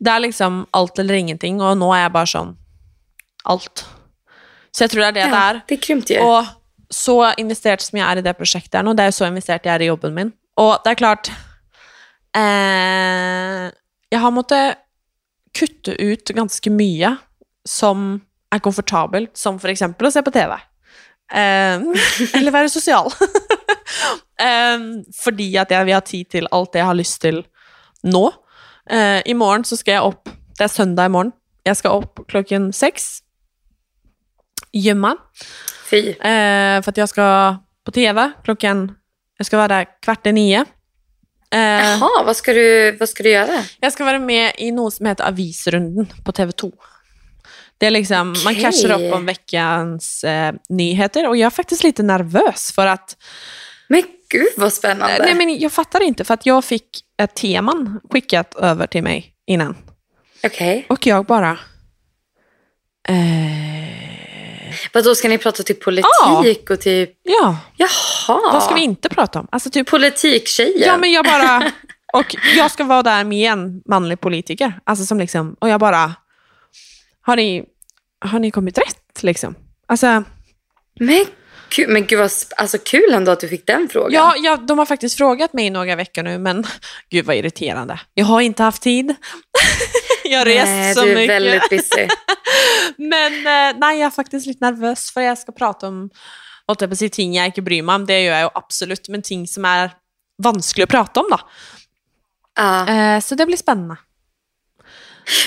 Det 0.00 0.12
er 0.12 0.22
liksom 0.24 0.62
alt 0.76 0.98
eller 0.98 1.18
ingenting, 1.18 1.60
og 1.60 1.76
nå 1.78 1.90
er 1.92 2.06
jeg 2.06 2.14
bare 2.14 2.30
sånn 2.30 2.54
alt. 3.50 3.84
Så 4.72 4.84
jeg 4.84 4.92
tror 4.92 5.02
det 5.02 5.08
er 5.08 5.16
det 5.18 5.22
det 5.26 5.34
ja 5.34 5.42
er. 5.50 5.60
det 5.68 5.80
krympte 5.84 6.16
ju. 6.16 6.24
Og 6.24 6.56
så 6.90 7.16
investert 7.38 7.84
som 7.84 7.98
jeg 8.00 8.06
er 8.06 8.20
i 8.20 8.24
det 8.26 8.34
prosjektet 8.38 8.80
her 8.80 8.86
nå, 8.86 8.94
det 8.98 9.04
er 9.04 9.12
jo 9.12 9.18
så 9.20 9.28
investert 9.30 9.66
jeg 9.66 9.74
er 9.74 9.84
i 9.84 9.90
jobben 9.90 10.16
min. 10.16 10.32
Og 10.60 10.72
det 10.84 10.92
er 10.92 10.98
klart 10.98 11.30
eh, 12.36 13.68
Jeg 14.10 14.22
har 14.24 14.34
måttet 14.34 14.80
kutte 15.56 15.94
ut 15.98 16.32
ganske 16.34 16.70
mye 16.70 17.14
som 17.66 18.20
er 18.50 18.62
komfortabelt, 18.62 19.32
som 19.38 19.58
for 19.62 19.70
eksempel 19.70 20.08
å 20.08 20.12
se 20.14 20.22
på 20.26 20.32
TV. 20.34 20.54
Eh, 21.30 21.82
eller 22.38 22.54
være 22.54 22.70
sosial. 22.72 23.10
eh, 24.46 24.86
fordi 25.22 25.50
at 25.60 25.74
jeg 25.74 25.86
vil 25.88 25.98
ha 25.98 26.04
tid 26.06 26.30
til 26.38 26.50
alt 26.54 26.72
det 26.74 26.82
jeg 26.82 26.90
har 26.90 26.98
lyst 26.98 27.20
til 27.22 27.42
nå. 28.06 28.24
Eh, 28.90 29.22
I 29.24 29.34
morgen 29.34 29.64
så 29.64 29.76
skal 29.76 29.92
jeg 29.92 30.02
opp 30.02 30.30
Det 30.58 30.66
er 30.66 30.72
søndag 30.72 31.06
i 31.08 31.12
morgen. 31.14 31.32
Jeg 31.64 31.76
skal 31.76 32.02
opp 32.02 32.20
klokken 32.28 32.72
seks. 32.72 33.22
Gymma. 34.72 35.14
Fy. 35.90 36.08
Eh, 36.10 36.82
för 36.82 36.88
att 36.90 36.96
jag 36.96 37.08
ska 37.08 37.56
på 37.84 37.90
tv 37.90 38.32
klockan, 38.44 38.92
jag 39.38 39.46
ska 39.46 39.56
vara 39.56 39.68
där 39.68 39.86
kvart 40.02 40.26
i 40.26 40.32
nio. 40.32 40.64
Eh, 41.50 41.58
Jaha, 41.60 42.22
vad 42.24 42.36
ska, 42.36 42.52
du, 42.52 42.92
vad 42.96 43.08
ska 43.08 43.22
du 43.22 43.30
göra? 43.30 43.62
jag 43.80 43.92
ska 43.92 44.04
vara 44.04 44.18
med 44.18 44.52
i 44.58 44.70
något 44.72 44.94
som 44.94 45.06
heter 45.06 45.24
Avisrunden 45.28 46.06
på 46.24 46.32
TV2. 46.32 46.72
Det 47.78 47.86
är 47.86 47.90
liksom, 47.90 48.28
man 48.44 48.52
Okej. 48.52 48.60
catchar 48.62 49.00
upp 49.00 49.14
om 49.14 49.26
veckans 49.26 50.24
eh, 50.24 50.52
nyheter 50.68 51.28
och 51.28 51.36
jag 51.36 51.46
är 51.46 51.50
faktiskt 51.50 51.84
lite 51.84 52.02
nervös 52.02 52.72
för 52.72 52.86
att, 52.86 53.16
Men 53.88 54.02
gud 54.30 54.48
vad 54.56 54.72
spännande. 54.72 55.18
nej 55.18 55.34
men 55.34 55.58
jag 55.58 55.72
fattar 55.72 56.02
inte 56.02 56.24
för 56.24 56.34
att 56.34 56.46
jag 56.46 56.64
fick 56.64 56.88
ett 57.22 57.34
teman 57.34 58.00
skickat 58.10 58.54
över 58.54 58.86
till 58.86 59.02
mig 59.02 59.34
innan. 59.46 59.76
Okej. 60.44 60.86
Och 60.88 61.06
jag 61.06 61.24
bara, 61.26 61.50
eh, 63.08 64.74
Vad 64.92 65.04
då 65.04 65.14
ska 65.14 65.28
ni 65.28 65.38
prata 65.38 65.62
typ 65.62 65.84
politik 65.84 66.70
och 66.70 66.80
typ... 66.80 67.10
ja, 67.22 67.58
Jaha. 67.76 68.40
vad 68.52 68.62
ska 68.62 68.74
vi 68.74 68.80
inte 68.80 69.08
prata 69.08 69.40
om? 69.40 69.48
Alltså 69.52 69.70
typ 69.70 69.90
Politiktjejen. 69.90 70.88
Ja, 70.88 70.96
men 70.96 71.12
jag 71.12 71.24
bara... 71.24 71.72
Och 72.12 72.36
jag 72.56 72.70
ska 72.70 72.84
vara 72.84 73.02
där 73.02 73.24
med 73.24 73.52
en 73.52 73.82
manlig 73.86 74.20
politiker. 74.20 74.80
Alltså 74.84 75.04
som 75.06 75.18
liksom, 75.18 75.56
och 75.60 75.68
jag 75.68 75.80
bara... 75.80 76.14
Har 77.22 77.36
ni, 77.36 77.64
har 78.20 78.38
ni 78.38 78.50
kommit 78.50 78.78
rätt 78.78 79.22
liksom? 79.22 79.54
Alltså, 79.86 80.24
Men, 81.00 81.24
gud, 81.70 81.88
men 81.88 82.06
gud 82.06 82.18
vad 82.18 82.30
alltså, 82.56 82.78
kul 82.78 83.12
ändå 83.12 83.32
att 83.32 83.40
du 83.40 83.48
fick 83.48 83.66
den 83.66 83.88
frågan. 83.88 84.12
ja, 84.12 84.34
ja, 84.36 84.56
de 84.56 84.78
har 84.78 84.86
faktiskt 84.86 85.16
frågat 85.16 85.52
mig 85.52 85.66
i 85.66 85.70
några 85.70 85.96
veckor 85.96 86.22
nu, 86.22 86.38
men 86.38 86.66
gud 87.10 87.24
vad 87.24 87.36
irriterande. 87.36 88.00
Jag 88.14 88.24
har 88.26 88.40
inte 88.40 88.62
haft 88.62 88.82
tid. 88.82 89.14
jag 90.24 90.38
har 90.38 90.44
rest 90.44 90.66
Nej, 90.66 90.94
så 90.94 91.02
du 91.02 91.10
är 91.10 91.14
mycket. 91.14 91.30
väldigt 91.30 91.70
busy. 91.70 92.08
Men 92.96 93.32
eh, 93.32 93.78
nej, 93.78 93.98
jag 93.98 94.06
är 94.06 94.10
faktiskt 94.10 94.46
lite 94.46 94.64
nervös 94.64 95.10
för 95.10 95.20
jag 95.20 95.38
ska 95.38 95.52
prata 95.52 95.88
om 95.88 96.10
holdt 96.70 96.84
jeg 96.84 96.90
på 96.90 96.96
si, 96.96 97.08
ting 97.08 97.34
jeg 97.34 97.50
ikke 97.50 97.64
bryr 97.66 97.82
meg 97.82 98.00
om. 98.00 98.06
Det 98.06 98.20
gjør 98.20 98.36
jeg 98.36 98.46
jo 98.46 98.52
absolutt, 98.54 99.08
men 99.10 99.22
ting 99.26 99.46
som 99.50 99.66
er 99.66 99.90
vanskelig 100.42 100.86
å 100.86 100.90
prate 100.90 101.22
om. 101.22 101.34
Ja. 101.34 102.70
Eh, 102.86 103.18
så 103.20 103.34
det 103.34 103.46
blir 103.46 103.58
spennende. 103.58 103.96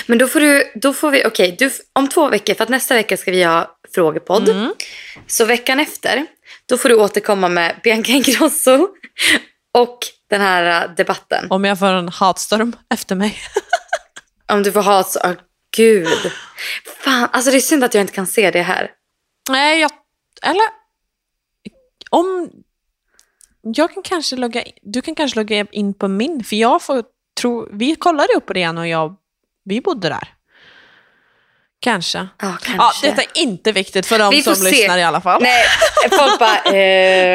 Men 0.06 0.18
då 0.18 0.28
får 0.28 0.40
du, 0.40 0.72
då 0.74 0.92
får 0.92 1.10
vi, 1.10 1.24
okej, 1.26 1.56
du, 1.58 1.70
om 1.92 2.08
två 2.08 2.28
veckor, 2.28 2.54
för 2.54 2.64
att 2.64 2.70
nästa 2.70 2.94
vecka 2.94 3.16
ska 3.16 3.30
vi 3.30 3.42
ha 3.44 3.73
frågepodd. 3.94 4.48
Mm. 4.48 4.74
Så 5.26 5.44
veckan 5.44 5.80
efter, 5.80 6.26
då 6.66 6.78
får 6.78 6.88
du 6.88 6.94
återkomma 6.94 7.48
med 7.48 7.80
Bianca 7.82 8.12
Ingrosso 8.12 8.88
och 9.74 9.98
den 10.30 10.40
här 10.40 10.84
äh, 10.84 10.94
debatten. 10.94 11.46
Om 11.50 11.64
jag 11.64 11.78
får 11.78 11.86
en 11.86 12.08
hatstorm 12.08 12.76
efter 12.90 13.14
mig. 13.14 13.38
Om 14.52 14.62
du 14.62 14.72
får 14.72 14.82
ha 14.82 15.04
så, 15.04 15.20
åh 15.24 15.32
gud. 15.76 16.32
Fan, 17.04 17.28
alltså 17.32 17.50
det 17.50 17.56
är 17.56 17.60
synd 17.60 17.84
att 17.84 17.94
jag 17.94 18.00
inte 18.00 18.12
kan 18.12 18.26
se 18.26 18.50
det 18.50 18.62
här. 18.62 18.90
Nej, 19.50 19.80
jag... 19.80 19.90
Eller... 20.42 20.64
Om... 22.10 22.50
Jag 23.62 23.94
kan 23.94 24.02
kanske 24.02 24.36
logga 24.36 24.62
in, 24.62 24.72
Du 24.82 25.02
kan 25.02 25.14
kanske 25.14 25.38
logga 25.38 25.66
in 25.70 25.94
på 25.94 26.08
min, 26.08 26.44
för 26.44 26.56
jag 26.56 26.82
får 26.82 27.04
tro... 27.40 27.68
Vi 27.72 27.96
kollade 27.96 28.32
ju 28.34 28.40
på 28.40 28.52
det 28.52 28.72
när 28.72 28.84
jag... 28.84 29.16
Vi 29.64 29.80
bodde 29.80 30.08
där. 30.08 30.28
Kanske. 31.84 32.18
Ja, 32.18 32.26
Ja, 32.42 32.56
kanske. 32.62 33.06
detta 33.06 33.22
är 33.22 33.42
inte 33.42 33.72
viktigt 33.72 34.06
för 34.06 34.18
de 34.18 34.30
Vi 34.30 34.42
som 34.42 34.54
se. 34.56 34.70
lyssnar 34.70 34.98
i 34.98 35.02
alla 35.02 35.20
fall. 35.20 35.42
Nej, 35.42 35.64
folk 36.18 36.38
bara... 36.38 36.58
Vad 36.64 36.74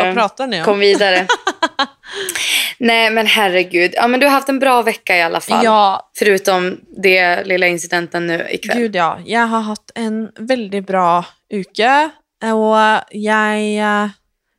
Eh, 0.09 0.13
pratar 0.13 0.47
ni 0.47 0.59
om? 0.59 0.65
kom 0.65 0.79
vidare. 0.79 1.27
Nej, 2.77 3.09
men 3.11 3.27
herregud. 3.27 3.91
Ja, 3.95 4.07
men 4.07 4.19
du 4.19 4.25
har 4.25 4.31
haft 4.33 4.49
en 4.49 4.59
bra 4.59 4.81
vecka 4.81 5.17
i 5.17 5.21
alla 5.21 5.39
fall. 5.41 5.63
Ja, 5.65 6.09
Förutom 6.19 6.77
det 7.03 7.43
lilla 7.43 7.67
incidenten 7.67 8.27
nu 8.27 8.47
ikväll. 8.51 8.77
Gud 8.77 8.95
ja. 8.95 9.19
Jeg 9.25 9.45
har 9.47 9.61
hatt 9.61 9.91
en 9.95 10.29
veldig 10.39 10.85
bra 10.85 11.25
uke, 11.53 12.09
og 12.43 13.03
jeg 13.11 13.77
eh, 13.77 14.09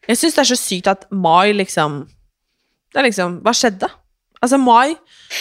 Jeg 0.09 0.19
syns 0.19 0.35
det 0.35 0.41
er 0.43 0.49
så 0.51 0.57
sykt 0.59 0.87
at 0.91 1.05
mai 1.13 1.53
liksom 1.55 2.03
Det 2.93 2.99
er 3.01 3.07
liksom 3.07 3.39
Hva 3.45 3.53
skjedde? 3.55 3.89
Altså, 4.43 4.59
mai 4.59 4.95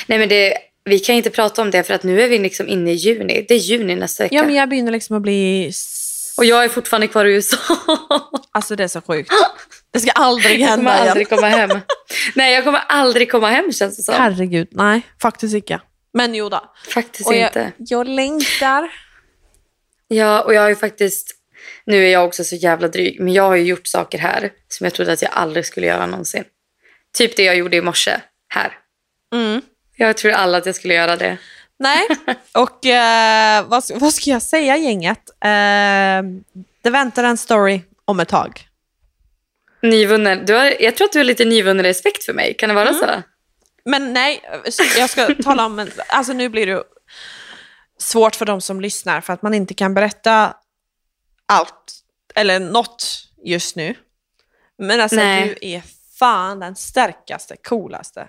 Nej, 0.08 0.18
men 0.20 0.30
det, 0.30 0.42
vi 0.86 1.00
kan 1.00 1.16
inte 1.16 1.30
prata 1.30 1.62
om 1.62 1.72
det 1.72 1.84
för 1.84 1.94
att 1.94 2.04
nu 2.04 2.22
är 2.22 2.30
vi 2.30 2.38
liksom 2.38 2.68
inne 2.68 2.92
i 2.92 2.96
juni. 2.96 3.46
Det 3.48 3.54
är 3.54 3.58
juni 3.60 3.96
nästa 3.96 4.24
vecka. 4.24 4.36
Ja, 4.36 4.44
men 4.44 4.56
jeg 4.56 4.70
begynner 4.70 4.92
liksom 4.92 5.16
å 5.16 5.20
bli 5.20 5.72
Och 6.38 6.46
jag 6.46 6.64
är 6.64 6.70
fortfarande 6.70 7.08
kvar 7.08 7.26
i 7.26 7.34
USA. 7.34 7.58
Altså, 8.52 8.76
det 8.76 8.84
er 8.84 8.88
så 8.88 9.02
sjukt. 9.02 9.32
Det 9.94 10.00
skal 10.00 10.14
aldri 10.16 10.62
Jag 10.62 10.70
kommer 10.76 10.92
hende 10.92 11.04
igjen. 11.04 11.10
aldrig 11.10 11.30
komma 11.30 11.48
hem. 11.48 11.70
Nej, 12.36 12.54
jag 12.54 12.64
kommer 12.64 12.80
aldrig 12.90 13.32
komma 13.32 13.50
hem 13.50 13.72
känns 13.72 13.98
det 13.98 14.04
som. 14.04 14.16
Herregud. 14.16 14.68
Nei, 14.72 15.02
faktisk 15.22 15.56
ikke. 15.56 15.80
Men 16.14 16.36
jo 16.36 16.50
da. 16.50 16.60
Faktiskt 16.94 17.28
Og 17.28 17.36
inte. 17.36 17.60
jeg, 17.78 17.88
jeg 17.90 18.06
lengter. 18.06 18.90
Ja, 20.08 20.42
och 20.42 20.54
jag 20.54 20.62
har 20.62 20.70
ju 20.70 20.76
faktiskt... 20.76 21.36
Nu 21.86 22.06
är 22.06 22.12
jag 22.12 22.26
också 22.26 22.44
så 22.44 22.56
jävla 22.56 22.88
dryg, 22.88 23.20
men 23.20 23.34
jag 23.34 23.44
har 23.44 23.56
ju 23.56 23.64
gjort 23.64 23.88
saker 23.88 24.18
här 24.18 24.52
som 24.68 24.84
jag 24.86 24.94
trodde 24.94 25.12
att 25.14 25.22
jag 25.22 25.32
aldrig 25.34 25.66
skulle 25.66 25.88
göra 25.88 26.06
någonsin. 26.06 26.44
Typ 27.18 27.36
det 27.36 27.44
jag 27.44 27.56
gjorde 27.58 27.78
i 27.78 27.82
morse 27.82 28.12
här. 28.54 28.78
Mm. 29.36 29.62
Jag 30.02 30.18
tror 30.18 30.32
alla 30.32 30.58
att 30.58 30.66
jag 30.66 30.76
skulle 30.76 30.94
göra 30.94 31.16
det. 31.16 31.38
Nej, 31.80 32.08
och 32.54 32.86
eh, 32.86 33.66
vad, 33.68 33.84
vad 33.96 34.14
ska 34.14 34.30
jag 34.30 34.42
säga 34.42 34.78
gänget? 34.78 35.30
Eh, 35.30 36.22
det 36.82 36.90
väntar 36.90 37.24
en 37.24 37.38
story 37.38 37.82
om 38.06 38.20
ett 38.20 38.28
tag. 38.28 38.68
Nyvunnen. 39.82 40.46
Du 40.46 40.54
har, 40.54 40.76
jag 40.80 40.96
tror 40.96 41.06
att 41.06 41.12
du 41.12 41.20
har 41.20 41.24
lite 41.24 41.46
nyvunnen 41.46 41.86
respekt 41.86 42.24
för 42.24 42.34
mig. 42.34 42.54
Kan 42.54 42.70
det 42.70 42.76
vara 42.76 42.94
så? 42.94 43.24
Men 43.86 44.14
nej, 44.14 44.42
jag 44.98 45.10
ska 45.10 45.36
tala 45.44 45.66
om 45.66 45.80
en... 45.80 45.92
Alltså 46.08 46.34
nu 46.34 46.50
blir 46.50 46.68
det 46.68 46.84
svårt 47.98 48.36
för 48.36 48.46
de 48.46 48.62
som 48.62 48.82
lyssnar 48.82 49.22
för 49.22 49.34
att 49.34 49.42
man 49.42 49.54
inte 49.54 49.74
kan 49.74 49.94
berätta 49.94 50.54
allt, 51.46 51.94
eller 52.36 52.60
något 52.60 53.28
just 53.44 53.76
nu. 53.76 53.96
Men 54.78 55.02
alltså 55.02 55.16
Nej. 55.16 55.58
du 55.62 55.68
är 55.68 55.82
fan 56.20 56.60
den 56.60 56.76
starkaste, 56.76 57.56
coolaste, 57.64 58.28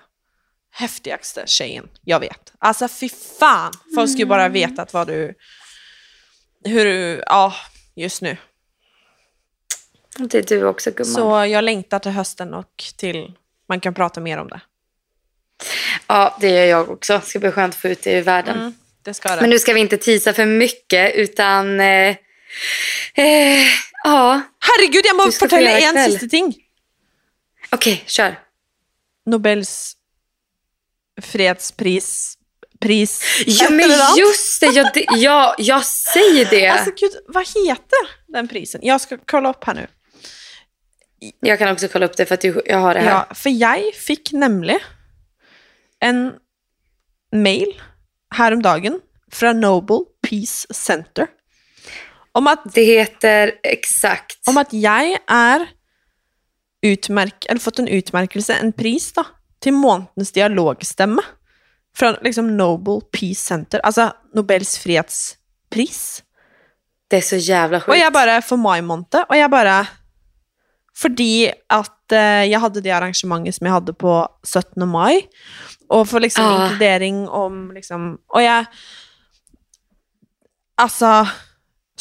häftigaste 0.71 1.43
tjejen 1.47 1.89
jag 2.01 2.19
vet. 2.19 2.53
Alltså 2.59 2.87
fy 2.87 3.09
fan, 3.39 3.73
folk 3.95 4.11
skulle 4.11 4.25
bara 4.25 4.49
veta 4.49 4.85
vad 4.91 5.07
du... 5.07 5.33
Hur 6.63 6.85
du... 6.85 7.23
Ja, 7.25 7.53
just 7.95 8.21
nu. 8.21 8.37
Det 10.17 10.37
är 10.37 10.43
du 10.43 10.65
också 10.65 10.91
gumman. 10.91 11.13
Så 11.13 11.45
jag 11.45 11.63
längtar 11.63 11.99
till 11.99 12.11
hösten 12.11 12.53
och 12.53 12.83
till 12.95 13.33
man 13.67 13.79
kan 13.79 13.93
prata 13.93 14.21
mer 14.21 14.37
om 14.37 14.47
det. 14.47 14.61
Ja, 16.07 16.37
det 16.41 16.49
gör 16.49 16.65
jag 16.65 16.89
också. 16.89 17.13
Det 17.13 17.25
ska 17.25 17.39
bli 17.39 17.51
skönt 17.51 17.73
att 17.73 17.81
få 17.81 17.87
ut 17.87 18.03
det 18.03 18.17
i 18.17 18.21
världen. 18.21 18.59
Mm. 18.59 18.73
det 19.03 19.13
ska 19.13 19.35
det. 19.35 19.41
Men 19.41 19.49
nu 19.49 19.59
ska 19.59 19.73
vi 19.73 19.79
inte 19.79 19.97
tisa 19.97 20.33
för 20.33 20.45
mycket 20.45 21.15
utan... 21.15 21.79
Eh, 21.79 22.15
eh, 23.13 23.65
ja, 24.03 24.41
Herregud, 24.59 25.05
jag 25.05 25.13
Du 25.13 25.17
må 25.17 25.31
ska 25.31 25.45
få 25.45 25.49
fortelle 25.49 25.79
göra 25.79 25.99
en 25.99 26.11
siste 26.11 26.27
ting. 26.27 26.55
okej, 27.71 28.03
kör. 28.05 28.39
Nobels 29.25 29.97
fredspris... 31.21 32.37
Pris... 32.79 33.43
Ja, 33.45 33.69
men 33.69 33.89
just 34.17 34.59
det, 34.61 34.65
jag, 34.65 34.93
det, 34.93 35.05
ja, 35.09 35.55
jag 35.57 35.85
säger 35.85 36.45
det. 36.49 36.67
Alltså 36.67 36.91
gud, 36.99 37.11
vad 37.27 37.47
heter 37.47 38.31
den 38.33 38.47
prisen? 38.47 38.81
Jag 38.83 39.01
ska 39.01 39.17
kolla 39.25 39.49
upp 39.49 39.63
här 39.63 39.73
nu. 39.73 39.87
Jag 41.39 41.59
kan 41.59 41.71
också 41.71 41.87
kolla 41.87 42.05
upp 42.05 42.17
det 42.17 42.25
för 42.25 42.35
att 42.35 42.43
jag 42.43 42.77
har 42.77 42.93
det 42.93 42.99
här. 42.99 43.09
Ja, 43.09 43.35
för 43.35 43.49
jeg 43.49 43.95
fikk 43.95 44.31
nemlig 44.31 44.77
en 45.99 46.33
mail 47.35 47.81
häromdagen 48.35 48.99
fra 49.31 49.53
Noble 49.53 49.99
Peace 50.29 50.73
Center 50.73 51.27
om 52.31 52.47
at, 52.47 52.63
Det 52.73 52.83
heter 52.83 53.51
exakt. 53.63 54.47
om 54.47 54.57
at 54.57 54.73
jeg 54.73 55.17
er 55.27 55.67
utmerk, 56.83 57.45
eller 57.49 57.59
fått 57.59 57.79
en 57.79 57.87
utmerkelse, 57.87 58.53
en 58.53 58.73
pris, 58.73 59.11
da, 59.13 59.25
til 59.61 59.73
månedens 59.73 60.31
dialogstemme 60.31 61.21
fra 61.97 62.13
liksom 62.23 62.47
Noble 62.57 63.01
Peace 63.11 63.41
Center, 63.47 63.79
altså 63.83 64.11
Nobels 64.35 64.77
fredspris. 64.79 66.23
Det 67.09 67.17
är 67.17 67.21
så 67.21 67.35
jävla 67.35 67.79
sjukt. 67.81 67.97
jeg 67.97 68.13
bare, 68.13 68.41
for 68.41 68.57
mai 68.57 68.81
måned, 68.81 69.25
og 69.29 69.35
jeg 69.37 69.49
bare 69.51 69.85
Fordi 70.95 71.51
at 71.69 72.11
eh, 72.11 72.49
jeg 72.51 72.59
hadde 72.59 72.81
det 72.81 72.91
arrangementet 72.91 73.55
som 73.55 73.65
jeg 73.65 73.73
hadde 73.73 73.93
på 73.93 74.27
17. 74.43 74.87
mai, 74.87 75.27
og 75.89 76.07
for 76.07 76.19
liksom 76.19 76.45
Ah. 76.45 76.51
inkludering 76.71 77.29
om 77.29 77.71
liksom 77.71 78.17
Og 78.29 78.41
jeg 78.43 78.65
Altså 80.77 81.25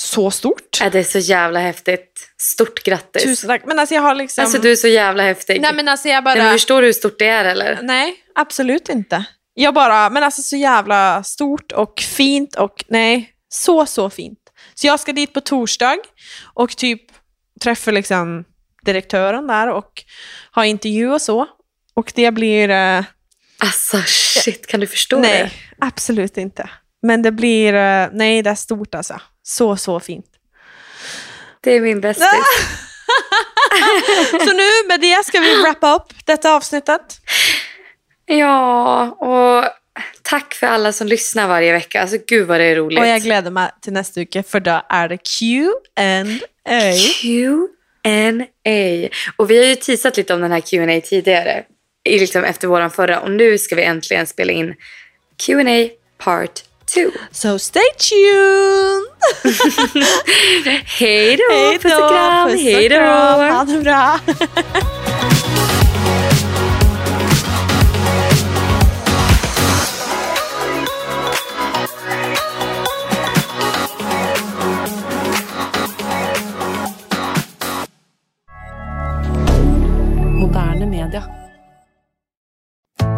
Så 0.00 0.30
stort. 0.30 0.78
Ja, 0.80 0.90
det 0.90 0.98
är 0.98 1.04
så 1.04 1.18
jävla 1.18 1.60
häftigt. 1.60 2.30
Stort 2.38 2.82
grattis. 2.84 3.22
Tusen 3.22 3.48
takk. 3.48 3.66
Men 3.66 3.78
altså, 3.78 3.94
jeg 3.94 4.02
har 4.02 4.14
liksom 4.14 4.44
Alltså 4.44 4.58
du 4.58 4.70
är 4.72 4.76
så 4.76 4.88
jävla 4.88 5.22
häftig. 5.22 5.60
Nej 5.60 5.74
men 5.74 5.88
alltså 5.88 6.08
jag 6.08 6.24
bara... 6.24 6.34
Nej, 6.34 6.44
men 6.44 6.52
förstår 6.52 6.82
du 6.82 6.88
hur 6.88 6.92
stort 6.92 7.18
det 7.18 7.26
är 7.26 7.44
eller? 7.44 7.78
Nej, 7.82 8.14
absolut 8.34 8.88
inte. 8.88 9.24
Jag 9.54 9.74
bara, 9.74 10.10
men 10.10 10.22
alltså 10.22 10.42
så 10.42 10.56
jävla 10.56 11.22
stort 11.22 11.72
och 11.72 12.00
fint 12.00 12.54
och 12.54 12.84
nej, 12.88 13.30
så 13.48 13.86
så 13.86 14.10
fint. 14.10 14.38
Så 14.74 14.86
jag 14.86 15.00
ska 15.00 15.12
dit 15.12 15.32
på 15.32 15.40
torsdag 15.40 15.96
och 16.54 16.76
typ 16.76 17.02
träffa 17.60 17.90
liksom 17.90 18.44
direktören 18.84 19.46
där 19.46 19.68
och 19.68 20.02
ha 20.54 20.64
intervju 20.64 21.10
och 21.10 21.22
så. 21.22 21.46
Och 21.94 22.12
det 22.14 22.30
blir, 22.30 22.68
eh, 22.68 23.04
Alltså 23.58 24.02
shit, 24.06 24.66
kan 24.66 24.80
du 24.80 24.86
förstå 24.86 25.18
nej, 25.18 25.42
det? 25.42 25.50
absolut 25.86 26.36
inte. 26.36 26.70
Men 27.02 27.22
det 27.22 27.32
blir, 27.32 27.74
eh, 27.74 28.08
nej 28.12 28.42
det 28.42 28.50
är 28.50 28.54
stort 28.54 28.94
alltså. 28.94 29.20
Så 29.50 29.76
så 29.76 30.00
fint. 30.00 30.26
Det 31.60 31.70
är 31.70 31.80
min 31.80 32.00
bästis. 32.00 32.26
Så 34.30 34.52
nu 34.52 34.88
med 34.88 35.00
det 35.00 35.26
ska 35.26 35.40
vi 35.40 35.62
wrappa 35.62 35.94
upp 35.94 36.12
detta 36.24 36.54
avsnittet. 36.54 37.20
Ja, 38.26 39.02
och 39.10 39.64
tack 40.22 40.54
för 40.54 40.66
alla 40.66 40.92
som 40.92 41.06
lyssnar 41.06 41.48
varje 41.48 41.72
vecka. 41.72 42.00
Alltså 42.00 42.16
gud 42.26 42.46
vad 42.46 42.60
det 42.60 42.64
är 42.64 42.76
roligt. 42.76 42.98
Och 42.98 43.06
jag 43.06 43.22
gläder 43.22 43.50
mig 43.50 43.70
till 43.80 43.92
nästa 43.92 44.20
vecka 44.20 44.42
för 44.42 44.60
då 44.60 44.82
är 44.88 45.08
det 45.08 45.18
Q&A. 45.38 46.24
Q&A. 47.22 49.08
Och 49.36 49.50
vi 49.50 49.58
har 49.58 49.64
ju 49.64 49.76
teasat 49.76 50.16
lite 50.16 50.34
om 50.34 50.40
den 50.40 50.52
här 50.52 50.60
Q&A 50.60 51.00
tidigare. 51.00 51.64
Liksom 52.08 52.44
efter 52.44 52.68
våran 52.68 52.90
förra. 52.90 53.20
Och 53.20 53.30
nu 53.30 53.58
ska 53.58 53.74
vi 53.74 53.82
äntligen 53.82 54.26
spela 54.26 54.52
in 54.52 54.74
Q&A 55.46 55.88
part 56.18 56.69
2. 56.94 57.12
So 57.32 57.58
stay 57.58 57.80
tuned! 57.98 59.06
Hej 60.86 61.36
då! 61.36 61.78
Puss 61.78 61.92
och 61.92 62.08
kram! 62.08 62.48
Hej 62.48 62.88
då! 62.88 62.96
Ha 62.96 63.64
det 63.64 63.78
bra! 63.78 64.20